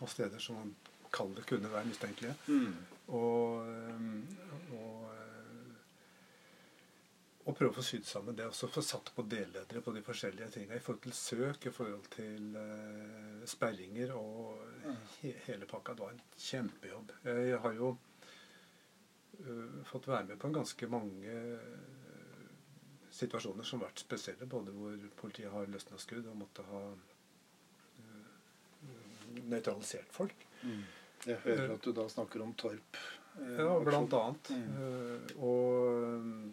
og 0.00 0.08
steder 0.08 0.38
som 0.38 0.56
man 0.56 0.74
kaller 1.12 1.42
kunne 1.48 1.72
være 1.72 1.86
mistenkelige. 1.86 2.34
Mm. 2.48 2.74
Og, 3.08 3.66
eh, 3.68 4.76
og, 4.76 5.01
og 7.42 7.56
prøve 7.58 7.72
å 7.72 7.74
få 7.74 7.82
sydd 7.82 8.06
sammen 8.06 8.36
det. 8.38 8.46
også 8.46 8.68
få 8.70 8.82
satt 8.86 9.10
på 9.16 9.24
delledere 9.26 9.82
på 9.82 9.94
de 9.96 10.02
forskjellige 10.06 10.50
tingene. 10.54 10.78
I 10.78 10.84
forhold 10.84 11.02
til 11.02 11.14
søk, 11.16 11.66
i 11.66 11.74
forhold 11.74 12.06
til 12.14 12.54
uh, 12.54 13.42
sperringer 13.50 14.14
og 14.14 14.60
he 15.18 15.32
hele 15.48 15.66
pakka. 15.66 15.96
Det 15.98 16.06
var 16.06 16.14
en 16.14 16.22
kjempejobb. 16.38 17.10
Jeg 17.26 17.58
har 17.64 17.74
jo 17.80 17.90
uh, 17.96 19.82
fått 19.90 20.08
være 20.12 20.28
med 20.30 20.38
på 20.38 20.50
en 20.50 20.56
ganske 20.60 20.90
mange 20.92 21.34
uh, 21.34 22.46
situasjoner 23.10 23.66
som 23.66 23.82
har 23.82 23.90
vært 23.90 24.06
spesielle. 24.06 24.46
Både 24.46 24.76
hvor 24.78 25.10
politiet 25.24 25.50
har 25.50 25.66
løsna 25.66 25.98
skudd 25.98 26.30
og 26.30 26.38
måtte 26.44 26.66
ha 26.70 26.86
nøytralisert 29.50 30.14
folk. 30.14 30.46
Mm. 30.62 30.82
Jeg 31.26 31.42
hører 31.42 31.74
at 31.74 31.82
du 31.82 31.94
da 31.96 32.06
snakker 32.10 32.42
om 32.44 32.54
Torp. 32.54 32.98
Ja, 33.56 33.78
blant 33.80 34.12
annet. 34.14 34.50
Mm. 34.52 35.38
Og 35.40 36.52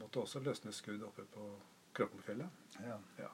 måtte 0.00 0.20
også 0.22 0.40
løsne 0.42 0.72
skudd 0.72 1.02
oppe 1.02 1.24
på 1.34 1.48
Kråkenfjellet. 1.94 2.48
Ja. 2.82 2.98
Ja. 3.18 3.30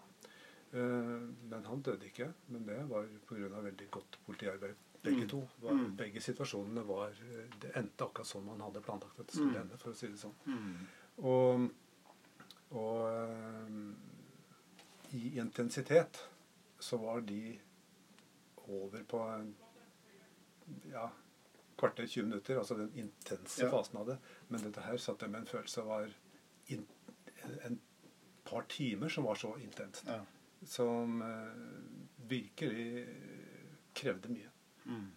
Eh, 0.73 1.27
men 1.51 1.65
han 1.65 1.83
døde 1.83 2.07
ikke. 2.07 2.33
Men 2.49 2.67
det 2.67 2.89
var 2.89 3.07
pga. 3.29 3.49
veldig 3.63 3.91
godt 3.91 4.19
politiarbeid. 4.27 4.75
Begge 5.03 5.23
Mm. 5.25 5.29
to. 5.29 5.49
Var, 5.61 5.73
Mm. 5.73 5.97
Begge 5.97 6.21
situasjonene 6.21 6.83
var 6.87 7.09
eh, 7.09 7.47
Det 7.61 7.73
endte 7.77 8.05
akkurat 8.05 8.27
sånn 8.27 8.45
man 8.45 8.61
hadde 8.61 8.83
planlagt 8.83 9.19
at 9.21 9.27
det 9.27 9.35
skulle 9.35 9.53
Mm. 9.57 9.61
ende, 9.63 9.79
for 9.79 9.91
å 9.91 9.95
si 9.97 10.07
det 10.09 10.19
sånn. 10.19 10.35
Mm. 10.47 10.87
Og, 11.25 11.71
og 12.71 13.31
um, 13.67 13.97
i 15.13 15.39
intensitet 15.39 16.21
så 16.79 16.99
var 17.01 17.21
de 17.21 17.59
over 18.69 19.03
på 19.05 19.19
en 19.35 19.55
ja, 20.93 21.11
kvarter, 21.79 22.07
20 22.07 22.23
minutter. 22.27 22.59
Altså 22.59 22.77
den 22.77 22.93
intense 22.95 23.63
Ja. 23.65 23.71
fasen 23.71 23.97
av 23.99 24.07
det. 24.07 24.19
Men 24.49 24.61
dette 24.63 24.81
her 24.83 24.97
satt 24.97 25.21
jeg 25.23 25.31
med 25.31 25.41
en 25.41 25.47
følelse 25.47 25.83
var 25.85 26.09
in, 26.75 26.87
en 27.67 27.79
par 28.45 28.63
timer 28.63 29.09
som 29.09 29.25
var 29.25 29.39
så 29.41 29.55
intenst. 29.63 30.05
Ja. 30.07 30.21
Som 30.67 31.23
uh, 31.23 32.29
virkelig 32.29 33.07
krevde 33.97 34.33
mye. 34.33 34.51
Mm. 34.85 35.09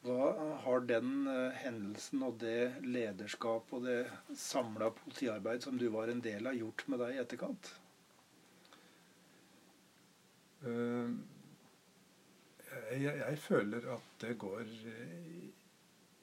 Hva 0.00 0.30
har 0.64 0.86
den 0.88 1.26
uh, 1.28 1.50
hendelsen 1.60 2.24
og 2.24 2.38
det 2.40 2.80
lederskap 2.86 3.72
og 3.76 3.84
det 3.84 3.98
samla 4.36 4.90
politiarbeid 4.96 5.66
som 5.66 5.76
du 5.78 5.90
var 5.92 6.08
en 6.08 6.22
del 6.24 6.48
av, 6.48 6.56
gjort 6.56 6.86
med 6.88 7.04
deg 7.04 7.18
i 7.18 7.20
etterkant? 7.24 7.74
Uh, 10.64 11.12
jeg, 12.90 13.16
jeg 13.18 13.38
føler 13.38 13.86
at 13.94 14.10
det 14.22 14.36
går 14.38 14.60
eh, 14.62 15.49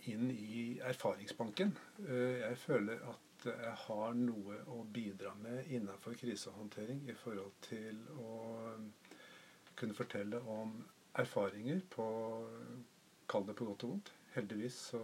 inn 0.07 0.29
i 0.31 0.79
erfaringsbanken. 0.83 1.73
Eh, 2.07 2.39
Jeg 2.43 2.57
føler 2.57 2.99
at 3.09 3.45
jeg 3.45 3.73
har 3.87 4.13
noe 4.17 4.55
å 4.73 4.81
bidra 4.93 5.33
med 5.41 5.67
innenfor 5.69 6.13
krisehåndtering 6.17 7.03
i 7.09 7.13
forhold 7.13 7.51
til 7.61 7.99
å 8.17 8.73
kunne 9.77 9.93
fortelle 9.93 10.39
om 10.41 10.71
erfaringer 11.15 11.81
på 11.93 12.07
Kall 13.29 13.43
det 13.45 13.55
på 13.59 13.65
godt 13.67 13.83
og 13.83 13.89
vondt. 13.91 14.11
Heldigvis 14.35 14.75
så 14.93 14.99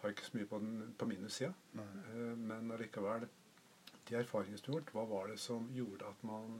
har 0.00 0.08
jeg 0.08 0.14
ikke 0.16 0.26
så 0.28 0.36
mye 0.38 0.46
på, 0.50 0.58
den, 0.62 0.94
på 0.98 1.08
minussida. 1.10 1.52
Eh, 1.74 2.36
Men 2.38 2.70
allikevel 2.70 3.26
de 4.08 4.14
erfaringene 4.14 4.58
som 4.60 4.70
har 4.72 4.78
gjort, 4.80 4.92
hva 4.94 5.04
var 5.10 5.26
det 5.32 5.38
som 5.42 5.64
gjorde 5.74 6.06
at 6.06 6.20
man 6.24 6.52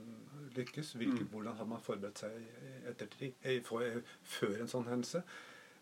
lykkes? 0.56 0.94
Hvilke, 0.98 1.20
Mm. 1.22 1.28
Hvordan 1.30 1.54
hadde 1.56 1.68
man 1.70 1.80
forberedt 1.80 2.18
seg 2.18 2.32
etter, 2.90 3.32
eh, 3.42 4.02
før 4.24 4.60
en 4.60 4.68
sånn 4.72 4.88
hendelse? 4.90 5.22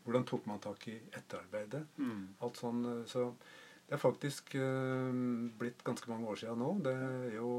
Hvordan 0.05 0.25
tok 0.29 0.47
man 0.47 0.61
tak 0.61 0.89
i 0.89 0.97
etterarbeidet? 1.17 1.85
Mm. 1.97 2.25
Alt 2.45 2.61
sånn, 2.61 2.85
eh, 2.91 3.05
så 3.09 3.29
det 3.85 3.97
er 3.97 4.01
faktisk 4.01 4.55
uh, 4.57 5.11
blitt 5.61 5.83
ganske 5.85 6.09
mange 6.11 6.29
år 6.33 6.39
siden 6.41 6.61
nå. 6.61 6.71
Det 6.85 6.93
er 6.95 7.35
jo 7.37 7.51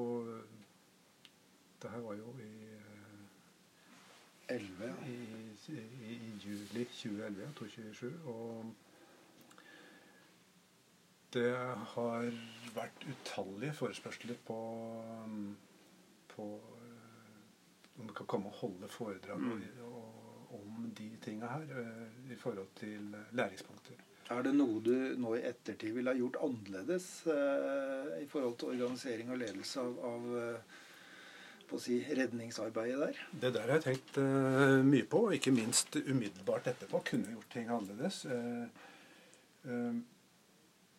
Det 1.81 1.91
her 1.91 2.01
var 2.01 2.15
jo 2.17 2.31
i, 2.41 2.49
uh, 2.79 4.55
11, 4.55 4.87
ja. 4.87 4.95
i, 5.05 5.17
i, 5.75 6.15
i 6.15 6.31
juli 6.41 6.85
2011, 6.85 7.41
ja, 7.43 7.51
2027. 7.59 8.13
Og 8.25 8.73
det 11.35 11.51
har 11.93 12.29
vært 12.75 13.05
utallige 13.11 13.73
forespørsler 13.75 14.37
på, 14.47 14.57
på 16.31 16.45
eh, 16.79 17.99
om 17.99 18.07
du 18.07 18.13
kan 18.15 18.29
komme 18.31 18.47
og 18.51 18.59
holde 18.61 18.87
foredrag 18.91 19.39
Mm. 19.43 19.51
og, 19.51 19.97
og, 19.97 20.14
om 20.55 20.89
de 20.97 21.11
tinga 21.23 21.51
her 21.57 21.77
eh, 21.83 22.31
i 22.33 22.39
forhold 22.39 22.71
til 22.79 23.13
læringspunkter. 23.37 24.01
Er 24.33 24.41
det 24.41 24.55
noe 24.57 24.79
du 24.81 24.93
nå 25.21 25.35
i 25.37 25.43
ettertid 25.45 25.93
ville 25.93 26.09
ha 26.09 26.17
gjort 26.17 26.39
annerledes 26.47 27.05
eh, 27.29 28.15
i 28.23 28.25
forhold 28.29 28.55
til 28.57 28.73
organisering 28.73 29.29
og 29.29 29.37
ledelse 29.43 29.83
av, 29.83 29.99
av 30.09 30.31
eh, 30.41 30.79
på 31.69 31.77
å 31.77 31.81
si, 31.81 31.99
redningsarbeidet 32.09 33.01
der? 33.03 33.19
Det 33.43 33.51
der 33.53 33.69
har 33.69 33.77
jeg 33.77 33.85
tenkt 33.85 34.17
eh, 34.21 34.79
mye 34.85 35.05
på, 35.09 35.27
og 35.27 35.37
ikke 35.37 35.53
minst 35.53 35.97
umiddelbart 35.99 36.71
etterpå. 36.73 37.03
Kunne 37.11 37.35
gjort 37.35 37.51
ting 37.53 37.69
annerledes. 37.69 38.23
Eh, 38.25 38.65
eh, 39.69 40.01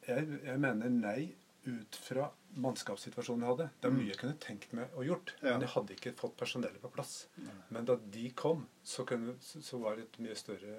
jeg, 0.06 0.38
jeg 0.46 0.62
mener 0.62 0.94
nei 0.94 1.20
ut 1.66 1.96
fra 1.96 2.30
mannskapssituasjonen 2.56 3.42
jeg 3.44 3.50
hadde. 3.52 3.70
Det 3.80 3.88
er 3.88 3.92
Mm. 3.92 3.98
mye 3.98 4.08
jeg 4.12 4.16
kunne 4.20 4.38
tenkt 4.38 4.72
meg 4.72 4.90
å 4.96 5.04
gjort, 5.04 5.34
Ja. 5.42 5.50
men 5.52 5.60
jeg 5.66 5.70
hadde 5.70 5.94
ikke 5.96 6.14
fått 6.16 6.36
personellet 6.36 6.80
på 6.80 6.90
plass. 6.92 7.26
Nei. 7.38 7.52
Men 7.70 7.84
da 7.84 7.96
de 7.96 8.30
kom, 8.30 8.66
så, 8.84 9.04
kunne, 9.06 9.34
så 9.40 9.78
var 9.80 9.96
det 9.96 10.04
et 10.04 10.18
mye 10.20 10.34
større 10.34 10.76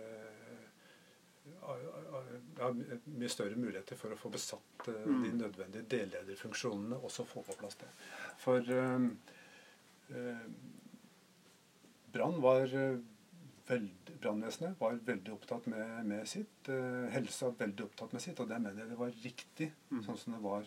ja, 2.58 2.69
mye 3.06 3.30
større 3.32 3.56
muligheter 3.56 3.95
for 4.00 4.12
å 4.13 4.17
få 4.19 4.30
besatt 4.32 4.88
uh, 4.88 4.93
Mm. 5.06 5.23
de 5.23 5.32
nødvendige 5.43 5.88
dellederfunksjonene, 5.88 6.95
og 7.04 7.10
så 7.12 7.26
få 7.26 7.43
på 7.45 7.56
plass 7.58 7.76
det. 7.76 7.88
For 8.38 8.60
uh, 8.60 9.10
uh, 10.12 10.47
Brann 12.12 12.41
var 12.41 12.67
Brannvesenet 13.67 14.78
var 14.80 14.95
veldig 15.06 15.34
opptatt 15.34 15.65
med, 15.67 16.06
med 16.08 16.28
sitt. 16.28 16.69
helsa 17.12 17.50
veldig 17.52 17.84
opptatt 17.84 18.13
med 18.13 18.21
sitt, 18.23 18.39
og 18.39 18.47
det 18.47 18.62
mener 18.62 18.80
jeg 18.86 18.89
det 18.89 18.97
var 18.97 19.12
riktig, 19.23 19.71
Mm. 19.91 20.04
sånn 20.06 20.17
som 20.17 20.34
det 20.34 20.41
var 20.41 20.63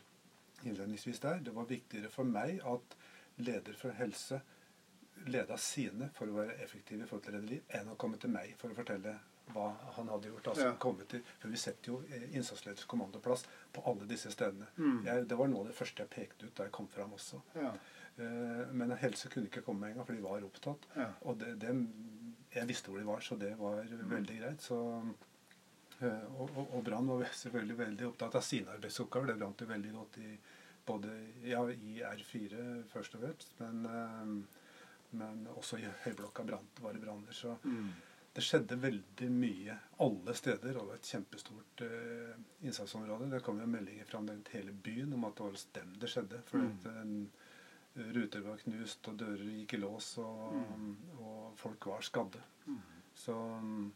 innledningsvis 0.65 1.21
der. 1.23 1.41
Det 1.45 1.55
var 1.57 1.69
viktigere 1.71 2.11
for 2.13 2.29
meg 2.29 2.61
at 2.67 2.97
leder 3.41 3.77
for 3.79 3.97
helse 3.97 4.41
leda 5.29 5.57
sine 5.61 6.09
for 6.17 6.31
å 6.31 6.39
være 6.39 6.57
effektiv 6.65 7.03
i 7.03 7.07
forhold 7.09 7.25
til 7.27 7.35
å 7.35 7.39
redde 7.39 7.53
liv, 7.55 7.75
enn 7.77 7.93
å 7.93 7.97
komme 8.01 8.21
til 8.21 8.33
meg 8.33 8.55
for 8.61 8.73
å 8.73 8.79
fortelle 8.79 9.19
hva 9.51 9.67
han 9.97 10.09
hadde 10.09 10.31
gjort. 10.31 10.49
Altså 10.53 10.67
Ja. 10.67 11.05
til, 11.09 11.23
For 11.39 11.49
vi 11.49 11.57
setter 11.57 11.93
jo 11.93 12.03
eh, 12.09 12.37
innsatsleders 12.37 12.85
kommandoplass 12.85 13.45
på 13.73 13.83
alle 13.85 14.07
disse 14.07 14.31
stedene. 14.31 14.67
Mm. 14.77 15.05
Jeg, 15.05 15.29
det 15.29 15.39
var 15.39 15.49
noe 15.49 15.61
av 15.61 15.67
det 15.67 15.75
første 15.75 16.03
jeg 16.03 16.11
pekte 16.11 16.47
ut 16.47 16.55
da 16.55 16.65
jeg 16.65 16.73
kom 16.73 16.89
fram 16.89 17.13
også. 17.13 17.43
Ja. 17.55 17.73
Uh, 18.21 18.73
Men 18.73 18.91
helse 18.91 19.29
kunne 19.29 19.47
ikke 19.47 19.63
komme 19.63 19.81
med 19.81 19.91
en 19.91 19.97
gang, 19.97 20.07
for 20.07 20.15
de 20.15 20.23
var 20.23 20.45
opptatt. 20.45 20.87
Ja. 20.97 21.09
Og 21.23 21.39
det, 21.41 21.61
det, 21.61 21.75
jeg 22.55 22.69
visste 22.69 22.91
hvor 22.91 22.99
de 22.99 23.07
var, 23.07 23.21
så 23.21 23.37
det 23.37 23.59
var 23.59 23.85
veldig 23.87 24.39
greit. 24.41 24.63
Så, 24.63 24.77
og 26.03 26.51
og, 26.57 26.75
og 26.75 26.85
Brann 26.85 27.07
var 27.09 27.25
selvfølgelig 27.33 27.77
veldig 27.79 28.07
opptatt 28.09 28.35
av 28.35 28.43
sine 28.47 28.73
arbeidsoppgaver. 28.75 29.27
Det 29.33 29.39
brant 29.41 29.61
jo 29.61 29.67
veldig 29.67 29.93
godt 29.93 30.19
i 30.19 30.39
både 30.87 31.11
ja, 31.45 31.61
i 31.71 32.01
R4 32.03 32.85
først 32.93 33.15
og 33.15 33.21
fremst, 33.27 33.53
men, 33.61 33.85
eh, 33.87 34.31
men 35.21 35.43
også 35.57 35.79
i 35.79 35.91
høyblokka 36.05 36.45
brant, 36.49 36.81
var 36.81 36.93
det 36.97 37.03
branner. 37.05 37.33
Så 37.33 37.57
Mm. 37.65 37.91
det 38.35 38.43
skjedde 38.47 38.77
veldig 38.81 39.31
mye 39.31 39.77
alle 40.01 40.35
steder, 40.35 40.77
og 40.77 40.83
det 40.83 40.89
var 40.89 40.95
et 40.95 41.11
kjempestort 41.13 41.81
uh, 41.83 42.35
innsatsområde. 42.63 43.31
Det 43.31 43.43
kom 43.43 43.59
jo 43.61 43.67
meldinger 43.67 44.05
fra 44.07 44.21
den 44.23 44.45
hele 44.53 44.73
byen 44.73 45.13
om 45.15 45.25
at 45.25 45.35
det 45.37 45.45
var 45.45 45.51
hos 45.51 45.67
dem 45.75 45.93
det 45.99 46.09
skjedde. 46.09 46.43
For 46.47 46.59
Mm. 46.59 46.71
at, 46.79 46.87
en, 47.03 47.31
ruter 48.15 48.41
var 48.41 48.57
knust, 48.57 49.09
og 49.09 49.17
dører 49.19 49.43
gikk 49.45 49.75
i 49.75 49.77
lås, 49.83 50.17
og, 50.19 50.53
Mm. 50.55 50.97
og 51.19 51.59
folk 51.59 51.87
var 51.87 52.01
skadde. 52.01 52.41
Så 53.15 53.35
mm, 53.35 53.93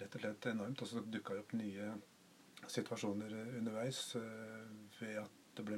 rett 0.00 0.14
og 0.14 0.20
slett 0.24 0.46
enormt. 0.50 0.82
Og 0.82 0.88
så 0.90 1.00
dukka 1.06 1.34
det 1.34 1.40
opp 1.44 1.52
nye 1.58 1.92
situasjoner 2.66 3.32
eh, 3.40 3.54
underveis 3.58 4.02
eh, 4.16 4.68
ved 5.00 5.18
at 5.22 5.40
det 5.54 5.62
ble, 5.68 5.76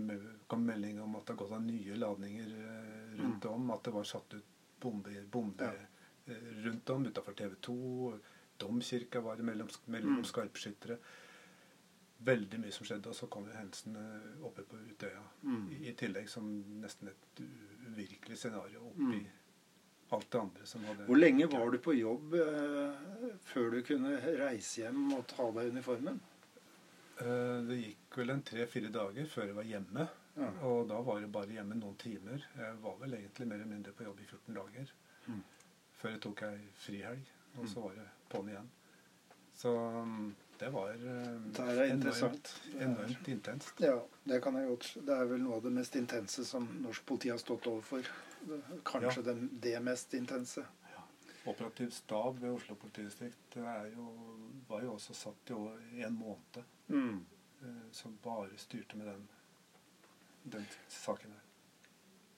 kom 0.49 0.63
melding 0.65 1.01
om 1.05 1.17
at 1.19 1.27
det 1.27 1.35
har 1.35 1.41
gått 1.43 1.53
av 1.53 1.65
nye 1.67 1.97
ladninger 2.01 2.53
eh, 2.57 3.17
rundt 3.21 3.45
om. 3.51 3.71
At 3.75 3.85
det 3.85 3.93
var 3.97 4.05
satt 4.09 4.35
ut 4.39 4.55
bomber, 4.81 5.23
bomber 5.31 5.75
Ja. 6.27 6.35
rundt 6.65 6.91
om 6.91 7.05
utafor 7.07 7.33
TV 7.39 7.55
2. 7.63 8.19
Domkirka 8.59 9.21
var 9.21 9.37
mellom, 9.37 9.69
mellom 9.85 10.17
Mm. 10.17 10.25
skarpskyttere. 10.25 10.97
Veldig 12.27 12.59
mye 12.63 12.73
som 12.73 12.87
skjedde, 12.89 13.11
og 13.13 13.15
så 13.15 13.27
kom 13.31 13.45
jo 13.47 13.53
hendelsen 13.55 13.97
eh, 14.01 14.45
oppe 14.49 14.63
på 14.67 14.79
Utøya. 14.89 15.21
Mm. 15.45 15.67
I, 15.71 15.77
I 15.91 15.93
tillegg 16.01 16.29
som 16.33 16.49
nesten 16.81 17.09
et 17.13 17.43
uvirkelig 17.91 18.39
scenario 18.41 18.93
Mm. 18.97 19.27
Alt 20.15 20.31
det 20.31 20.39
andre 20.41 20.67
som 20.67 20.85
hadde 20.87 21.07
Hvor 21.09 21.19
lenge 21.19 21.47
var 21.51 21.71
du 21.73 21.79
på 21.83 21.95
jobb 21.97 22.35
eh, 22.39 23.01
før 23.49 23.71
du 23.75 23.81
kunne 23.87 24.13
reise 24.39 24.85
hjem 24.85 25.13
og 25.17 25.27
ta 25.33 25.49
deg 25.59 25.73
uniformen? 25.75 26.21
Eh, 27.21 27.59
Det 27.67 27.81
gikk 27.81 28.19
vel 28.21 28.31
en 28.37 28.45
tre-fire 28.47 28.93
dager 28.95 29.27
før 29.33 29.51
jeg 29.51 29.59
var 29.59 29.69
hjemme. 29.73 30.09
Ja. 30.37 30.51
Og 30.69 30.89
da 30.91 31.01
var 31.01 31.21
jeg 31.23 31.33
bare 31.33 31.55
hjemme 31.57 31.79
noen 31.81 31.97
timer. 32.01 32.43
Jeg 32.59 32.81
var 32.83 32.97
vel 33.01 33.15
egentlig 33.19 33.49
mer 33.49 33.61
eller 33.61 33.73
mindre 33.73 33.93
på 33.97 34.05
jobb 34.05 34.21
i 34.21 34.29
14 34.29 34.59
dager. 34.61 34.91
Mm. 35.27 35.43
Før 35.97 36.13
jeg 36.13 36.21
tok 36.27 36.43
ei 36.51 36.59
frihelg, 36.77 37.31
og 37.57 37.71
så 37.73 37.87
var 37.87 37.95
jeg 37.97 38.11
på'n 38.31 38.51
igjen. 38.53 38.69
Så 39.57 39.73
mm, 40.05 40.27
det 40.61 40.69
var 40.75 40.91
eh, 40.93 41.39
Det 41.57 41.87
enormt, 41.89 42.51
enormt 42.79 43.29
intenst. 43.33 43.81
Ja, 43.81 43.97
det 44.29 44.43
kan 44.45 44.59
jeg 44.61 44.69
godt. 44.69 44.91
Det 45.09 45.17
er 45.17 45.31
vel 45.31 45.41
noe 45.41 45.57
av 45.57 45.65
det 45.65 45.73
mest 45.73 45.97
intense 45.97 46.45
som 46.45 46.69
norsk 46.85 47.07
politi 47.09 47.33
har 47.33 47.41
stått 47.41 47.67
overfor. 47.73 48.05
Kanskje 48.85 49.23
det, 49.27 49.35
det 49.63 49.81
mest 49.83 50.15
intense. 50.15 50.65
Ja. 50.93 51.03
Operativ 51.51 51.91
stab 51.95 52.39
ved 52.43 52.51
Oslo 52.57 52.75
politidistrikt 52.81 53.57
er 53.63 53.91
jo, 53.95 54.07
var 54.69 54.83
jo 54.87 54.93
også 54.97 55.15
satt 55.15 55.51
i 55.51 55.57
år- 55.57 56.05
en 56.07 56.15
måned. 56.19 56.63
Mm. 56.89 57.25
eh, 57.63 57.83
Som 57.93 58.19
bare 58.23 58.51
styrte 58.57 58.97
med 58.97 59.07
den, 59.07 59.29
den 60.57 60.67
saken 60.89 61.31
der. 61.31 61.43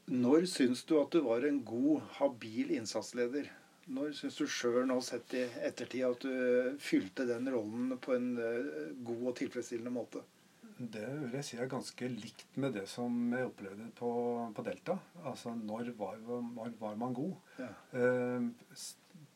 Når 0.08 0.46
syns 0.48 0.84
du 0.88 0.94
at 1.02 1.12
du 1.12 1.20
var 1.20 1.44
en 1.44 1.60
god, 1.64 2.00
habil 2.16 2.70
innsatsleder? 2.78 3.50
Når 3.88 4.12
syns 4.16 4.36
du 4.36 4.46
sjøl 4.48 4.86
nå 4.88 5.00
sett 5.04 5.34
i 5.36 5.42
ettertid 5.64 6.04
at 6.04 6.24
du 6.24 6.76
fylte 6.80 7.26
den 7.28 7.48
rollen 7.52 7.92
på 8.00 8.14
en 8.16 8.30
eh, 8.40 8.94
god 9.04 9.22
og 9.32 9.36
tilfredsstillende 9.36 9.92
måte? 9.92 10.22
Det 10.78 11.06
vil 11.24 11.32
jeg 11.34 11.46
si 11.46 11.56
er 11.58 11.70
ganske 11.70 12.08
likt 12.12 12.54
med 12.62 12.76
det 12.78 12.84
som 12.90 13.14
jeg 13.34 13.48
opplevde 13.48 13.88
på, 13.98 14.10
på 14.54 14.64
Delta. 14.66 14.94
Altså 15.26 15.50
når 15.58 15.90
var, 15.98 16.20
når 16.22 16.76
var 16.78 16.94
man 17.00 17.16
god? 17.16 17.34
Ja. 17.58 17.70
Eh, 17.98 18.84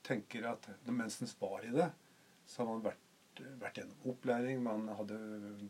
tenker 0.07 0.47
at 0.53 0.69
mens 0.87 1.19
en 1.23 1.33
var 1.41 1.67
i 1.67 1.75
det, 1.75 1.89
så 2.47 2.63
har 2.63 2.71
man 2.71 2.85
vært, 2.85 3.43
vært 3.59 3.81
gjennom 3.81 4.09
opplæring, 4.13 4.63
man 4.63 4.87
hadde 4.95 5.19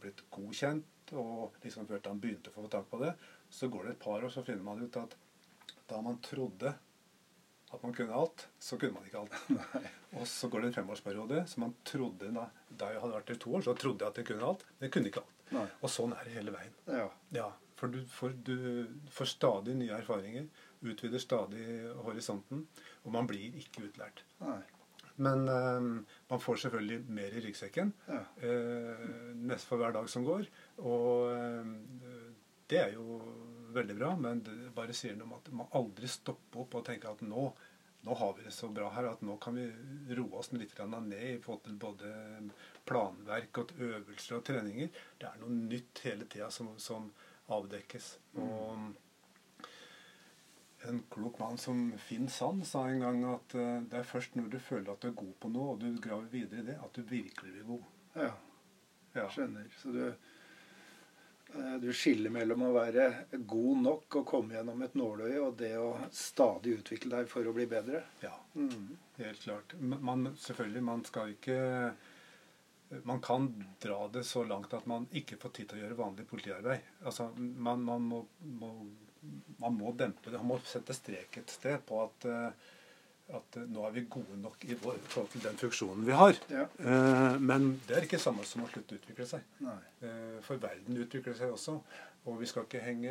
blitt 0.03 0.25
godkjent, 0.33 1.15
og 1.17 1.59
liksom 1.65 1.89
før 1.89 2.05
man 2.11 2.21
begynte 2.21 2.53
å 2.53 2.57
få 2.57 2.69
tak 2.73 2.89
på 2.91 3.01
det, 3.03 3.13
så 3.53 3.69
går 3.73 3.89
det 3.89 3.97
et 3.97 4.05
par 4.05 4.21
år, 4.21 4.33
så 4.33 4.45
finner 4.45 4.65
man 4.67 4.81
ut 4.83 5.01
at 5.01 5.17
da 5.89 6.01
man 6.05 6.21
trodde 6.25 6.73
at 7.73 7.83
man 7.83 7.95
kunne 7.97 8.13
alt, 8.13 8.49
så 8.61 8.77
kunne 8.77 8.99
man 8.99 9.07
ikke 9.09 9.23
alt. 9.23 9.37
Og 10.21 10.27
så 10.29 10.49
går 10.53 10.61
det 10.61 10.67
en 10.69 10.75
femårsperiode, 10.83 11.45
så 11.49 11.61
man 11.63 11.73
trodde 11.89 12.29
da, 12.37 12.51
da 12.69 12.91
jeg 12.93 13.01
hadde 13.01 13.17
vært 13.17 13.31
der 13.33 13.39
to 13.41 13.55
år, 13.57 13.65
så 13.65 13.73
trodde 13.77 14.05
jeg 14.05 14.13
at 14.13 14.21
jeg 14.21 14.29
kunne 14.29 14.51
alt, 14.51 14.67
men 14.75 14.87
jeg 14.87 14.93
kunne 14.97 15.09
ikke 15.09 15.23
alt. 15.23 15.32
Nei. 15.53 15.67
Og 15.83 15.91
sånn 15.93 16.15
er 16.17 16.25
det 16.29 16.37
hele 16.39 16.55
veien. 16.55 16.75
Ja. 16.89 17.09
Ja, 17.37 17.49
for 17.79 17.93
du 17.93 18.01
får, 18.09 18.37
du 18.47 18.57
får 19.13 19.31
stadig 19.35 19.75
nye 19.79 19.97
erfaringer, 19.99 20.47
utvider 20.83 21.23
stadig 21.23 21.65
horisonten, 22.07 22.67
og 23.05 23.13
man 23.15 23.29
blir 23.31 23.55
ikke 23.61 23.85
utlært. 23.89 24.25
Nei. 24.43 24.61
Men 25.23 25.45
eh, 25.53 25.81
man 26.31 26.41
får 26.41 26.63
selvfølgelig 26.65 27.03
mer 27.13 27.35
i 27.37 27.43
ryggsekken 27.45 27.91
Ja. 28.09 28.23
eh, 28.41 29.03
nest 29.37 29.69
for 29.69 29.77
hver 29.83 29.93
dag 29.95 30.09
som 30.09 30.25
går. 30.25 30.47
Og 30.81 31.29
eh, 31.35 32.23
det 32.73 32.81
er 32.81 32.95
jo 32.97 33.19
veldig 33.77 33.97
bra, 33.99 34.15
men 34.17 34.41
det 34.47 34.73
bare 34.77 34.97
sier 34.97 35.15
noe 35.19 35.29
om 35.29 35.37
at 35.37 35.51
man 35.53 35.69
aldri 35.77 36.09
stopper 36.09 36.65
opp 36.65 36.79
og 36.81 36.87
tenker 36.89 37.13
at 37.13 37.21
nå, 37.29 37.45
nå 38.09 38.17
har 38.19 38.33
vi 38.39 38.47
det 38.47 38.55
så 38.57 38.71
bra 38.73 38.89
her 38.97 39.11
at 39.13 39.21
nå 39.25 39.37
kan 39.43 39.57
vi 39.57 39.67
roe 40.17 40.41
oss 40.41 40.51
litt 40.57 40.73
ned 40.81 41.13
i 41.35 41.39
forhold 41.45 41.63
til 41.69 41.77
både 41.81 42.15
planverk 42.89 43.63
og 43.63 43.73
øvelser 43.79 44.39
og 44.39 44.45
treninger. 44.49 44.91
Det 45.21 45.29
er 45.29 45.41
noe 45.41 45.55
nytt 45.57 46.03
hele 46.07 46.27
tida 46.31 46.51
som, 46.51 46.73
som 46.83 47.11
avdekkes. 47.53 48.13
Og 48.43 48.93
en 50.89 51.03
klok 51.11 51.39
mann 51.39 51.59
som 51.59 51.93
Finn 51.99 52.29
Sand 52.29 52.67
sa 52.67 52.89
en 52.91 53.01
gang 53.05 53.25
at 53.31 53.55
eh, 53.55 53.81
det 53.91 54.01
er 54.01 54.09
først 54.09 54.35
når 54.39 54.49
du 54.51 54.59
føler 54.59 54.93
at 54.93 55.03
du 55.03 55.13
er 55.13 55.19
god 55.19 55.35
på 55.41 55.51
noe, 55.55 55.75
og 55.75 55.83
du 55.83 56.01
graver 56.03 56.31
videre 56.33 56.63
i 56.63 56.71
det, 56.73 56.79
at 56.83 56.97
du 56.97 57.03
virkelig 57.07 57.53
blir 57.59 57.69
god. 57.75 57.91
ja. 58.27 58.33
Ja. 59.13 59.27
Skjønner. 59.29 59.67
Så 59.77 59.91
du, 59.93 60.07
eh, 61.53 61.75
du 61.83 61.91
skiller 61.93 62.33
mellom 62.33 62.63
å 62.65 62.73
være 62.73 63.11
god 63.45 63.83
nok 63.85 64.17
og 64.23 64.27
komme 64.31 64.57
gjennom 64.57 64.81
et 64.87 64.95
nåløye, 64.97 65.37
og 65.45 65.59
det 65.61 65.75
å 65.77 65.91
stadig 66.17 66.79
utvikle 66.81 67.19
deg 67.19 67.29
for 67.29 67.47
å 67.47 67.53
bli 67.57 67.69
bedre. 67.69 68.03
ja. 68.25 68.33
Mm. 68.55 68.97
Helt 69.17 69.45
klart. 69.45 69.75
Man, 69.81 70.27
selvfølgelig, 70.41 70.83
man 70.85 71.05
skal 71.05 71.35
ikke 71.35 71.59
Man 73.05 73.21
kan 73.25 73.47
dra 73.81 74.09
det 74.13 74.25
så 74.29 74.43
langt 74.45 74.75
at 74.77 74.87
man 74.91 75.07
ikke 75.17 75.39
får 75.41 75.53
tid 75.57 75.71
til 75.71 75.79
å 75.79 75.83
gjøre 75.87 75.97
vanlig 76.03 76.27
politiarbeid. 76.29 76.91
Altså, 77.09 77.31
man, 77.39 77.81
man, 77.87 78.05
må, 78.11 78.21
må, 78.61 78.71
man 79.63 79.79
må 79.79 79.95
dempe 79.97 80.31
det. 80.31 80.39
Man 80.43 80.51
må 80.55 80.61
sette 80.69 80.97
strek 80.97 81.41
et 81.41 81.55
sted 81.55 81.81
på 81.89 82.03
at, 82.05 82.27
eh, 82.29 82.69
at 83.39 83.59
eh, 83.61 83.69
nå 83.73 83.87
er 83.89 83.95
vi 83.97 84.05
gode 84.13 84.37
nok 84.43 84.67
i 84.69 84.77
vår, 84.83 85.01
forhold 85.15 85.33
til 85.33 85.45
den 85.47 85.61
funksjonen 85.63 86.05
vi 86.09 86.17
har. 86.19 86.37
Ja. 86.53 86.67
Eh, 86.85 87.39
Men 87.41 87.71
det 87.89 87.97
er 87.97 88.09
ikke 88.09 88.21
samme 88.21 88.45
som 88.49 88.67
å 88.67 88.71
slutte 88.73 88.99
å 88.99 89.01
utvikle 89.01 89.29
seg. 89.31 89.47
Nei. 89.65 89.79
For 90.45 90.61
verden 90.61 91.01
utvikler 91.07 91.39
seg 91.39 91.55
også. 91.57 91.79
Og 92.29 92.37
vi 92.39 92.47
skal 92.47 92.69
ikke 92.69 92.85
henge 92.85 93.11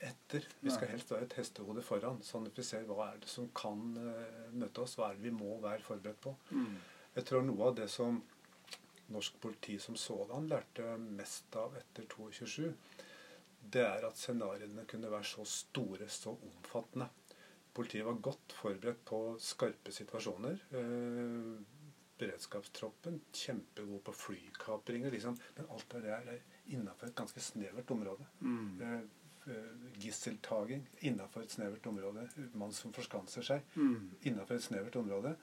etter. 0.00 0.46
Vi 0.62 0.72
skal 0.72 0.88
helst 0.94 1.10
være 1.12 1.26
et 1.26 1.34
hestehode 1.36 1.82
foran, 1.84 2.22
sånn 2.24 2.46
at 2.48 2.56
vi 2.56 2.64
ser 2.64 2.86
hva 2.88 3.10
er 3.10 3.18
det 3.20 3.28
som 3.28 3.50
kan 3.56 3.82
møte 4.56 4.86
oss. 4.86 4.94
Hva 4.96 5.10
er 5.10 5.18
det 5.18 5.26
vi 5.26 5.34
må 5.34 5.58
være 5.60 5.84
forberedt 5.84 6.22
på. 6.24 6.32
Mm. 6.56 6.78
Jeg 7.16 7.24
tror 7.26 7.42
noe 7.42 7.66
av 7.70 7.74
det 7.78 7.88
som 7.90 8.20
norsk 9.10 9.40
politi 9.42 9.78
som 9.82 9.96
sådan 9.98 10.46
lærte 10.50 10.92
mest 11.02 11.56
av 11.58 11.74
etter 11.80 12.06
22.7, 12.06 12.68
det 13.74 13.82
er 13.84 14.06
at 14.06 14.16
scenarioene 14.18 14.84
kunne 14.88 15.10
være 15.10 15.26
så 15.26 15.44
store, 15.46 16.06
så 16.08 16.36
omfattende. 16.36 17.08
Politiet 17.74 18.06
var 18.06 18.20
godt 18.22 18.54
forberedt 18.56 19.02
på 19.06 19.18
skarpe 19.42 19.92
situasjoner. 19.94 20.62
Eh, 20.74 21.50
beredskapstroppen 22.20 23.20
kjempegod 23.32 24.02
på 24.04 24.12
flykapringer, 24.16 25.10
liksom. 25.14 25.36
Men 25.56 25.68
alt 25.74 25.86
det 25.94 26.02
der 26.06 26.32
er 26.34 26.40
innafor 26.74 27.08
et 27.10 27.16
ganske 27.18 27.40
snevert 27.42 27.90
område. 27.94 28.26
Mm. 28.40 28.80
Eh, 28.82 28.98
eh, 29.54 29.86
Gisseltaking 30.02 30.86
innafor 31.10 31.42
et 31.46 31.54
snevert 31.54 31.86
område. 31.86 32.26
Man 32.54 32.72
som 32.72 32.92
forskanser 32.92 33.42
seg 33.42 33.62
Mm. 33.76 34.10
innafor 34.22 34.54
et 34.54 34.62
snevert 34.66 34.96
område. 34.96 35.36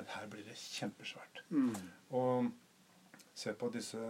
Men 0.00 0.08
her 0.14 0.28
blir 0.32 0.46
det 0.48 0.56
kjempesvært. 0.56 1.42
Mm. 1.52 1.74
Og 2.16 2.46
se 3.36 3.52
på 3.52 3.68
disse 3.74 4.00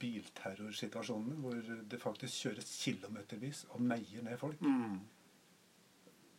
bilterrorsituasjonene 0.00 1.38
hvor 1.42 1.72
det 1.90 1.98
faktisk 2.00 2.46
kjøres 2.46 2.68
kilometervis 2.84 3.64
og 3.74 3.82
meier 3.82 4.22
ned 4.22 4.38
folk. 4.38 4.62
Mm. 4.62 5.00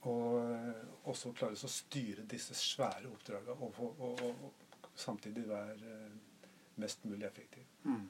Og 0.08 1.12
også 1.12 1.34
klares 1.36 1.66
å 1.68 1.72
styre 1.76 2.24
disse 2.32 2.56
svære 2.56 3.12
oppdragene 3.12 3.58
og, 3.68 3.84
og, 3.84 4.00
og, 4.08 4.48
og 4.48 4.96
samtidig 4.96 5.44
være 5.50 5.92
eh, 5.92 6.48
mest 6.80 7.04
mulig 7.06 7.28
effektiv. 7.28 7.68
Mm. 7.84 8.08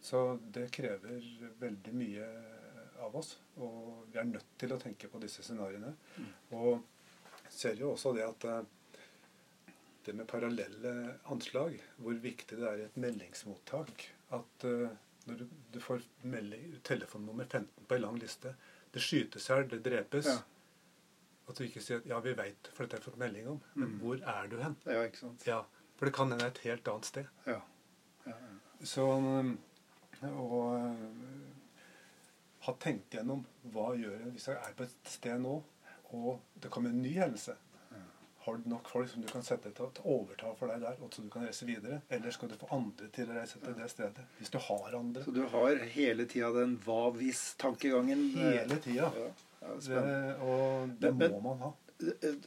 Så 0.00 0.24
det 0.56 0.70
krever 0.72 1.28
veldig 1.60 1.94
mye 2.00 2.32
av 3.04 3.20
oss. 3.20 3.36
Og 3.60 4.08
vi 4.08 4.18
er 4.20 4.32
nødt 4.32 4.56
til 4.58 4.72
å 4.72 4.80
tenke 4.80 5.12
på 5.12 5.20
disse 5.22 5.44
scenarioene. 5.44 5.92
Og 6.56 6.80
ser 7.54 7.78
jo 7.78 7.92
også 7.92 8.14
det 8.16 8.24
at 8.26 8.48
eh, 8.50 8.64
det 10.06 10.14
med 10.16 10.26
parallelle 10.30 11.18
anslag, 11.32 11.76
hvor 11.98 12.14
viktig 12.22 12.58
det 12.60 12.68
er 12.68 12.80
i 12.82 12.86
et 12.88 12.96
meldingsmottak 13.00 14.04
at 14.36 14.64
uh, 14.68 14.88
når 15.26 15.38
du, 15.40 15.44
du 15.72 15.78
får 15.80 16.02
melding, 16.22 16.74
telefonnummer 16.84 17.44
15 17.48 17.86
på 17.88 17.94
en 17.96 18.02
lang 18.04 18.18
liste 18.20 18.54
Det 18.94 19.00
skytes 19.02 19.48
her, 19.50 19.64
det 19.66 19.80
drepes. 19.82 20.26
Ja. 20.26 20.36
At 21.48 21.58
du 21.58 21.64
ikke 21.64 21.80
sier 21.82 21.98
at 21.98 22.06
'ja, 22.06 22.18
vi 22.20 22.32
veit, 22.38 22.68
for 22.72 22.84
dette 22.84 22.94
har 22.96 23.00
jeg 23.02 23.04
fått 23.10 23.18
melding 23.18 23.48
om', 23.48 23.60
men 23.74 23.88
Mm. 23.88 23.98
hvor 24.00 24.20
er 24.22 24.46
du 24.48 24.56
hen? 24.62 24.76
Ja, 24.86 25.02
ikke 25.02 25.18
sant. 25.18 25.46
Ja, 25.46 25.62
For 25.96 26.06
det 26.06 26.14
kan 26.14 26.30
hende 26.30 26.46
et 26.46 26.58
helt 26.58 26.88
annet 26.88 27.04
sted. 27.04 27.26
Ja. 27.46 27.60
Ja, 28.26 28.32
ja. 28.32 28.84
Så 28.84 29.02
Og 30.22 30.74
uh, 30.74 30.94
ha 32.66 32.72
tenkt 32.80 33.10
gjennom 33.12 33.44
hva 33.74 33.90
gjør 33.98 34.14
jeg 34.20 34.30
hvis 34.32 34.46
jeg 34.48 34.56
er 34.56 34.72
på 34.78 34.82
et 34.86 34.94
sted 35.04 35.38
nå, 35.42 35.62
og 36.12 36.40
det 36.62 36.70
kommer 36.70 36.90
en 36.90 37.02
ny 37.02 37.12
hendelse. 37.18 37.56
Har 38.44 38.56
du 38.60 38.66
nok 38.68 38.88
folk 38.92 39.08
som 39.08 39.22
du 39.24 39.28
kan 39.30 39.44
sette 39.44 39.70
til 39.72 39.86
å 39.86 40.16
overta 40.18 40.50
for 40.58 40.68
deg 40.68 40.82
der, 40.84 40.98
og 41.00 41.14
så 41.14 41.22
du 41.24 41.30
kan 41.32 41.46
reise 41.46 41.64
videre? 41.64 42.02
Eller 42.12 42.34
skal 42.34 42.50
du 42.50 42.58
få 42.60 42.68
andre 42.76 43.08
til 43.14 43.30
å 43.32 43.38
reise 43.38 43.60
til 43.62 43.76
det 43.78 43.88
stedet? 43.88 44.24
Hvis 44.36 44.52
du 44.52 44.58
har 44.66 44.98
andre. 44.98 45.22
Så 45.24 45.32
du 45.32 45.40
har 45.54 45.80
hele 45.94 46.26
tida 46.28 46.50
den 46.52 46.74
hva 46.84 47.06
hvis-tankegangen? 47.16 48.26
Hele 48.36 48.76
tida. 48.84 49.08
Ja, 49.16 49.30
ja, 49.64 49.78
det, 49.80 50.02
og 50.44 50.92
det 51.00 51.14
men, 51.16 51.32
må 51.32 51.40
man 51.46 51.64
ha. 51.64 51.72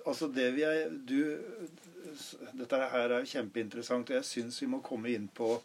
Altså 0.06 0.28
det 0.30 0.52
vi 0.54 0.66
er 0.68 0.92
du, 0.92 1.18
Dette 2.60 2.82
her 2.94 3.16
er 3.18 3.26
kjempeinteressant, 3.34 4.12
og 4.12 4.20
jeg 4.20 4.28
syns 4.28 4.62
vi 4.62 4.70
må 4.70 4.84
komme 4.86 5.10
inn 5.16 5.26
på 5.34 5.56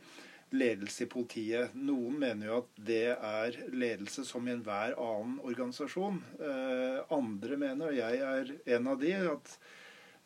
ledelse 0.52 1.04
i 1.04 1.10
politiet. 1.12 1.76
Noen 1.76 2.16
mener 2.20 2.48
jo 2.48 2.56
at 2.62 2.82
det 2.88 3.04
er 3.12 3.60
ledelse 3.72 4.24
som 4.28 4.48
i 4.48 4.54
enhver 4.54 4.96
annen 4.96 5.38
organisasjon. 5.44 6.20
Eh, 6.40 6.98
andre 7.12 7.60
mener, 7.60 7.92
og 7.92 7.96
jeg 7.96 8.24
er 8.32 8.76
en 8.76 8.92
av 8.92 9.00
de, 9.00 9.14
at 9.32 9.56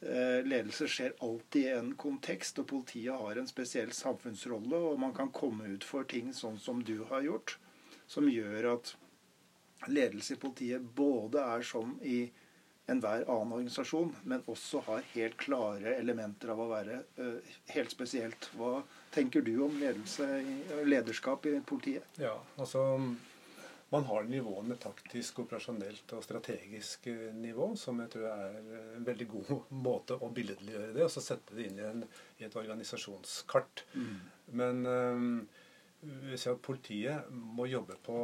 ledelse 0.00 0.86
skjer 0.92 1.14
alltid 1.24 1.62
i 1.64 1.72
en 1.72 1.94
kontekst, 1.96 2.58
og 2.60 2.68
politiet 2.68 3.16
har 3.16 3.38
en 3.40 3.48
spesiell 3.48 3.94
samfunnsrolle, 3.96 4.76
og 4.76 5.00
man 5.00 5.14
kan 5.16 5.30
komme 5.32 5.70
ut 5.72 5.86
for 5.88 6.04
ting 6.04 6.34
sånn 6.36 6.58
som 6.60 6.82
du 6.84 6.98
har 7.08 7.24
gjort, 7.24 7.56
som 8.06 8.28
gjør 8.28 8.68
at 8.74 8.92
ledelse 9.88 10.34
i 10.34 10.40
politiet 10.40 10.84
både 10.96 11.42
er 11.42 11.64
som 11.66 11.96
i 12.04 12.26
enhver 12.86 13.24
annen 13.26 13.54
organisasjon, 13.56 14.12
men 14.30 14.44
også 14.46 14.82
har 14.86 15.06
helt 15.14 15.36
klare 15.42 15.96
elementer 15.96 16.52
av 16.52 16.60
å 16.62 16.68
være 16.70 17.00
uh, 17.18 17.54
helt 17.74 17.90
spesielt. 17.90 18.50
Hva 18.54 18.78
tenker 19.14 19.42
du 19.42 19.56
om 19.66 19.74
ledelse, 19.80 20.26
lederskap 20.86 21.48
i 21.50 21.56
politiet? 21.66 22.06
Ja, 22.22 22.36
altså 22.56 22.84
man 23.92 24.06
har 24.08 24.24
nivåene 24.26 24.76
taktisk, 24.82 25.42
operasjonelt 25.44 26.14
og 26.16 26.24
strategisk 26.24 27.06
eh, 27.12 27.28
nivå, 27.34 27.72
som 27.78 28.00
jeg 28.02 28.14
tror 28.14 28.30
er 28.32 28.56
en 28.96 29.06
veldig 29.06 29.28
god 29.34 29.52
måte 29.88 30.18
å 30.18 30.30
billedliggjøre 30.34 30.94
det, 30.96 31.04
og 31.06 31.12
så 31.12 31.24
sette 31.24 31.58
det 31.58 31.68
inn 31.68 31.80
i, 31.80 31.86
en, 31.90 32.06
i 32.40 32.48
et 32.48 32.58
organisasjonskart. 32.62 33.86
Mm. 33.94 34.16
Men 34.60 34.86
øh, 34.90 35.28
vi 36.30 36.38
ser 36.38 36.56
at 36.56 36.64
politiet 36.66 37.30
må 37.30 37.68
jobbe 37.70 37.98
på 38.06 38.18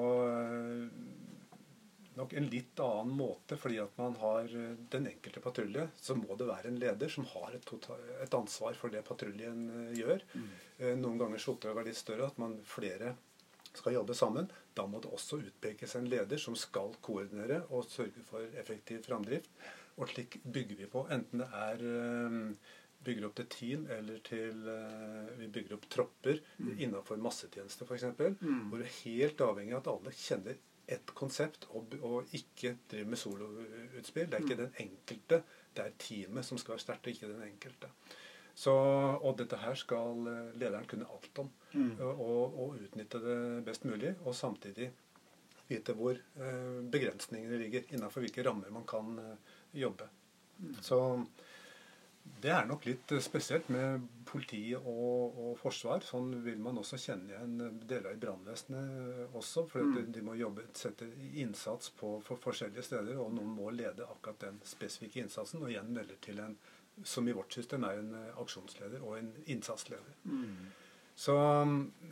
nok 2.15 2.33
en 2.37 2.47
litt 2.53 2.81
annen 2.83 3.13
måte, 3.17 3.57
fordi 3.61 3.79
at 3.83 3.97
man 4.01 4.17
har 4.21 4.49
eh, 4.49 4.77
den 4.93 5.09
enkelte 5.11 5.43
patrulje, 5.45 5.87
så 5.97 6.17
må 6.19 6.37
det 6.39 6.49
være 6.49 6.71
en 6.71 6.81
leder 6.81 7.13
som 7.13 7.27
har 7.33 7.57
et, 7.57 7.65
total, 7.69 8.01
et 8.23 8.37
ansvar 8.37 8.77
for 8.79 8.93
det 8.93 9.05
patruljen 9.07 9.65
eh, 9.71 10.01
gjør. 10.01 10.25
Mm. 10.35 10.49
Eh, 10.79 10.95
noen 11.01 11.21
ganger 11.21 11.43
så 11.43 11.55
oppdraget 11.55 11.85
er 11.85 11.91
litt 11.91 12.01
større, 12.01 12.29
at 12.29 12.41
man 12.43 12.59
flere 12.69 13.15
skal 13.79 13.97
jobbe 13.97 14.17
sammen. 14.17 14.51
Da 14.77 14.87
må 14.89 15.01
det 15.03 15.13
også 15.13 15.41
utpekes 15.43 15.97
en 15.99 16.09
leder 16.11 16.41
som 16.41 16.57
skal 16.59 16.95
koordinere 17.05 17.63
og 17.71 17.89
sørge 17.91 18.25
for 18.27 18.45
effektiv 18.61 19.03
framdrift. 19.07 19.51
Og 20.01 20.09
slik 20.09 20.39
bygger 20.43 20.79
vi 20.79 20.89
på, 20.89 21.05
enten 21.13 21.43
det 21.43 21.49
er 21.53 21.85
bygger 23.03 23.27
opp 23.27 23.39
til 23.39 23.49
team 23.51 23.87
eller 23.91 24.21
til 24.25 24.61
Vi 25.41 25.49
bygger 25.53 25.77
opp 25.77 25.89
tropper 25.91 26.39
mm. 26.59 26.75
innenfor 26.79 27.21
massetjeneste 27.21 27.87
f.eks. 27.89 28.07
Mm. 28.41 28.69
Hvor 28.71 28.79
det 28.79 28.89
er 28.89 29.01
helt 29.03 29.43
avhengig 29.45 29.77
av 29.77 29.83
at 29.83 29.91
alle 29.93 30.15
kjenner 30.17 30.61
ett 30.93 31.15
konsept 31.15 31.69
og, 31.71 31.95
og, 32.03 32.35
ikke 32.37 32.77
driver 32.91 33.13
med 33.13 33.21
soloutspill. 33.21 34.29
Det 34.29 34.39
er 34.39 34.45
ikke 34.45 34.59
mm. 34.59 34.65
den 34.65 34.81
enkelte, 34.87 35.41
det 35.77 35.87
er 35.87 35.97
teamet 35.99 36.47
som 36.47 36.61
skal 36.61 36.77
være 36.77 36.85
sterkt, 36.85 37.07
og 37.07 37.15
ikke 37.15 37.31
den 37.31 37.45
enkelte. 37.47 37.91
Så, 38.55 38.73
og 38.73 39.37
dette 39.39 39.57
her 39.63 39.77
skal 39.79 40.27
eh, 40.29 40.51
lederen 40.61 40.89
kunne 40.89 41.09
alt 41.09 41.39
om. 41.41 41.49
Mm. 41.73 41.95
Og, 42.05 42.59
og, 42.59 42.75
utnytte 42.83 43.23
det 43.25 43.39
best 43.67 43.87
mulig. 43.89 44.15
Og 44.27 44.37
samtidig 44.37 44.91
vite 45.71 45.95
hvor 45.97 46.19
eh, 46.19 46.83
begrensningene 46.93 47.61
ligger. 47.63 47.89
Innenfor 47.95 48.25
hvilke 48.25 48.45
rammer 48.45 48.75
man 48.75 48.85
kan 48.89 49.17
eh, 49.23 49.57
jobbe. 49.85 50.09
Mm. 50.59 50.77
Så 50.85 50.99
det 52.43 52.53
er 52.55 52.67
nok 52.69 52.85
litt 52.87 53.13
spesielt 53.23 53.67
med 53.73 54.05
politi 54.29 54.61
og, 54.77 55.33
og, 55.33 55.57
forsvar. 55.59 56.05
Sånn 56.07 56.29
vil 56.45 56.61
man 56.63 56.79
også 56.79 57.01
kjenne 57.01 57.33
igjen 57.33 57.81
deler 57.89 58.15
i 58.15 58.21
brannvesenet 58.21 59.35
også. 59.39 59.65
For 59.71 59.89
mm. 59.89 60.13
de 60.15 60.23
må 60.27 60.37
jobbe, 60.39 60.69
sette 60.79 61.09
innsats 61.41 61.91
på 61.99 62.15
for 62.27 62.43
forskjellige 62.43 62.85
steder, 62.87 63.19
og 63.19 63.33
noen 63.35 63.57
må 63.57 63.73
lede 63.75 64.07
akkurat 64.07 64.45
den 64.45 64.61
spesifikke 64.67 65.25
innsatsen. 65.25 65.65
Og 65.65 65.73
igjen 65.73 65.91
melder 65.97 66.21
til 66.23 66.45
en 66.45 66.57
som 67.05 67.29
i 67.29 67.33
vårt 67.33 67.53
system 67.53 67.85
er 67.89 68.01
en 68.01 68.15
aksjonsleder 68.41 69.03
og 69.03 69.19
en 69.19 69.33
innsatsleder. 69.47 70.15
Mm. 70.25 70.71
Så, 71.15 71.37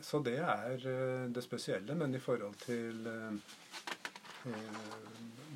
så, 0.01 0.19
det 0.23 0.37
er 0.37 0.87
eh, 0.87 1.29
det 1.33 1.43
spesielle. 1.43 1.95
Men 1.97 2.15
i 2.15 2.21
forhold 2.21 2.55
til 2.65 3.07
eh, 3.07 3.33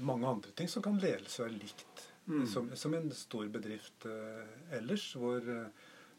mange 0.01 0.27
andre 0.27 0.51
ting 0.57 0.69
så 0.69 0.81
kan 0.81 1.01
ledelse 1.01 1.43
være 1.43 1.59
likt 1.59 1.95
Mm. 2.27 2.47
Som, 2.47 2.75
som, 2.75 2.93
en 2.93 3.11
stor 3.11 3.47
bedrift 3.47 4.05
eh, 4.05 4.77
ellers, 4.77 5.13
hvor 5.13 5.37
eh, 5.37 5.67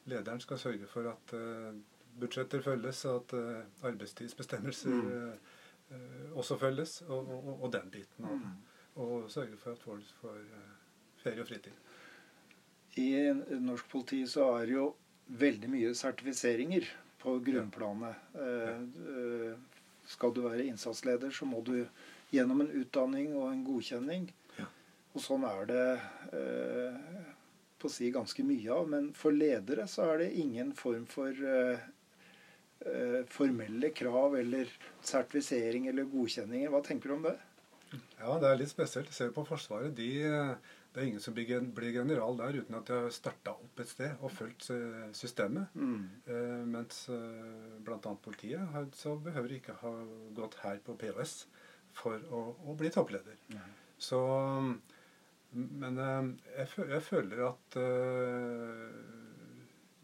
lederen 0.04 0.40
skal 0.40 0.58
sørge 0.58 0.86
for 0.86 1.08
at 1.10 1.32
eh, 1.34 1.72
budsjetter 2.20 2.62
følges, 2.62 3.04
at 3.10 3.34
eh, 3.34 3.64
arbeidstidsbestemmelser 3.90 4.90
mm. 4.90 5.32
Eh, 5.86 6.32
også 6.34 6.56
følges, 6.58 7.00
og, 7.06 7.28
og, 7.30 7.62
og, 7.62 7.72
den 7.72 7.90
biten. 7.90 8.24
Og, 8.24 8.38
mm. 8.38 9.02
og 9.02 9.30
sørge 9.30 9.56
for 9.56 9.70
at 9.70 9.78
folk 9.78 10.08
får 10.20 10.38
eh, 10.40 10.72
ferie 11.22 11.40
og 11.44 11.46
fritid. 11.46 11.76
I 12.96 13.10
norsk 13.60 13.88
politi 13.92 14.22
så 14.30 14.48
er 14.56 14.66
det 14.68 14.76
jo 14.76 14.86
veldig 15.40 15.68
mye 15.72 15.94
sertifiseringer 15.98 16.86
på 17.20 17.38
grunnplanet. 17.44 18.28
Ja. 18.38 18.76
Skal 20.06 20.32
du 20.32 20.44
være 20.44 20.64
innsatsleder, 20.70 21.32
så 21.34 21.48
må 21.50 21.60
du 21.66 21.80
gjennom 22.30 22.62
en 22.62 22.70
utdanning 22.78 23.32
og 23.34 23.48
en 23.50 23.64
godkjenning. 23.66 24.28
Og 25.16 25.22
sånn 25.24 25.46
er 25.48 25.68
det 25.70 25.84
eh, 26.36 26.96
på 27.80 27.88
å 27.88 27.92
si 27.92 28.10
ganske 28.12 28.44
mye 28.44 28.72
av. 28.72 28.88
Men 28.92 29.10
for 29.16 29.32
ledere 29.32 29.86
så 29.88 30.10
er 30.12 30.24
det 30.24 30.32
ingen 30.42 30.74
form 30.76 31.06
for 31.08 31.32
eh, 31.32 31.86
eh, 32.84 33.20
formelle 33.32 33.92
krav 33.96 34.36
eller 34.42 34.72
sertifisering 35.00 35.88
eller 35.92 36.10
godkjenninger. 36.12 36.72
Hva 36.72 36.82
tenker 36.84 37.12
du 37.12 37.16
om 37.16 37.24
det? 37.30 37.36
Ja, 38.18 38.36
det 38.42 38.50
er 38.50 38.60
litt 38.60 38.74
spesielt. 38.74 39.14
Se 39.16 39.30
på 39.32 39.46
Forsvaret. 39.48 39.96
De, 39.96 40.10
det 40.96 41.02
er 41.02 41.10
ingen 41.10 41.20
som 41.20 41.34
blir 41.36 41.92
general 41.92 42.38
der 42.40 42.56
uten 42.56 42.78
at 42.78 42.88
de 42.88 42.94
har 42.96 43.10
starta 43.12 43.52
opp 43.52 43.80
et 43.82 43.90
sted 43.90 44.22
og 44.24 44.30
fulgt 44.32 44.70
eh, 44.72 45.10
systemet. 45.12 45.74
Mm. 45.76 46.06
Eh, 46.24 46.62
mens 46.72 47.02
eh, 47.12 47.74
bl.a. 47.84 48.14
politiet 48.24 48.64
har, 48.72 48.86
så 48.96 49.12
behøver 49.20 49.58
ikke 49.58 49.76
ha 49.82 49.92
gått 50.38 50.56
her 50.62 50.80
på 50.86 50.96
POS 50.96 51.42
for 51.96 52.24
å, 52.32 52.46
å 52.64 52.76
bli 52.80 52.88
toppleder. 52.94 53.36
Mm. 53.52 53.74
Så 54.08 54.22
men 55.56 56.00
eh, 56.00 56.30
jeg, 56.62 56.72
jeg, 56.94 57.02
føler 57.04 57.44
at 57.46 57.76
uh, 57.80 58.96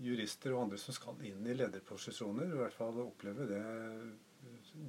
jurister 0.02 0.54
og 0.54 0.66
andre 0.66 0.78
som 0.80 0.96
skal 0.96 1.24
inn 1.28 1.48
i 1.48 1.56
lederposisjoner, 1.56 2.52
i 2.52 2.60
hvert 2.60 2.76
fall 2.76 3.00
opplever 3.04 3.50
det 3.50 3.64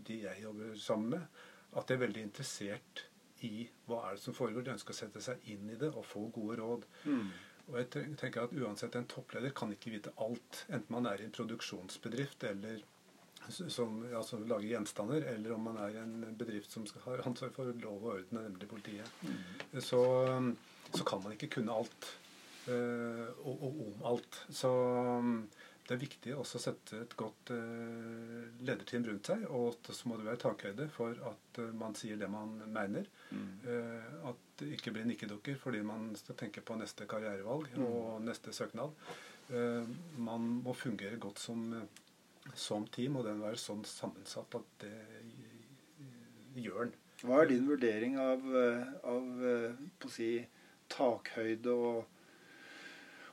de 0.08 0.20
jeg 0.24 0.44
jobber 0.44 0.76
sammen 0.80 1.16
med, 1.16 1.42
at 1.74 1.88
de 1.88 1.96
er 1.96 2.04
veldig 2.06 2.28
interessert 2.28 3.08
i 3.48 3.66
hva 3.88 4.04
er 4.08 4.18
det 4.18 4.24
som 4.24 4.36
foregår. 4.38 4.66
De 4.66 4.76
ønsker 4.76 4.96
å 4.96 4.98
sette 4.98 5.24
seg 5.24 5.44
inn 5.54 5.70
i 5.72 5.80
det 5.80 5.92
og 5.92 6.06
få 6.08 6.28
gode 6.36 6.60
råd. 6.62 6.88
Mm. 7.06 7.28
Og 7.72 7.78
jeg 7.80 8.08
tenker 8.20 8.44
at 8.44 8.56
uansett 8.60 8.96
En 9.00 9.08
toppleder 9.08 9.54
kan 9.56 9.72
ikke 9.72 9.94
vite 9.94 10.12
alt, 10.24 10.66
enten 10.68 10.92
man 10.92 11.08
er 11.08 11.22
i 11.22 11.28
en 11.28 11.36
produksjonsbedrift 11.36 12.44
eller 12.50 12.84
som 13.50 13.98
altså, 14.16 14.38
lager 14.48 14.70
gjenstander, 14.70 15.26
eller 15.34 15.52
om 15.52 15.66
man 15.68 15.78
er 15.84 15.96
i 15.96 16.00
en 16.00 16.36
bedrift 16.40 16.72
som 16.72 16.86
skal 16.88 17.04
ha 17.04 17.16
ansvar 17.28 17.52
for 17.56 17.74
lov 17.82 17.98
og 18.06 18.12
orden, 18.14 18.40
nemlig 18.40 18.70
politiet, 18.72 19.10
mm. 19.22 19.82
så, 19.84 20.04
så, 20.94 21.04
kan 21.04 21.20
man 21.24 21.36
ikke 21.36 21.50
kunne 21.58 21.76
alt. 21.76 22.08
Uh, 22.64 23.28
og, 23.44 23.58
og, 23.58 23.80
om 23.90 24.06
alt. 24.14 24.38
Så 24.48 24.72
det 25.88 25.96
er 25.96 26.02
viktig 26.02 26.36
også 26.38 26.60
å 26.60 26.64
sette 26.64 27.00
et 27.04 27.16
godt 27.20 27.52
uh, 27.52 28.44
lederteam 28.64 29.04
rundt 29.10 29.30
seg. 29.30 29.44
Og 29.52 29.90
så 29.90 30.10
må 30.10 30.18
det 30.20 30.28
være 30.30 30.42
takhøyde 30.46 30.88
for 30.94 31.18
at 31.32 31.60
uh, 31.60 31.74
man 31.76 31.98
sier 32.00 32.20
det 32.20 32.30
man 32.32 32.56
mener. 32.72 33.10
Mm. 33.34 33.66
at 34.30 34.42
det 34.60 34.68
ikke 34.76 34.92
blir 34.94 35.08
nikkedukker 35.10 35.56
fordi 35.58 35.80
man 35.82 36.12
skal 36.20 36.36
tenke 36.38 36.62
på 36.62 36.76
neste 36.78 37.08
karrierevalg 37.10 37.72
mm. 37.74 37.86
og 37.88 38.20
neste 38.22 38.54
søknad. 38.54 38.94
man 40.22 40.46
må 40.64 40.76
fungere 40.78 41.18
godt 41.18 41.40
som 41.42 41.64
som 42.54 42.86
team, 42.88 43.16
og 43.18 43.26
den 43.26 43.42
være 43.42 43.58
sånn 43.58 43.82
sammensatt 43.88 44.56
at 44.60 44.84
det 44.84 46.60
gjør 46.60 46.90
den. 46.90 46.96
Hva 47.24 47.40
er 47.42 47.50
din 47.50 47.68
vurdering 47.70 48.18
av, 48.20 48.44
av 49.08 50.10
si, 50.12 50.30
takhøyde 50.92 51.74
og, 51.74 52.13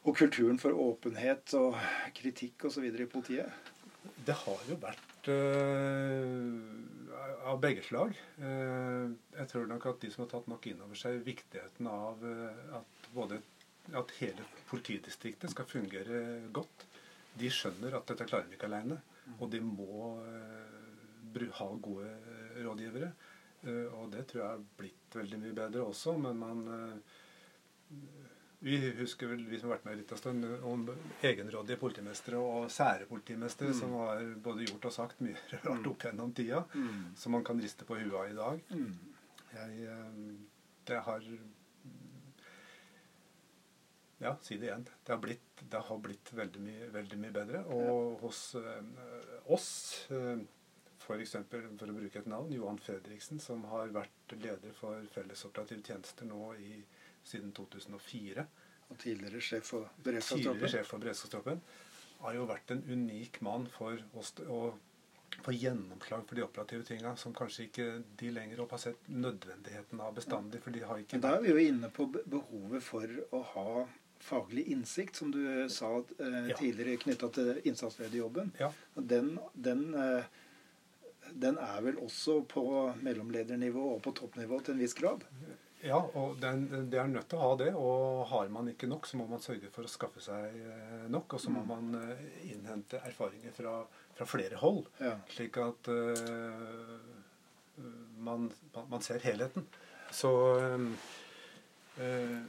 og, 0.02 0.16
kulturen 0.16 0.58
for 0.60 0.76
åpenhet 0.76 1.54
og 1.58 1.76
kritikk 2.16 2.66
osv. 2.68 2.86
i 2.88 3.08
politiet? 3.10 3.70
Det 4.24 4.36
har 4.44 4.60
jo 4.68 4.76
vært 4.80 5.28
uh, 5.28 6.56
av 7.50 7.60
begge 7.60 7.84
slag. 7.84 8.16
Uh, 8.40 9.12
jeg 9.36 9.48
tror 9.52 9.68
nok 9.68 9.86
at 9.90 10.00
de 10.02 10.10
som 10.12 10.24
har 10.24 10.30
tatt 10.32 10.48
nok 10.50 10.68
inn 10.70 10.80
over 10.84 10.98
seg 10.98 11.20
viktigheten 11.26 11.88
av 11.90 12.24
uh, 12.24 12.80
at 12.80 13.10
både 13.14 13.40
at 13.96 14.12
hele 14.20 14.44
politidistriktet 14.70 15.52
skal 15.52 15.68
fungere 15.68 16.46
godt, 16.54 16.86
de 17.40 17.48
skjønner 17.52 17.96
at 17.96 18.08
dette 18.10 18.28
klarer 18.28 18.48
vi 18.48 18.58
ikke 18.58 18.68
alene. 18.70 19.00
Og 19.38 19.48
de 19.52 19.60
må 19.64 20.14
uh, 20.20 21.48
ha 21.60 21.68
gode 21.80 22.08
rådgivere. 22.60 23.12
Og 23.60 24.06
det 24.08 24.22
tror 24.26 24.40
jeg 24.40 24.48
har 24.48 24.62
blitt 24.80 25.14
veldig 25.14 25.38
mye 25.42 25.54
bedre 25.56 25.82
også. 25.84 26.14
Men 26.18 26.38
man 26.40 26.62
Vi 28.62 28.76
husker 28.98 29.26
vel, 29.30 29.46
vi 29.48 29.56
som 29.58 29.70
har 29.70 29.78
vært 29.78 29.86
med 29.88 29.96
litt 30.02 30.10
av 30.12 30.18
stund, 30.20 30.44
om 30.68 30.82
egenrådige 31.24 31.78
politimestere 31.80 32.36
og 32.44 32.66
sære 32.70 33.06
politimestere 33.08 33.72
Mm. 33.72 33.78
som 33.80 33.92
har 33.96 34.20
både 34.44 34.66
gjort 34.66 34.84
og 34.84 34.92
sagt 34.92 35.20
mye 35.24 35.36
rart 35.64 35.86
opp 35.88 36.02
gjennom 36.04 36.34
tida, 36.36 36.64
Mm. 36.74 37.16
som 37.16 37.32
man 37.32 37.44
kan 37.44 37.60
riste 37.60 37.84
på 37.88 37.96
huet 37.96 38.12
av 38.12 38.28
i 38.30 38.36
dag. 38.36 38.60
Mm. 38.70 38.98
Jeg, 39.54 39.88
eh, 39.88 40.36
det 40.86 41.00
har 41.08 41.24
Ja, 44.20 44.36
si 44.42 44.58
det 44.58 44.66
igjen. 44.68 44.84
Det 45.04 45.12
har 45.14 45.18
blitt, 45.22 45.62
det 45.70 45.78
har 45.80 45.98
blitt 45.98 46.30
veldig, 46.36 46.60
mye, 46.60 46.88
veldig 46.92 47.18
mye 47.22 47.32
bedre. 47.32 47.62
Og 47.72 48.18
hos 48.20 48.54
øh, 48.54 48.82
oss, 49.48 50.06
øh, 50.12 50.42
f.eks. 51.00 51.32
For, 51.48 51.62
for 51.78 51.88
å 51.88 51.94
bruke 51.96 52.18
et 52.20 52.26
navn, 52.28 52.52
Johan 52.52 52.76
Fredriksen, 52.84 53.40
som 53.40 53.64
har 53.70 53.88
vært 53.88 54.34
leder 54.36 54.74
for 54.76 55.00
fellesoperativ 55.14 55.80
tjenester 55.88 56.28
nå 56.28 56.50
i, 56.60 56.82
siden 57.24 57.52
2004, 57.52 58.46
Og 58.90 58.98
tidligere 58.98 59.40
sjef 59.40 59.64
for 59.70 59.88
beredskapstroppen. 60.02 61.60
har 62.20 62.34
jo 62.34 62.46
vært 62.46 62.70
en 62.74 62.82
unik 62.90 63.40
mann 63.42 63.66
for 63.66 63.96
oss 64.18 64.32
å 64.48 64.72
få 65.44 65.52
gjennomslag 65.54 66.26
for 66.26 66.34
de 66.34 66.42
operative 66.42 66.82
tinga 66.84 67.14
som 67.16 67.32
kanskje 67.32 67.68
ikke 67.68 67.86
de 68.18 68.30
lenger 68.34 68.60
opp 68.60 68.70
har 68.74 68.78
sett 68.82 69.06
nødvendigheten 69.08 70.00
av 70.00 70.14
bestandig. 70.14 70.60
For 70.60 70.70
de 70.74 70.80
har 70.80 70.98
ikke 70.98 71.12
Men 71.16 71.20
da 71.20 71.36
er 71.36 71.40
vi 71.42 71.48
jo 71.54 71.56
inne 71.70 71.88
på 71.94 72.08
behovet 72.12 72.82
for 72.82 73.06
å 73.32 73.42
ha 73.54 73.86
faglig 74.20 74.66
innsikt, 74.74 75.16
som 75.16 75.30
du 75.32 75.68
sa 75.72 75.94
eh, 76.18 76.48
Ja. 76.50 76.56
tidligere 76.56 76.98
knytta 76.98 77.30
til 77.32 77.60
innsatslederjobben. 77.64 78.52
Ja. 78.58 78.72
Den, 78.96 79.38
den, 79.54 79.94
eh, 79.94 80.24
den 81.32 81.58
er 81.62 81.80
vel 81.84 81.98
også 82.02 82.40
på 82.50 82.62
mellomledernivå 83.04 83.82
og 83.96 84.02
på 84.04 84.14
toppnivå 84.18 84.60
til 84.64 84.76
en 84.76 84.82
viss 84.82 84.96
grad. 84.98 85.26
Ja, 85.80 85.96
og 85.96 86.36
den, 86.40 86.66
det 86.92 86.98
er 87.00 87.08
nødt 87.08 87.30
til 87.30 87.38
å 87.40 87.46
ha 87.46 87.52
det. 87.60 87.70
Og 87.78 88.26
har 88.28 88.50
man 88.52 88.68
ikke 88.72 88.88
nok, 88.90 89.08
så 89.08 89.16
må 89.20 89.26
man 89.30 89.40
sørge 89.44 89.70
for 89.72 89.88
å 89.88 89.90
skaffe 89.90 90.20
seg 90.24 90.58
eh, 90.60 91.06
nok. 91.12 91.36
Og 91.36 91.40
så 91.40 91.52
må 91.52 91.62
man 91.68 91.94
eh, 91.96 92.26
innhente 92.50 93.00
erfaringer 93.00 93.54
fra, 93.56 93.78
fra 94.18 94.28
flere 94.28 94.60
hold, 94.60 94.84
Ja. 95.00 95.14
slik 95.32 95.56
at 95.60 95.88
uh, 95.88 96.98
man, 98.20 98.50
man, 98.76 99.00
ser 99.04 99.24
helheten. 99.24 99.64
Så 100.12 100.34
eh, 100.60 100.84
uh, 102.02 102.44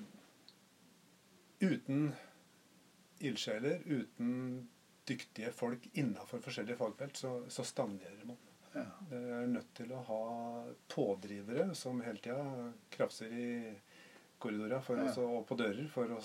uten 1.61 2.11
ildsjeler, 3.21 3.79
uten 3.85 4.67
dyktige 5.07 5.51
folk 5.55 5.87
innafor 5.93 6.43
forskjellige 6.43 6.79
fagfelt, 6.83 7.17
så, 7.17 7.37
så 7.47 7.63
stagnerer 7.63 8.25
man. 8.27 8.39
Ja. 8.73 8.85
Du 9.09 9.15
er 9.17 9.47
nødt 9.51 9.73
til 9.75 9.89
å 9.91 10.03
ha 10.07 10.19
pådrivere 10.91 11.73
som 11.75 11.99
hele 12.05 12.21
tida 12.23 12.71
krafser 12.93 13.33
i 13.35 13.47
korridorer 14.41 14.81
for 14.81 14.97
Ja. 14.97 15.11
og 15.21 15.43
på 15.47 15.57
dører 15.59 15.87
for 15.91 16.09
å 16.15 16.17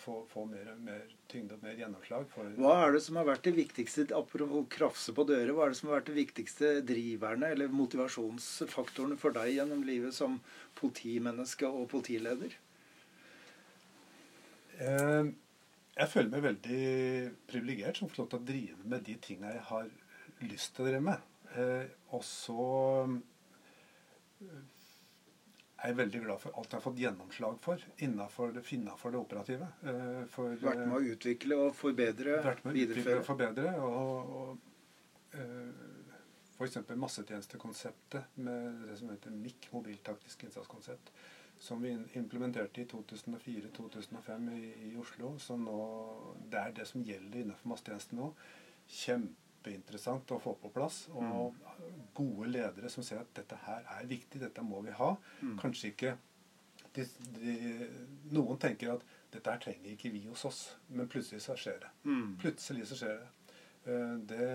få, 0.00 0.14
få 0.30 0.44
mer, 0.48 0.70
mer 0.80 1.02
tyngde 1.28 1.58
og 1.58 1.62
mer 1.66 1.74
gjennomslag. 1.76 2.26
For, 2.32 2.44
Hva 2.56 2.86
er 2.86 2.94
det 2.94 3.02
som 3.04 3.18
har 3.20 3.26
vært 3.28 3.42
det 3.44 3.54
viktigste 3.58 4.06
apropos 4.16 4.64
krafse 4.72 5.12
på 5.12 5.26
dører, 5.28 5.52
hva 5.52 5.66
er 5.66 5.74
det 5.74 5.80
som 5.80 5.90
har 5.90 5.98
vært 6.00 6.12
det 6.12 6.16
viktigste 6.22 6.70
driverne 6.86 7.50
eller 7.52 7.68
motivasjonsfaktorene 7.68 9.18
for 9.20 9.36
deg 9.36 9.56
gjennom 9.58 9.84
livet 9.84 10.14
som 10.16 10.38
politimenneske 10.80 11.68
og 11.68 11.90
politileder? 11.92 12.54
Eh, 14.80 15.28
jeg 15.94 16.10
føler 16.10 16.30
meg 16.32 16.48
veldig 16.48 17.36
privilegert 17.50 18.00
som 18.00 18.08
får 18.08 18.24
lov 18.24 18.32
til 18.32 18.40
å 18.40 18.48
drive 18.48 18.88
med 18.94 19.04
de 19.06 19.14
tinga 19.22 19.52
jeg 19.52 19.62
har 19.68 19.90
lyst 20.48 20.74
til 20.74 20.86
å 20.86 20.88
drive 20.88 21.04
med. 21.12 21.30
Eh, 21.54 21.86
og 22.16 22.24
så 22.26 22.64
eh, 24.42 24.62
er 25.84 25.92
jeg 25.92 25.98
veldig 26.00 26.22
glad 26.24 26.40
for 26.42 26.56
alt 26.58 26.72
jeg 26.72 26.80
har 26.80 26.84
fått 26.84 27.02
gjennomslag 27.02 27.58
for 27.62 27.84
innafor 28.02 28.54
det, 28.56 28.64
innenfor 28.74 29.14
det 29.14 29.20
operative. 29.20 29.68
Eh, 29.86 30.24
for, 30.32 30.56
Vært 30.62 30.82
med 30.86 30.96
å 30.98 31.14
utvikle 31.14 31.60
og 31.66 31.76
forbedre, 31.78 32.40
vært 32.44 32.64
med 32.66 32.74
å 32.74 32.86
utvikle 32.88 33.18
og 33.20 33.28
forbedre. 33.28 33.74
Og, 33.84 34.34
og 34.40 34.72
f.eks. 36.54 36.76
massetjenestekonseptet 37.04 38.36
med 38.46 38.84
det 38.88 38.98
som 38.98 39.08
heter 39.10 39.34
MIK, 39.34 39.70
mobiltaktisk 39.74 40.44
innsatskonsept, 40.46 41.10
som 41.58 41.82
vi 41.82 41.94
implementerte 42.18 42.82
i 42.82 42.88
2004-2005 42.90 44.50
i, 44.54 44.60
i 44.90 44.92
Oslo. 44.98 45.36
Så 45.42 45.58
nå, 45.58 45.78
det 46.50 46.60
er 46.60 46.76
det 46.78 46.86
som 46.90 47.02
gjelder 47.02 47.42
innenfor 47.44 47.74
massetjenesten 47.74 48.22
nå. 48.22 48.30
Kjempeinteressant 49.64 50.32
å 50.36 50.38
få 50.42 50.52
på 50.60 50.68
plass. 50.74 51.06
Og 51.16 51.56
gode 52.14 52.50
ledere 52.50 52.90
som 52.92 53.04
ser 53.06 53.22
at 53.22 53.32
dette 53.36 53.56
her 53.64 53.86
er 53.96 54.06
viktig, 54.06 54.40
dette 54.42 54.62
må 54.62 54.82
vi 54.84 54.92
ha. 54.92 55.14
Mm. 55.40 55.56
Kanskje 55.60 55.92
ikke 55.94 56.16
de, 56.94 57.06
de, 57.40 57.54
Noen 58.34 58.58
tenker 58.60 58.92
at 58.92 59.06
dette 59.32 59.50
her 59.50 59.62
trenger 59.62 59.94
ikke 59.94 60.12
vi 60.14 60.26
hos 60.28 60.44
oss, 60.46 60.60
men 60.94 61.08
plutselig 61.10 61.42
så 61.42 61.56
skjer 61.58 61.80
det. 61.82 61.90
Mm. 62.04 62.36
Plutselig 62.42 62.86
så 62.90 62.98
skjer 63.00 63.16
det. 63.22 63.30
Eh, 63.90 64.14
Det 64.30 64.50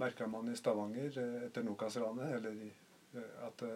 merka 0.00 0.26
man 0.26 0.48
i 0.48 0.56
Stavanger 0.56 1.18
eh, 1.18 1.42
etter 1.48 1.66
Nokas-ranet. 1.66 2.32
Eller 2.38 2.62
eh, 2.62 3.46
at 3.46 3.66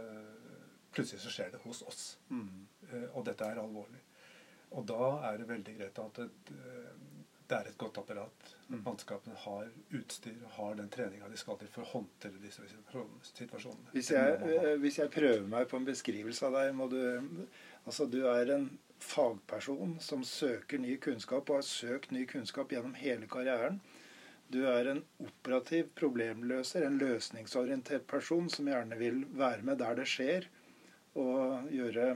plutselig 0.94 1.20
så 1.26 1.34
skjer 1.34 1.52
det 1.52 1.62
hos 1.66 1.82
oss. 1.82 2.02
Mm. 2.30 2.66
Og 3.12 3.24
dette 3.26 3.44
er 3.50 3.60
alvorlig. 3.60 4.00
Og 4.74 4.86
da 4.86 5.10
er 5.28 5.38
det 5.38 5.50
veldig 5.50 5.76
greit 5.78 5.98
at 6.02 6.18
et, 6.24 6.54
det 7.48 7.56
er 7.56 7.68
et 7.68 7.78
godt 7.78 7.98
apparat. 8.00 8.54
Mm. 8.68 8.78
Mannskapene 8.86 9.36
har 9.36 9.66
utstyr 9.98 10.38
og 10.46 10.54
har 10.56 10.78
den 10.78 10.88
treninga 10.92 11.28
de 11.28 11.36
skal 11.40 11.58
til 11.60 11.68
for 11.72 11.84
å 11.84 11.90
håndtere 11.90 12.40
disse 12.40 12.64
situasjonene. 13.34 13.92
Hvis 13.92 14.10
jeg, 14.14 14.38
eh, 14.48 14.70
hvis 14.80 14.98
jeg 15.02 15.12
prøver 15.12 15.44
meg 15.48 15.68
på 15.68 15.80
en 15.80 15.88
beskrivelse 15.88 16.48
av 16.48 16.56
deg 16.56 16.72
må 16.78 16.88
du, 16.92 17.02
altså 17.84 18.08
du 18.08 18.22
er 18.32 18.54
en 18.56 18.70
fagperson 19.04 19.98
som 20.00 20.24
søker 20.24 20.80
ny 20.80 20.96
kunnskap 20.96 21.50
og 21.50 21.60
har 21.60 21.68
søkt 21.68 22.14
ny 22.14 22.24
kunnskap 22.30 22.72
gjennom 22.72 22.96
hele 22.96 23.28
karrieren. 23.28 23.80
Du 24.48 24.62
er 24.70 24.88
en 24.88 25.02
operativ 25.24 25.88
problemløser, 25.98 26.84
en 26.84 26.98
løsningsorientert 27.00 28.06
person 28.08 28.48
som 28.52 28.68
gjerne 28.70 28.96
vil 29.00 29.24
være 29.36 29.64
med 29.66 29.80
der 29.80 29.98
det 29.98 30.06
skjer, 30.08 30.48
og 31.18 31.70
gjøre 31.72 32.08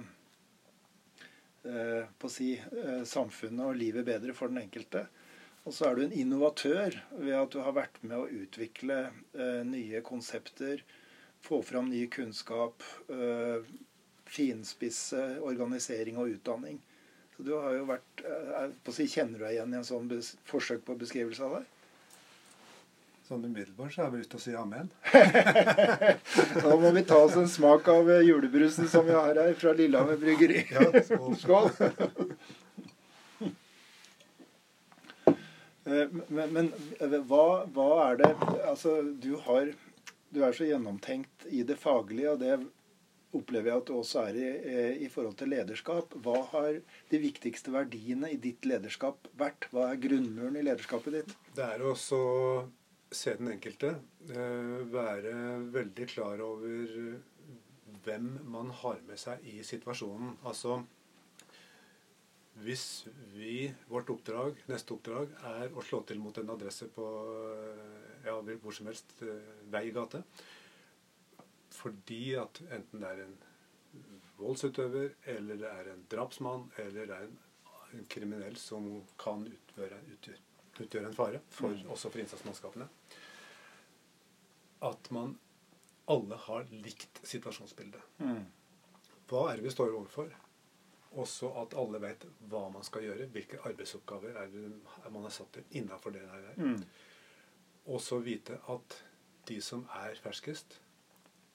eh, 1.64 2.04
på 2.18 2.28
å 2.28 2.32
si, 2.32 2.52
eh, 2.58 3.02
samfunnet 3.08 3.64
og 3.70 3.78
livet 3.78 4.06
bedre 4.06 4.34
for 4.36 4.52
den 4.52 4.62
enkelte. 4.64 5.06
Og 5.68 5.74
så 5.76 5.84
er 5.84 5.98
du 5.98 6.06
en 6.06 6.14
innovatør 6.16 6.94
ved 7.20 7.34
at 7.36 7.52
du 7.52 7.58
har 7.60 7.74
vært 7.76 7.98
med 8.00 8.16
å 8.16 8.28
utvikle 8.32 9.02
eh, 9.36 9.58
nye 9.68 10.00
konsepter, 10.00 10.80
få 11.44 11.58
fram 11.60 11.90
ny 11.92 12.06
kunnskap, 12.08 12.80
eh, 13.12 13.66
finspisse 14.24 15.20
organisering 15.44 16.16
og 16.16 16.32
utdanning. 16.38 16.80
Så 17.36 17.44
du 17.44 17.52
har 17.52 17.76
jo 17.76 17.84
vært 17.90 18.22
eh, 18.24 18.72
si, 18.96 19.10
Kjenner 19.12 19.36
du 19.36 19.44
deg 19.44 19.58
igjen 19.58 19.74
i 19.76 19.78
en 19.82 19.84
sånn 19.90 20.08
forsøk 20.48 20.86
på 20.88 20.96
beskrivelse 21.04 21.44
av 21.44 21.58
deg? 21.58 21.68
Sånn 23.28 23.44
umiddelbart 23.44 23.92
så 23.92 24.06
har 24.06 24.08
jeg 24.16 24.22
lyst 24.22 24.32
til 24.32 24.40
å 24.40 24.46
si 24.46 24.56
amen. 24.56 24.88
Da 26.64 26.78
må 26.80 26.94
vi 26.96 27.04
ta 27.04 27.20
oss 27.26 27.36
en 27.36 27.52
smak 27.58 27.92
av 27.92 28.08
eh, 28.08 28.24
julebrusen 28.24 28.88
som 28.88 29.04
vi 29.04 29.12
har 29.12 29.36
her 29.36 29.52
fra 29.60 29.76
Lillehammer 29.76 30.16
bryggeri. 30.16 30.64
Ja, 30.72 30.88
skål. 31.04 31.36
Skål. 31.44 31.68
Eh, 31.84 32.18
Men, 35.88 36.52
men 36.52 36.72
eh, 37.00 37.18
hva, 37.30 37.64
hva 37.74 37.86
er 38.10 38.18
det 38.20 38.32
Altså, 38.68 38.98
du 39.02 39.36
har 39.46 39.70
Du 40.34 40.42
er 40.44 40.52
så 40.56 40.66
gjennomtenkt 40.68 41.46
i 41.48 41.62
det 41.64 41.78
faglige, 41.80 42.34
og 42.34 42.42
det 42.42 42.58
opplever 43.36 43.70
jeg 43.70 43.80
at 43.82 43.88
du 43.88 43.94
også 43.96 44.22
er 44.28 44.36
i, 44.40 44.48
eh, 44.72 44.98
i 45.04 45.08
forhold 45.12 45.36
til 45.40 45.50
lederskap. 45.52 46.12
Hva 46.24 46.42
har 46.52 46.78
de 47.10 47.20
viktigste 47.20 47.72
verdiene 47.72 48.30
i 48.32 48.38
ditt 48.40 48.64
lederskap 48.68 49.28
vært? 49.40 49.68
Hva 49.72 49.90
er 49.90 50.00
grunnmuren 50.00 50.56
i 50.56 50.64
lederskapet 50.64 51.16
ditt? 51.16 51.34
Det 51.56 51.64
er 51.64 51.84
også 51.84 52.20
se 53.12 53.34
den 53.40 53.52
enkelte. 53.54 53.94
eh, 54.28 54.78
Være 54.92 55.34
veldig 55.72 56.08
klar 56.12 56.40
over 56.44 57.18
hvem 58.04 58.30
man 58.48 58.70
har 58.82 59.00
med 59.08 59.20
seg 59.20 59.44
i 59.48 59.62
situasjonen. 59.64 60.36
Altså 60.44 60.82
hvis 62.64 63.06
vi, 63.34 63.68
vårt 63.88 64.10
oppdrag, 64.10 64.58
neste 64.70 64.94
oppdrag, 64.96 65.32
er 65.50 65.74
å 65.74 65.84
slå 65.84 66.02
til 66.08 66.20
mot 66.22 66.36
en 66.40 66.50
adresse 66.54 66.88
på 66.94 67.06
eh, 67.54 68.24
ja, 68.26 68.36
hvor 68.38 68.74
som 68.74 68.88
helst 68.90 69.14
eh, 69.22 69.52
vei 69.70 69.88
i 69.88 69.92
gate, 69.94 70.22
fordi 71.78 72.22
at 72.40 72.60
enten 72.74 73.04
det 73.04 73.12
er 73.12 73.22
en 73.26 73.36
voldsutøver, 74.38 75.14
eller 75.34 75.60
det 75.60 75.70
er 75.70 75.92
en 75.92 76.04
drapsmann, 76.10 76.66
eller 76.82 77.06
det 77.10 77.16
er 77.16 77.28
en, 77.28 77.38
en 77.94 78.10
kriminell 78.10 78.58
som 78.60 78.88
kan 79.20 79.46
utgjøre, 79.46 80.00
utgjøre, 80.16 80.44
utgjøre 80.78 81.10
en 81.10 81.18
fare, 81.18 81.42
for, 81.54 81.78
også 81.94 82.10
for 82.10 82.22
innsatsmannskapene, 82.22 82.88
at 84.88 85.10
man 85.14 85.36
alle 86.08 86.38
har 86.48 86.68
likt 86.72 87.20
situasjonsbildet. 87.26 88.04
Hva 89.28 89.48
er 89.50 89.58
det 89.58 89.66
vi 89.66 89.74
står 89.74 89.92
overfor? 89.92 90.30
Også 91.16 91.48
at 91.62 91.72
alle 91.74 92.00
vet 92.02 92.24
hva 92.50 92.68
man 92.72 92.82
skal 92.84 93.02
gjøre, 93.02 93.26
hvilke 93.32 93.58
arbeidsoppgaver 93.64 94.36
er 94.36 94.46
det 94.52 94.66
man 95.12 95.24
er 95.24 95.30
satt 95.32 95.52
til 95.52 95.64
innafor 95.80 96.10
det 96.12 96.22
der. 96.22 96.52
Mm. 96.56 96.82
Og 97.86 98.00
så 98.00 98.18
vite 98.20 98.58
at 98.68 99.04
de 99.48 99.60
som 99.64 99.86
er 99.96 100.14
ferskest, 100.20 100.80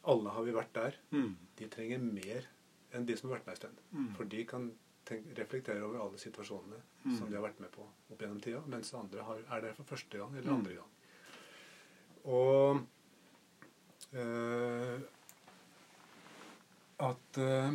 alle 0.08 0.30
har 0.30 0.43
vi 0.43 0.51
vært 0.51 0.74
der, 0.74 0.91
Mm. 1.12 1.36
de 1.60 1.68
trenger 1.70 1.99
mer 1.99 2.47
enn 2.93 3.06
de 3.06 3.16
som 3.18 3.30
har 3.30 3.38
vært 3.39 3.45
med 3.45 3.54
en 3.54 3.62
stund. 3.62 3.78
Mm. 3.91 4.16
For 4.16 4.24
de 4.24 4.45
kan 4.45 4.72
tenk, 5.06 5.26
reflektere 5.38 5.84
over 5.84 5.99
alle 6.01 6.18
situasjonene 6.18 6.82
Mm. 7.06 7.18
som 7.18 7.30
de 7.30 7.36
har 7.36 7.43
vært 7.43 7.60
med 7.60 7.72
på 7.72 7.82
opp 8.12 8.20
gjennom 8.20 8.41
tida, 8.41 8.62
mens 8.68 8.93
andre 8.93 9.22
har, 9.24 9.38
er 9.51 9.62
der 9.62 9.74
for 9.74 9.84
første 9.84 10.18
gang 10.18 10.36
eller 10.36 10.51
Mm. 10.51 10.58
andre 10.58 10.74
gang. 10.74 10.89
Og 12.26 12.82
øh, 14.14 14.99
at 16.99 17.38
eh, 17.38 17.74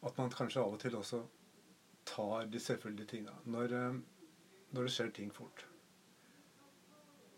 At 0.00 0.16
man 0.18 0.30
kanskje 0.30 0.62
av 0.62 0.76
og 0.76 0.80
til 0.82 0.96
også 0.98 1.22
tar 2.08 2.46
de 2.46 2.60
selvfølgelige 2.60 3.10
tinga. 3.16 3.34
Når, 3.44 3.74
eh, 3.74 3.98
når 4.70 4.82
det 4.82 4.92
skjer 4.94 5.10
ting 5.14 5.32
fort. 5.34 5.64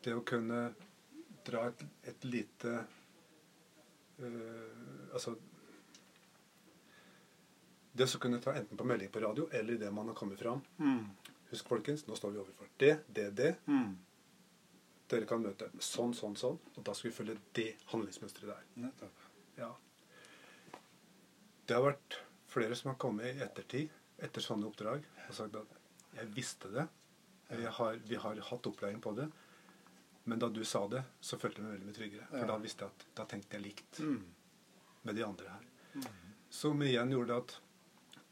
Det 0.05 0.15
å 0.17 0.25
kunne 0.27 0.61
dra 1.45 1.67
et, 1.69 1.83
et 2.09 2.25
lite 2.25 2.73
øh, 4.19 5.09
Altså 5.13 5.35
Det 7.93 8.07
å 8.07 8.21
kunne 8.23 8.41
ta 8.41 8.55
enten 8.57 8.79
på 8.79 8.87
melding 8.87 9.11
på 9.13 9.21
radio 9.21 9.49
eller 9.53 9.75
idet 9.75 9.91
man 9.93 10.09
har 10.09 10.17
kommet 10.17 10.39
fram. 10.41 10.63
Mm. 10.79 11.11
Husk, 11.51 11.67
folkens, 11.69 12.07
nå 12.07 12.17
står 12.17 12.37
vi 12.37 12.41
overfor 12.45 12.71
det, 12.81 12.95
det, 13.09 13.27
det. 13.37 13.51
Mm. 13.67 13.97
Dere 15.11 15.27
kan 15.27 15.43
møte 15.43 15.67
sånn, 15.83 16.15
sånn, 16.15 16.37
sånn. 16.39 16.59
Og 16.77 16.85
da 16.87 16.95
skal 16.95 17.11
vi 17.11 17.17
følge 17.17 17.35
det 17.59 17.73
handlingsmønsteret 17.91 18.53
der. 18.53 18.69
Nettopp. 18.85 19.25
Ja. 19.59 19.73
Det 21.67 21.77
har 21.77 21.83
vært 21.89 22.21
flere 22.51 22.77
som 22.79 22.91
har 22.93 22.99
kommet 23.01 23.31
i 23.37 23.43
ettertid 23.45 23.91
etter 24.21 24.43
sånne 24.45 24.67
oppdrag 24.69 25.05
og 25.29 25.35
sagt 25.35 25.57
at 25.57 25.77
'jeg 26.17 26.27
visste 26.35 26.69
det'. 26.75 26.89
Vi 27.51 27.65
har, 27.67 27.97
vi 28.07 28.15
har 28.17 28.37
hatt 28.41 28.67
opplæring 28.67 29.01
på 29.03 29.13
det. 29.17 29.31
Men 30.25 30.39
da 30.39 30.49
du 30.49 30.65
sa 30.65 30.87
det, 30.89 31.03
så 31.21 31.39
følte 31.39 31.63
jeg 31.63 31.65
meg 31.65 31.73
veldig 31.81 31.87
mye 31.87 31.95
tryggere. 31.99 32.27
For 32.31 32.47
da 32.47 32.59
visste 32.59 32.85
jeg 32.85 32.91
at 32.91 33.07
da 33.17 33.25
tenkte 33.25 33.57
jeg 33.57 33.63
likt 33.63 33.99
Mm. 34.01 34.25
med 35.05 35.15
de 35.17 35.23
andre 35.25 35.49
her. 35.49 35.65
Som 36.51 36.83
igjen 36.83 37.11
gjorde 37.11 37.37
at 37.37 37.59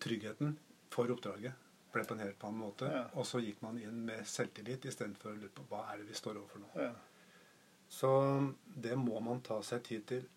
tryggheten 0.01 0.59
for 0.91 1.07
oppdraget 1.11 1.53
ble 1.93 2.05
på 2.05 2.13
en 2.15 2.19
helt 2.21 2.45
annen 2.45 2.61
måte. 2.61 2.83
Ja. 2.93 3.09
Og 3.15 3.25
så 3.27 3.41
gikk 3.41 3.63
man 3.63 3.79
inn 3.79 4.05
med 4.05 4.25
selvtillit 4.27 4.85
istedenfor 4.85 5.33
å 5.33 5.41
lure 5.41 5.49
på 5.49 5.63
hva 5.69 5.93
er 5.93 5.99
det 5.99 6.07
vi 6.07 6.15
står 6.15 6.37
overfor 6.37 6.59
nå. 6.61 6.69
Ja. 6.77 6.93
Så 7.89 8.55
det 8.77 8.97
må 8.99 9.21
man 9.21 9.41
ta 9.41 9.63
seg 9.63 9.83
tid 9.83 10.07
til 10.07 10.29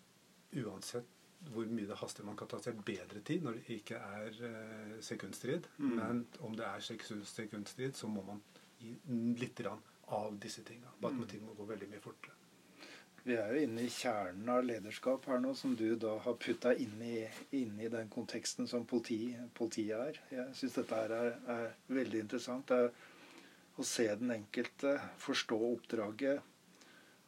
uansett 0.64 1.04
hvor 1.50 1.66
mye 1.66 1.88
det 1.88 1.98
haster. 2.00 2.26
Man 2.26 2.36
kan 2.38 2.50
ta 2.50 2.60
seg 2.62 2.82
bedre 2.86 3.22
tid 3.26 3.44
når 3.44 3.58
det 3.58 3.78
ikke 3.78 3.98
er 3.98 4.42
eh, 4.48 4.92
sekundstrid. 5.04 5.66
Mm. 5.78 5.96
Men 5.98 6.22
om 6.46 6.54
det 6.58 6.68
er 6.68 6.84
sekundstrid, 6.84 7.96
så 7.98 8.10
må 8.10 8.24
man 8.26 8.42
gi 8.82 8.94
litt 9.40 9.64
av 9.66 10.38
disse 10.42 10.64
tinga. 10.66 10.94
At 11.02 11.18
ting 11.30 11.44
må 11.46 11.56
gå 11.58 11.66
veldig 11.68 11.90
mye 11.90 12.02
fortere. 12.04 12.38
Vi 13.22 13.36
er 13.38 13.52
jo 13.54 13.60
inne 13.62 13.84
i 13.84 13.90
kjernen 13.92 14.48
av 14.50 14.64
lederskap 14.66 15.28
her 15.30 15.38
nå, 15.38 15.52
som 15.54 15.76
du 15.78 15.92
da 15.94 16.16
har 16.24 16.34
putta 16.42 16.72
inn 16.74 16.96
i, 17.06 17.20
inn 17.54 17.76
i 17.78 17.90
den 17.90 18.08
konteksten 18.10 18.66
som 18.66 18.86
politi, 18.88 19.36
politiet 19.54 19.94
er. 19.94 20.18
Jeg 20.32 20.56
syns 20.58 20.78
dette 20.80 20.98
her 20.98 21.14
er, 21.14 21.36
er 21.54 21.68
veldig 21.94 22.24
interessant. 22.24 22.72
Er 22.74 22.90
å 23.78 23.86
se 23.86 24.08
den 24.18 24.34
enkelte, 24.34 24.96
forstå 25.22 25.58
oppdraget, 25.68 26.42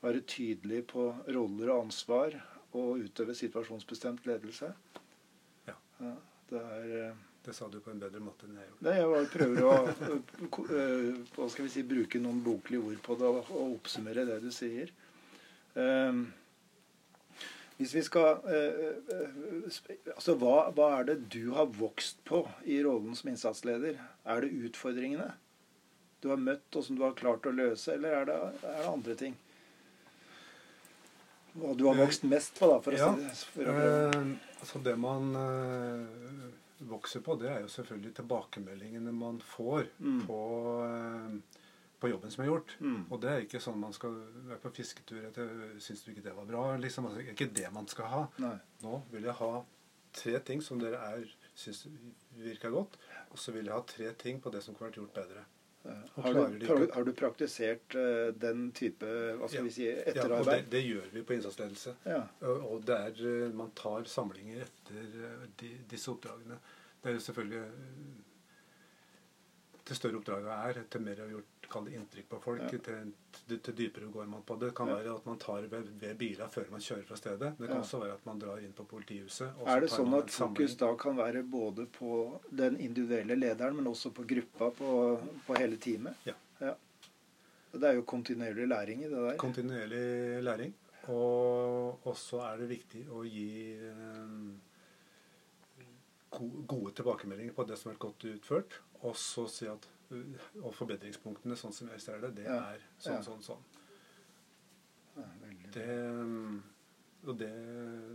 være 0.02 0.24
tydelig 0.28 0.82
på 0.90 1.06
roller 1.30 1.70
og 1.70 1.86
ansvar 1.86 2.34
og 2.74 3.04
utøve 3.06 3.34
situasjonsbestemt 3.38 4.26
ledelse. 4.28 4.70
Ja. 5.68 5.74
Ja, 6.00 6.14
det 6.50 6.60
er 6.60 6.94
eh, 7.04 7.22
Det 7.44 7.52
sa 7.52 7.66
du 7.68 7.76
på 7.84 7.90
en 7.92 8.00
bedre 8.00 8.20
måte 8.24 8.46
enn 8.48 8.56
jeg 8.56 8.68
gjorde. 8.70 8.84
Nei, 8.86 8.94
jeg 9.00 9.26
prøver 9.34 9.66
å 9.68 10.48
ko- 10.54 10.64
øh, 10.72 11.10
hva 11.36 11.48
skal 11.52 11.66
vi 11.66 11.72
si, 11.74 11.82
bruke 11.84 12.20
noen 12.22 12.38
boklige 12.46 12.80
ord 12.88 13.02
på 13.04 13.16
det 13.20 13.28
og, 13.28 13.50
og 13.52 13.74
oppsummere 13.76 14.24
det 14.30 14.38
du 14.46 14.48
sier. 14.54 14.88
Um, 15.74 16.22
hvis 17.76 17.92
vi 17.96 18.02
skal 18.06 18.38
Altså, 20.14 20.36
hva, 20.38 20.70
hva 20.76 20.88
er 21.00 21.08
det 21.08 21.16
du 21.34 21.50
har 21.56 21.66
vokst 21.74 22.20
på 22.24 22.44
i 22.70 22.78
rollen 22.86 23.16
som 23.18 23.28
innsatsleder? 23.32 23.98
Er 24.24 24.44
det 24.44 24.52
utfordringene 24.70 25.32
du 26.24 26.30
har 26.30 26.40
møtt, 26.40 26.70
og 26.72 26.84
som 26.86 26.96
du 26.96 27.02
har 27.04 27.12
klart 27.18 27.44
å 27.44 27.52
løse, 27.52 27.92
eller 27.98 28.14
er 28.22 28.28
det, 28.30 28.36
er 28.64 28.78
det 28.78 28.88
andre 28.88 29.14
ting? 29.20 29.34
Hva 31.54 31.74
du 31.78 31.84
har 31.86 31.94
vokst 32.00 32.24
mest 32.26 32.56
på, 32.58 32.66
da, 32.70 32.80
for 32.82 32.92
å 32.92 32.98
Ja, 32.98 33.10
det. 33.14 33.32
For 33.54 33.70
å. 33.70 33.74
Eh, 33.78 34.36
altså 34.60 34.80
det 34.82 34.94
man 34.98 35.28
eh, 35.38 36.48
vokser 36.90 37.20
på, 37.24 37.36
det 37.40 37.50
er 37.52 37.60
jo 37.62 37.68
selvfølgelig 37.70 38.14
tilbakemeldingene 38.20 39.12
man 39.14 39.38
får 39.54 39.86
Mm. 40.00 40.26
på, 40.26 40.38
eh, 40.88 41.60
på 42.00 42.10
jobben 42.10 42.30
som 42.34 42.44
er 42.44 42.48
gjort. 42.50 42.74
Mm. 42.80 43.06
Og 43.10 43.20
det 43.22 43.30
er 43.30 43.44
ikke 43.46 43.60
sånn 43.62 43.78
man 43.80 43.92
skal 43.96 44.10
være 44.48 44.58
på 44.64 44.74
fisketur 44.74 45.24
etter 45.28 45.48
Syns 45.80 46.02
du 46.04 46.10
ikke 46.12 46.24
det 46.26 46.34
var 46.36 46.44
bra? 46.44 46.76
Liksom, 46.76 47.06
altså, 47.06 47.18
det 47.22 47.28
er 47.28 47.36
ikke 47.38 47.54
det 47.54 47.72
man 47.72 47.86
skal 47.88 48.04
ha. 48.06 48.24
Nei. 48.38 48.58
Nå 48.82 49.02
vil 49.12 49.22
jeg 49.30 49.38
ha 49.38 49.64
tre 50.12 50.38
ting 50.40 50.60
som 50.62 50.78
dere 50.78 50.98
er 51.14 51.24
syns 51.54 51.86
virker 52.36 52.70
godt, 52.74 52.96
og 53.30 53.38
så 53.38 53.52
vil 53.54 53.64
jeg 53.66 53.74
ha 53.74 53.80
tre 53.86 54.12
ting 54.18 54.40
på 54.42 54.50
det 54.50 54.62
som 54.62 54.74
kunne 54.74 54.90
vært 54.90 54.98
gjort 54.98 55.14
bedre. 55.14 55.44
Og 55.84 56.22
Har, 56.24 56.48
du, 56.48 56.66
har 56.94 57.04
du 57.04 57.12
praktisert 57.12 57.94
eh, 57.98 58.30
den 58.40 58.70
type 58.72 59.04
hva 59.36 59.48
skal 59.48 59.58
Ja. 59.60 59.64
vi 59.66 59.72
si, 59.74 59.88
etterarbeid? 59.90 60.30
Ja, 60.32 60.38
og 60.40 60.46
det, 60.46 60.70
det 60.72 60.82
gjør 60.86 61.10
vi 61.12 61.22
på 61.28 61.34
innsatsledelse. 61.36 61.94
Ja. 62.08 62.22
Og 62.40 62.84
der 62.88 63.10
det 63.10 63.26
er, 63.26 63.44
eh, 63.48 63.52
man 63.52 63.70
tar 63.76 64.04
samlinger 64.08 64.64
etter 64.64 65.02
eh, 65.28 65.44
de, 65.60 65.72
disse 65.90 66.10
oppdragene. 66.14 66.56
Det 67.02 67.10
er 67.10 67.18
jo 67.18 67.24
selvfølgelig 67.26 67.58
eh, 67.60 68.23
Til 69.84 69.96
større 69.96 70.16
oppdraget 70.16 70.48
er, 70.48 70.82
til 70.90 71.00
mer 71.04 71.18
har 71.20 71.28
gjort 71.28 71.66
kall 71.68 71.84
det 71.84 71.92
inntrykk 71.98 72.28
på 72.30 72.38
folk, 72.40 72.62
Ja. 72.62 72.68
til, 72.68 73.12
til, 73.48 73.58
til 73.66 73.74
dypere 73.76 74.06
går 74.12 74.26
man 74.30 74.42
på 74.46 74.54
det. 74.60 74.68
Det 74.70 74.76
kan 74.76 74.86
Ja. 74.88 74.94
være 74.94 75.14
at 75.16 75.26
man 75.26 75.38
tar 75.38 75.60
ved, 75.68 75.88
ved 76.00 76.14
biler 76.18 76.48
før 76.48 76.70
man 76.70 76.80
kjører 76.80 77.04
fra 77.04 77.16
stedet. 77.16 77.50
Det 77.58 77.66
kan 77.68 77.76
Ja. 77.76 77.80
også 77.82 78.00
være 78.00 78.12
at 78.14 78.26
man 78.26 78.38
drar 78.38 78.58
inn 78.64 78.72
på 78.72 78.84
politihuset. 78.88 79.50
Er 79.66 79.80
det 79.80 79.90
sånn 79.90 80.14
at 80.18 80.30
fokus 80.30 80.76
da 80.76 80.94
kan 80.96 81.16
være 81.16 81.42
både 81.42 81.86
på 81.86 82.40
den 82.50 82.76
individuelle 82.80 83.36
lederen, 83.36 83.76
men 83.76 83.86
også 83.86 84.10
på 84.14 84.24
gruppa, 84.26 84.70
på, 84.70 85.20
på 85.46 85.54
hele 85.58 85.76
teamet? 85.76 86.14
Ja. 86.24 86.32
Det 87.74 87.82
er 87.90 87.94
jo 87.94 88.02
kontinuerlig 88.02 88.68
læring 88.68 89.00
i 89.02 89.08
det 89.08 89.18
der. 89.18 89.36
Kontinuerlig 89.36 90.42
læring. 90.44 90.72
Og 91.08 92.14
så 92.16 92.38
er 92.52 92.56
det 92.60 92.68
viktig 92.70 93.06
å 93.10 93.24
gi 93.26 93.76
go- 93.76 94.60
gode 96.40 96.92
tilbakemeldinger 96.98 97.54
på 97.56 97.64
det 97.68 97.78
som 97.78 97.90
har 97.90 97.94
vært 97.94 98.04
godt 98.06 98.26
utført. 98.32 98.76
Og 99.04 99.16
så 99.20 99.46
si 99.50 99.68
at 99.70 99.88
uh, 100.10 100.44
Og 100.62 100.70
forbedringspunktene, 100.76 101.56
sånn 101.58 101.74
som 101.74 101.90
jeg 101.92 102.02
ser 102.02 102.22
det, 102.24 102.34
det 102.40 102.46
er 102.50 102.84
sånn, 102.98 103.24
sånn, 103.24 103.42
sånn. 103.44 103.64
Det, 105.74 105.84
um, 105.84 106.62
og 107.24 107.36
det, 107.38 107.50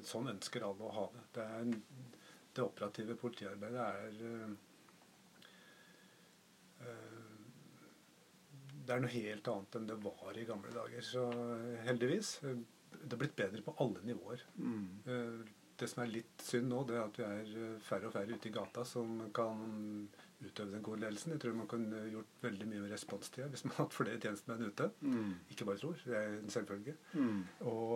sånn 0.07 0.31
ønsker 0.33 0.65
alle 0.67 0.87
å 0.87 0.95
ha 0.95 1.05
det. 1.13 1.23
Det, 1.35 1.45
er, 1.59 2.09
det 2.55 2.65
operative 2.65 3.15
politiarbeidet 3.19 3.85
er 3.85 4.19
uh, 4.25 4.57
Det 8.79 8.95
er 8.95 9.03
noe 9.03 9.13
helt 9.13 9.47
annet 9.51 9.79
enn 9.79 9.87
det 9.89 10.01
var 10.03 10.37
i 10.37 10.47
gamle 10.49 10.71
dager. 10.73 11.03
Så 11.05 11.29
heldigvis. 11.85 12.37
Det 12.41 13.13
er 13.13 13.21
blitt 13.21 13.37
bedre 13.37 13.61
på 13.63 13.75
alle 13.83 14.01
nivåer. 14.07 14.43
Mm. 14.57 14.87
Det 15.79 15.87
som 15.87 16.03
er 16.03 16.11
litt 16.11 16.43
synd 16.43 16.67
nå, 16.71 16.83
det 16.89 16.97
er 16.97 17.05
at 17.05 17.19
vi 17.19 17.27
er 17.27 17.53
uh, 17.55 17.77
færre 17.83 18.09
og 18.09 18.15
færre 18.15 18.35
ute 18.35 18.49
i 18.49 18.55
gata 18.55 18.83
som 18.87 19.21
kan 19.35 20.09
utøve 20.39 20.71
den 20.71 20.83
gode 20.83 21.01
ledelsen. 21.03 21.33
Jeg 21.33 21.41
tror 21.43 21.57
man 21.57 21.67
kunne 21.67 22.05
gjort 22.11 22.39
veldig 22.43 22.67
mye 22.69 22.85
med 22.85 22.93
responstida 22.93 23.49
hvis 23.51 23.65
man 23.67 23.75
hadde 23.79 23.95
flere 23.97 24.21
tjenestemenn 24.23 24.71
ute. 24.71 24.87
Mm. 25.01 25.35
Ikke 25.51 25.67
bare 25.67 25.81
tror, 25.81 25.99
det 26.05 26.15
er 26.15 26.37
en 26.37 26.53
selvfølge. 26.53 26.95
Mm. 27.13 27.41
Og, 27.71 27.93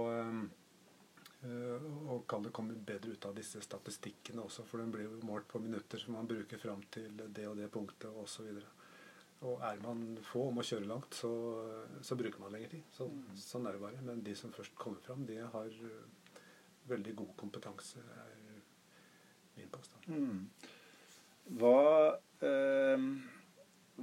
øh, 1.48 1.90
og 2.12 2.24
kan 2.30 2.44
det 2.44 2.54
komme 2.56 2.76
bedre 2.76 3.16
ut 3.16 3.28
av 3.30 3.36
disse 3.40 3.64
statistikkene 3.64 4.44
også, 4.44 4.68
for 4.68 4.84
den 4.84 4.92
blir 4.92 5.08
jo 5.08 5.20
målt 5.28 5.48
på 5.52 5.62
minutter 5.64 6.02
som 6.02 6.18
man 6.18 6.30
bruker 6.30 6.60
fram 6.60 6.84
til 6.92 7.20
det 7.24 7.48
og 7.48 7.60
det 7.60 7.72
punktet 7.72 8.24
osv. 8.24 8.50
Og, 8.52 8.82
og 9.44 9.64
er 9.68 9.80
man 9.84 10.04
få 10.24 10.50
om 10.50 10.60
å 10.60 10.68
kjøre 10.68 10.88
langt, 10.88 11.16
så, 11.20 11.32
så 12.04 12.20
bruker 12.20 12.44
man 12.44 12.52
lengre 12.56 12.76
tid. 12.76 12.92
Så, 12.96 13.08
Sånn 13.40 13.68
er 13.68 13.76
det 13.76 13.84
bare. 13.84 14.04
Men 14.04 14.24
de 14.24 14.36
som 14.40 14.52
først 14.56 14.76
kommer 14.80 15.04
fram, 15.04 15.26
de 15.28 15.40
har 15.44 15.80
veldig 16.90 17.16
god 17.16 17.36
kompetanse, 17.40 18.00
er 18.00 18.60
min 19.58 19.70
påstand. 19.72 20.08
Mm. 20.08 20.46
Hva, 21.60 22.18
eh, 22.48 23.08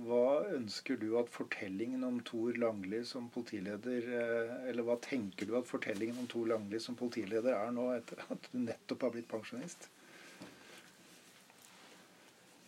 hva 0.05 0.25
ønsker 0.55 1.01
du 1.01 1.09
at 1.21 1.33
fortellingen 1.33 2.05
om 2.07 2.21
Tor 2.27 2.59
Langli 2.61 3.01
som 3.09 3.31
politileder 3.33 4.11
eh, 4.21 4.53
Eller 4.71 4.85
hva 4.87 4.99
tenker 5.01 5.49
du 5.49 5.57
at 5.59 5.69
fortellingen 5.69 6.21
om 6.21 6.29
Tor 6.31 6.51
Langli 6.53 6.81
som 6.85 6.99
politileder 7.01 7.57
er 7.57 7.73
nå, 7.75 7.89
etter 7.97 8.21
at 8.29 8.51
du 8.53 8.61
nettopp 8.61 9.09
har 9.09 9.17
blitt 9.17 9.31
pensjonist? 9.31 9.89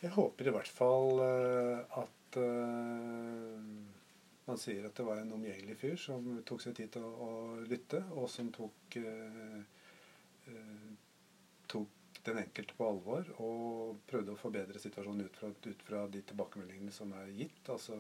Jeg 0.03 0.11
håper 0.17 0.49
i 0.51 0.55
hvert 0.57 0.73
fall 0.81 1.21
eh, 1.23 1.99
at 2.03 2.41
eh, 2.43 3.73
man 4.49 4.59
sier 4.59 4.87
at 4.89 4.97
det 4.99 5.05
var 5.07 5.21
en 5.21 5.35
omgjengelig 5.37 5.77
fyr 5.79 6.01
som 6.01 6.27
tok 6.47 6.65
seg 6.65 6.75
tid 6.77 6.91
til 6.97 7.05
å, 7.07 7.13
å 7.27 7.31
lytte, 7.71 8.03
og 8.19 8.27
som 8.31 8.51
tok, 8.55 8.97
eh, 8.99 9.37
eh, 9.45 9.82
tok 11.71 11.89
den 12.27 12.39
enkelte 12.39 12.75
på 12.79 12.87
alvor 12.87 13.31
og 13.43 14.03
prøvde 14.11 14.35
å 14.35 14.39
forbedre 14.39 14.81
situasjonen 14.83 15.27
ut 15.27 15.39
fra, 15.39 15.51
ut 15.51 15.87
fra 15.87 16.03
de 16.11 16.23
tilbakemeldingene 16.29 16.95
som 16.95 17.15
er 17.19 17.33
gitt. 17.35 17.63
Altså, 17.73 17.99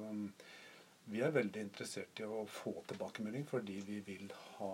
vi 1.10 1.22
er 1.24 1.34
veldig 1.34 1.64
interessert 1.66 2.22
i 2.22 2.28
å 2.28 2.44
få 2.46 2.76
tilbakemelding 2.90 3.46
fordi 3.50 3.80
vi 3.86 3.98
vil 4.06 4.28
ha 4.58 4.72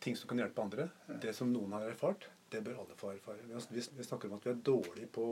ting 0.00 0.16
som 0.16 0.30
kan 0.30 0.40
hjelpe 0.40 0.64
andre. 0.64 0.88
Det 1.20 1.34
som 1.36 1.50
noen 1.52 1.74
har 1.76 1.88
erfart, 1.90 2.28
det 2.48 2.62
bør 2.64 2.84
alle 2.84 2.96
få 2.96 3.12
erfare. 3.12 3.44
Vi, 3.44 3.82
vi 3.98 4.06
snakker 4.06 4.30
om 4.30 4.38
at 4.38 4.46
vi 4.46 4.54
er 4.54 4.62
dårlige 4.70 5.10
på 5.12 5.26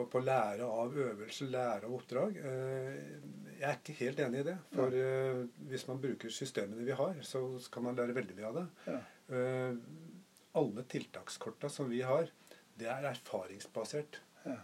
på, 0.00 0.06
på 0.14 0.22
lære 0.24 0.66
av 0.66 0.96
øvelse, 0.96 1.48
lære 1.50 1.88
av 1.88 1.94
oppdrag. 1.96 2.38
Eh, 2.40 2.98
jeg 3.60 3.68
er 3.68 3.76
ikke 3.76 3.98
helt 4.00 4.22
enig 4.24 4.40
i 4.40 4.48
det. 4.48 4.56
For 4.72 4.96
ja. 4.96 5.44
hvis 5.68 5.86
man 5.90 6.00
bruker 6.00 6.32
systemene 6.32 6.86
vi 6.86 6.96
har, 6.96 7.20
så 7.26 7.44
kan 7.72 7.84
man 7.84 7.98
lære 7.98 8.16
veldig 8.16 8.36
mye 8.38 8.50
av 8.50 8.60
det. 8.60 8.66
Ja. 8.88 9.00
Alle 10.60 10.84
tiltakskorta 10.90 11.68
som 11.70 11.90
vi 11.92 12.00
har, 12.02 12.30
det 12.80 12.88
er 12.88 13.10
erfaringsbasert. 13.12 14.22
Ja. 14.46 14.56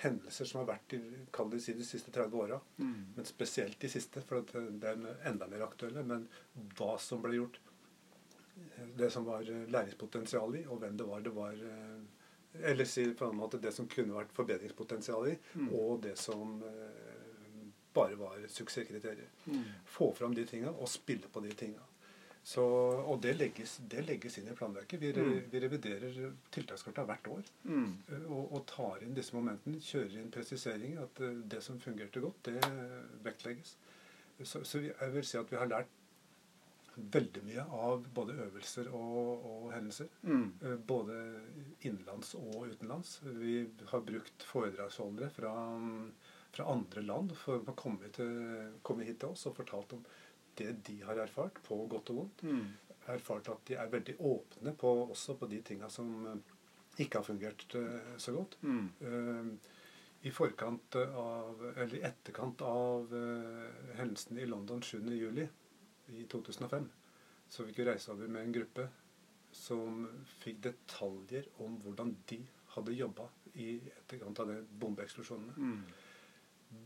Hendelser 0.00 0.48
som 0.48 0.62
har 0.62 0.70
vært 0.72 0.96
i 0.96 1.02
det 1.02 1.60
si, 1.62 1.76
de 1.76 1.84
siste 1.86 2.10
30 2.14 2.40
åra. 2.40 2.58
Mm. 2.80 3.12
Men 3.18 3.28
spesielt 3.28 3.78
de 3.80 3.90
siste, 3.92 4.24
for 4.26 4.48
det 4.48 4.88
er 4.90 5.28
enda 5.28 5.48
mer 5.52 5.66
aktuelle. 5.68 6.02
Men 6.08 6.24
hva 6.78 6.96
som 7.02 7.20
ble 7.24 7.36
gjort, 7.36 7.60
det 8.96 9.12
som 9.12 9.28
var 9.28 9.44
læringspotensial 9.44 10.56
i, 10.62 10.64
og 10.66 10.80
hvem 10.80 10.96
det 10.96 11.06
var 11.06 11.22
det 11.24 11.36
var 11.36 11.60
eller 12.62 12.84
si 12.84 13.06
på 13.14 13.24
en 13.24 13.36
måte 13.36 13.60
det 13.62 13.72
som 13.74 13.88
kunne 13.90 14.16
vært 14.16 14.32
forbedringspotensial 14.36 15.28
i, 15.32 15.34
mm. 15.54 15.68
og 15.74 16.00
det 16.04 16.14
som 16.20 16.56
eh, 16.62 17.66
bare 17.96 18.18
var 18.20 18.40
suksesskriterier. 18.48 19.28
Mm. 19.44 19.62
Få 19.84 20.12
fram 20.14 20.34
de 20.34 20.46
tinga 20.46 20.72
og 20.72 20.88
spille 20.90 21.30
på 21.32 21.42
de 21.44 21.52
tinga. 21.56 21.84
Så, 22.46 22.62
og 22.62 23.18
det 23.22 23.32
legges, 23.34 23.80
det 23.90 24.04
legges, 24.06 24.36
inn 24.38 24.46
i 24.52 24.54
planverket. 24.54 25.00
Vi, 25.02 25.08
mm. 25.16 25.32
vi 25.50 25.60
reviderer 25.64 26.18
tiltakskartet 26.54 27.08
hvert 27.08 27.30
år. 27.32 27.48
Mm. 27.64 27.88
Eh, 28.06 28.28
og, 28.28 28.52
og, 28.52 28.60
tar 28.70 29.02
inn 29.02 29.16
disse 29.16 29.34
momentene. 29.34 29.82
Kjører 29.82 30.20
inn 30.20 30.30
presiseringer. 30.30 31.08
At 31.08 31.22
eh, 31.26 31.40
det 31.54 31.62
som 31.66 31.80
fungerte 31.82 32.22
godt, 32.22 32.46
det 32.46 32.60
vektlegges. 33.26 33.74
Så, 34.44 34.62
så 34.68 34.84
jeg 34.84 35.12
vil 35.14 35.26
si 35.26 35.40
at 35.40 35.50
vi 35.50 35.58
har 35.58 35.72
lært 35.72 35.95
veldig 36.96 37.42
mye 37.44 37.64
av 37.76 38.06
både 38.14 38.36
øvelser 38.46 38.88
og, 38.94 39.44
og 39.50 39.66
hendelser. 39.74 40.08
Mm. 40.22 40.46
Eh, 40.62 40.78
både 40.88 41.18
innenlands 41.82 42.34
og 42.38 42.70
utenlands. 42.70 43.18
Vi 43.36 43.58
har 43.90 44.04
brukt 44.06 44.46
foredragsholdere 44.48 45.30
fra, 45.34 45.52
fra 46.56 46.68
andre 46.72 47.04
land 47.04 47.36
for 47.38 47.60
å 47.60 47.76
komme, 47.76 48.10
til, 48.16 48.32
komme, 48.86 49.06
hit 49.08 49.20
til 49.22 49.36
oss 49.36 49.46
og 49.50 49.58
fortalt 49.60 49.96
om 49.98 50.04
det 50.56 50.72
de 50.88 50.98
har 51.04 51.20
erfart, 51.20 51.60
på 51.66 51.82
godt 51.90 52.14
og 52.14 52.22
vondt. 52.22 52.44
Mm. 52.48 52.66
Erfart 53.12 53.52
at 53.52 53.66
de 53.68 53.76
er 53.78 53.92
veldig 53.92 54.16
åpne 54.24 54.72
på, 54.80 54.92
også 55.12 55.36
på 55.38 55.48
de 55.52 55.60
tinga 55.64 55.90
som 55.92 56.14
eh, 56.32 56.54
ikke 57.04 57.20
har 57.20 57.26
fungert 57.26 57.74
uh, 57.76 58.14
så 58.16 58.32
godt. 58.32 58.56
Mm. 58.64 58.86
Uh, 59.04 59.74
I 60.24 60.30
forkant 60.32 60.96
av, 60.96 61.60
eller 61.76 61.98
i 61.98 62.00
etterkant 62.08 62.62
av 62.64 63.12
uh, 63.12 63.66
hendelsen 63.98 64.40
i 64.40 64.46
London 64.48 64.80
7.7 64.80 65.44
i 66.14 66.24
2005, 66.30 66.88
så 67.48 67.66
fikk 67.66 67.80
vi 67.80 67.88
reise 67.90 68.12
over 68.12 68.30
med 68.30 68.46
en 68.46 68.54
gruppe 68.54 68.88
som 69.56 70.04
fikk 70.42 70.60
detaljer 70.66 71.48
om 71.64 71.78
hvordan 71.84 72.12
de 72.28 72.40
hadde 72.74 72.96
jobba 72.96 73.28
i 73.56 73.76
etterkant 73.78 74.42
av 74.42 74.50
de 74.52 74.58
bombeeksplosjonene. 74.80 75.54
Mm. 75.56 75.80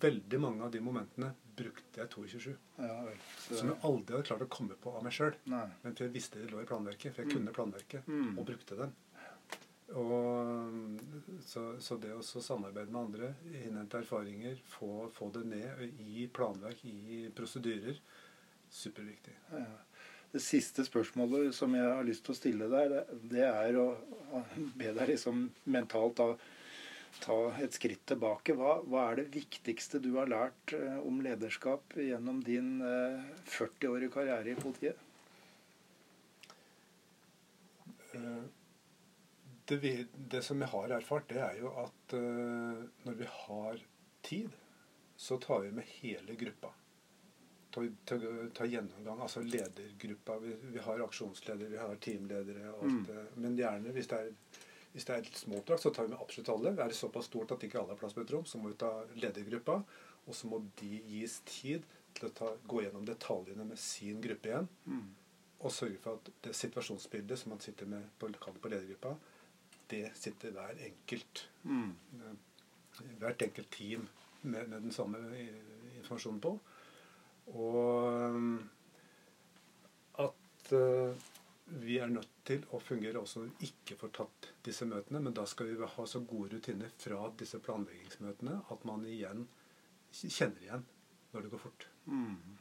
Veldig 0.01 0.39
mange 0.41 0.65
av 0.65 0.71
de 0.71 0.81
momentene 0.85 1.33
brukte 1.57 2.03
jeg 2.03 2.11
22. 2.13 2.53
Ja, 2.79 2.97
så... 3.41 3.57
Som 3.57 3.73
jeg 3.73 3.81
aldri 3.89 4.15
hadde 4.15 4.29
klart 4.29 4.45
å 4.45 4.51
komme 4.53 4.77
på 4.79 4.93
av 4.95 5.05
meg 5.05 5.17
sjøl. 5.17 5.35
Men 5.49 5.95
for 5.97 6.05
jeg 6.07 6.15
visste 6.15 6.41
det 6.41 6.51
lå 6.53 6.63
i 6.63 6.69
planverket. 6.69 7.15
For 7.15 7.25
jeg 7.25 7.31
mm. 7.31 7.37
kunne 7.37 7.55
planverket 7.57 8.11
mm. 8.11 8.35
og 8.37 8.47
brukte 8.53 8.79
dem. 8.79 8.95
Og, 9.99 11.01
så, 11.43 11.65
så, 11.83 11.97
det 11.99 12.13
å 12.15 12.23
samarbeide 12.23 12.93
med 12.93 13.01
andre, 13.01 13.33
innhente 13.49 13.99
erfaringer, 13.99 14.61
få, 14.77 15.09
få, 15.11 15.33
det 15.35 15.43
ned 15.51 16.03
i 16.05 16.29
planverk, 16.31 16.85
i 16.87 17.25
prosedyrer, 17.35 17.99
superviktig. 18.71 19.35
Ja. 19.53 19.67
Det 20.31 20.41
siste 20.45 20.85
spørsmålet 20.87 21.55
som 21.55 21.73
jeg 21.75 21.87
har 21.91 22.07
lyst 22.07 22.23
til 22.27 22.35
å 22.35 22.39
stille 22.39 22.71
deg, 22.71 22.93
det 23.33 23.43
er 23.49 23.77
å 23.81 23.87
be 24.79 24.93
deg 24.95 25.11
liksom 25.11 25.49
mentalt 25.75 26.21
ta, 26.21 26.29
ta 27.25 27.39
et 27.59 27.75
skritt 27.75 28.05
tilbake. 28.07 28.55
Hva, 28.59 28.77
hva, 28.87 29.09
er 29.09 29.21
det 29.21 29.33
viktigste 29.35 29.99
du 30.03 30.13
har 30.21 30.31
lært 30.31 30.75
eh, 30.77 31.01
om 31.03 31.19
lederskap 31.25 31.99
gjennom 31.99 32.39
din 32.47 32.79
40-årige 32.79 34.07
eh, 34.07 34.15
karriere 34.15 34.55
i 34.55 34.59
politiet? 34.61 35.03
Eh, 38.15 38.43
det, 39.67 39.81
vi, 39.83 39.95
det, 40.15 40.45
som 40.47 40.63
jeg 40.63 40.71
har 40.71 40.95
erfart, 40.95 41.27
det 41.31 41.43
er 41.43 41.59
jo 41.59 41.75
at 41.79 42.15
når 43.07 43.19
vi 43.19 43.27
har 43.31 43.83
tid, 44.27 44.55
så 45.19 45.39
tar 45.43 45.67
vi 45.67 45.75
med 45.75 45.87
hele 46.01 46.39
gruppa 46.39 46.73
ta, 47.71 47.85
ta, 48.05 48.19
ta, 48.55 48.67
gjennomgang. 48.67 49.21
Altså 49.21 49.43
ledergruppa. 49.43 50.39
Vi, 50.43 50.57
vi, 50.75 50.83
har 50.85 51.05
aksjonsledere, 51.07 51.69
vi 51.73 51.81
har 51.81 51.97
teamledere. 51.97 52.73
alt 52.73 52.83
mm. 52.83 53.39
Men 53.43 53.57
gjerne, 53.59 53.95
hvis 53.97 54.11
det 54.11 54.25
er 54.25 54.35
hvis 54.93 55.07
det 55.07 55.15
er 55.15 55.23
et 55.23 55.39
småoppdrag, 55.39 55.79
så 55.79 55.93
tar 55.95 56.07
vi 56.07 56.11
med 56.11 56.23
absolutt 56.23 56.49
alle. 56.51 56.73
Er 56.75 56.91
det 56.91 56.99
såpass 56.99 57.29
stort 57.31 57.53
at 57.55 57.63
ikke 57.63 57.79
alle 57.79 57.95
har 57.95 58.01
plass 58.01 58.15
på 58.17 58.25
et 58.25 58.33
rom, 58.35 58.47
så 58.47 58.59
må 58.59 58.73
vi 58.73 58.79
ta 58.81 58.91
ledergruppa. 59.23 59.77
Og 60.27 60.35
så 60.37 60.51
må 60.51 60.59
de 60.81 60.91
gis 61.07 61.39
tid 61.47 61.87
til 62.17 62.27
å 62.27 62.33
ta, 62.35 62.49
gå 62.67 62.83
gjennom 62.83 63.07
detaljene 63.07 63.67
med 63.69 63.79
sin 63.79 64.19
gruppe 64.23 64.51
igjen. 64.51 64.67
Mm. 64.91 65.07
Og 65.61 65.75
sørge 65.75 66.01
for 66.03 66.19
at 66.19 66.31
det 66.47 66.57
situasjonsbildet 66.59 67.39
som 67.39 67.55
man 67.55 67.63
sitter 67.63 67.87
med 67.91 68.09
på, 68.19 68.33
på 68.35 68.73
ledergruppa, 68.73 69.15
det 69.91 70.09
sitter 70.19 70.55
hver 70.57 70.83
enkelt. 70.89 71.45
Mm. 71.63 71.95
Hvert 73.23 73.47
enkelt 73.47 73.71
team 73.75 74.09
med, 74.43 74.67
med 74.67 74.81
den 74.89 74.95
samme 74.95 75.23
informasjonen 76.01 76.43
på. 76.43 76.57
Og 77.49 78.05
um, 78.37 78.71
at 80.19 80.73
uh, 80.77 81.29
vi 81.81 81.99
er 81.99 82.11
nødt 82.11 82.31
til 82.47 82.65
å 82.75 82.81
fungere 82.83 83.21
også 83.21 83.41
når 83.41 83.51
vi 83.51 83.71
ikke 83.71 83.97
får 84.01 84.13
tatt 84.19 84.49
disse 84.67 84.87
møtene. 84.91 85.23
Men 85.23 85.37
da 85.37 85.47
skal 85.49 85.71
vi 85.71 85.91
ha 85.95 86.07
så 86.07 86.23
gode 86.27 86.57
rutiner 86.57 86.91
fra 86.99 87.29
disse 87.39 87.61
planleggingsmøtene 87.63 88.61
at 88.75 88.87
man 88.89 89.07
igjen 89.07 89.47
kjenner 90.11 90.65
igjen 90.65 90.87
når 91.31 91.47
det 91.47 91.53
går 91.53 91.63
fort. 91.63 91.87
Mm. 92.11 92.57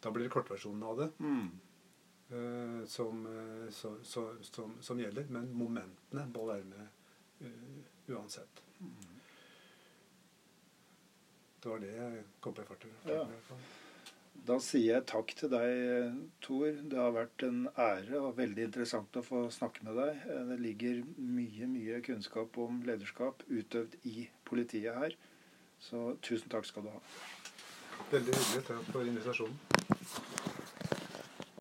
Da 0.00 0.10
blir 0.10 0.26
det 0.26 0.32
kortversjonen 0.34 0.82
av 0.82 0.98
det 0.98 1.08
mm. 1.18 1.48
uh, 2.32 2.80
som, 2.90 3.26
uh, 3.26 3.70
så, 3.70 3.94
så, 4.02 4.26
som, 4.42 4.74
som, 4.82 5.00
gjelder. 5.00 5.30
Men 5.30 5.52
momentene 5.54 6.26
må 6.34 6.46
være 6.50 6.66
med 6.70 7.46
uh, 7.46 8.14
uansett. 8.16 8.64
Mm. 8.80 9.09
Det 11.60 11.68
var 11.70 11.82
det 11.82 11.92
jeg 11.92 12.24
kom 12.40 12.56
på 12.56 12.64
i 12.64 12.68
farten. 12.70 12.92
Ja. 13.08 13.24
Da 14.48 14.56
sier 14.64 14.94
jeg 14.94 15.06
takk 15.10 15.34
til 15.36 15.50
deg, 15.52 16.20
Tor. 16.40 16.70
Det 16.72 16.96
har 16.96 17.12
vært 17.12 17.44
en 17.44 17.66
ære 17.74 18.22
og 18.22 18.38
veldig 18.38 18.64
interessant 18.70 19.18
å 19.20 19.24
få 19.24 19.42
snakke 19.52 19.84
med 19.84 19.98
deg. 20.00 20.22
Det 20.48 20.56
ligger 20.62 21.02
mye, 21.20 21.68
mye 21.68 22.00
kunnskap 22.06 22.56
om 22.64 22.80
lederskap 22.88 23.44
utøvd 23.50 23.98
i 24.08 24.30
politiet 24.48 24.96
her. 24.96 25.18
Så 25.80 26.14
tusen 26.24 26.48
takk 26.52 26.68
skal 26.68 26.88
du 26.88 26.94
ha. 26.94 27.02
Veldig 28.10 28.32
hyggelig. 28.38 28.64
Takk 28.70 28.88
for 28.94 29.12
invitasjonen. 29.12 29.99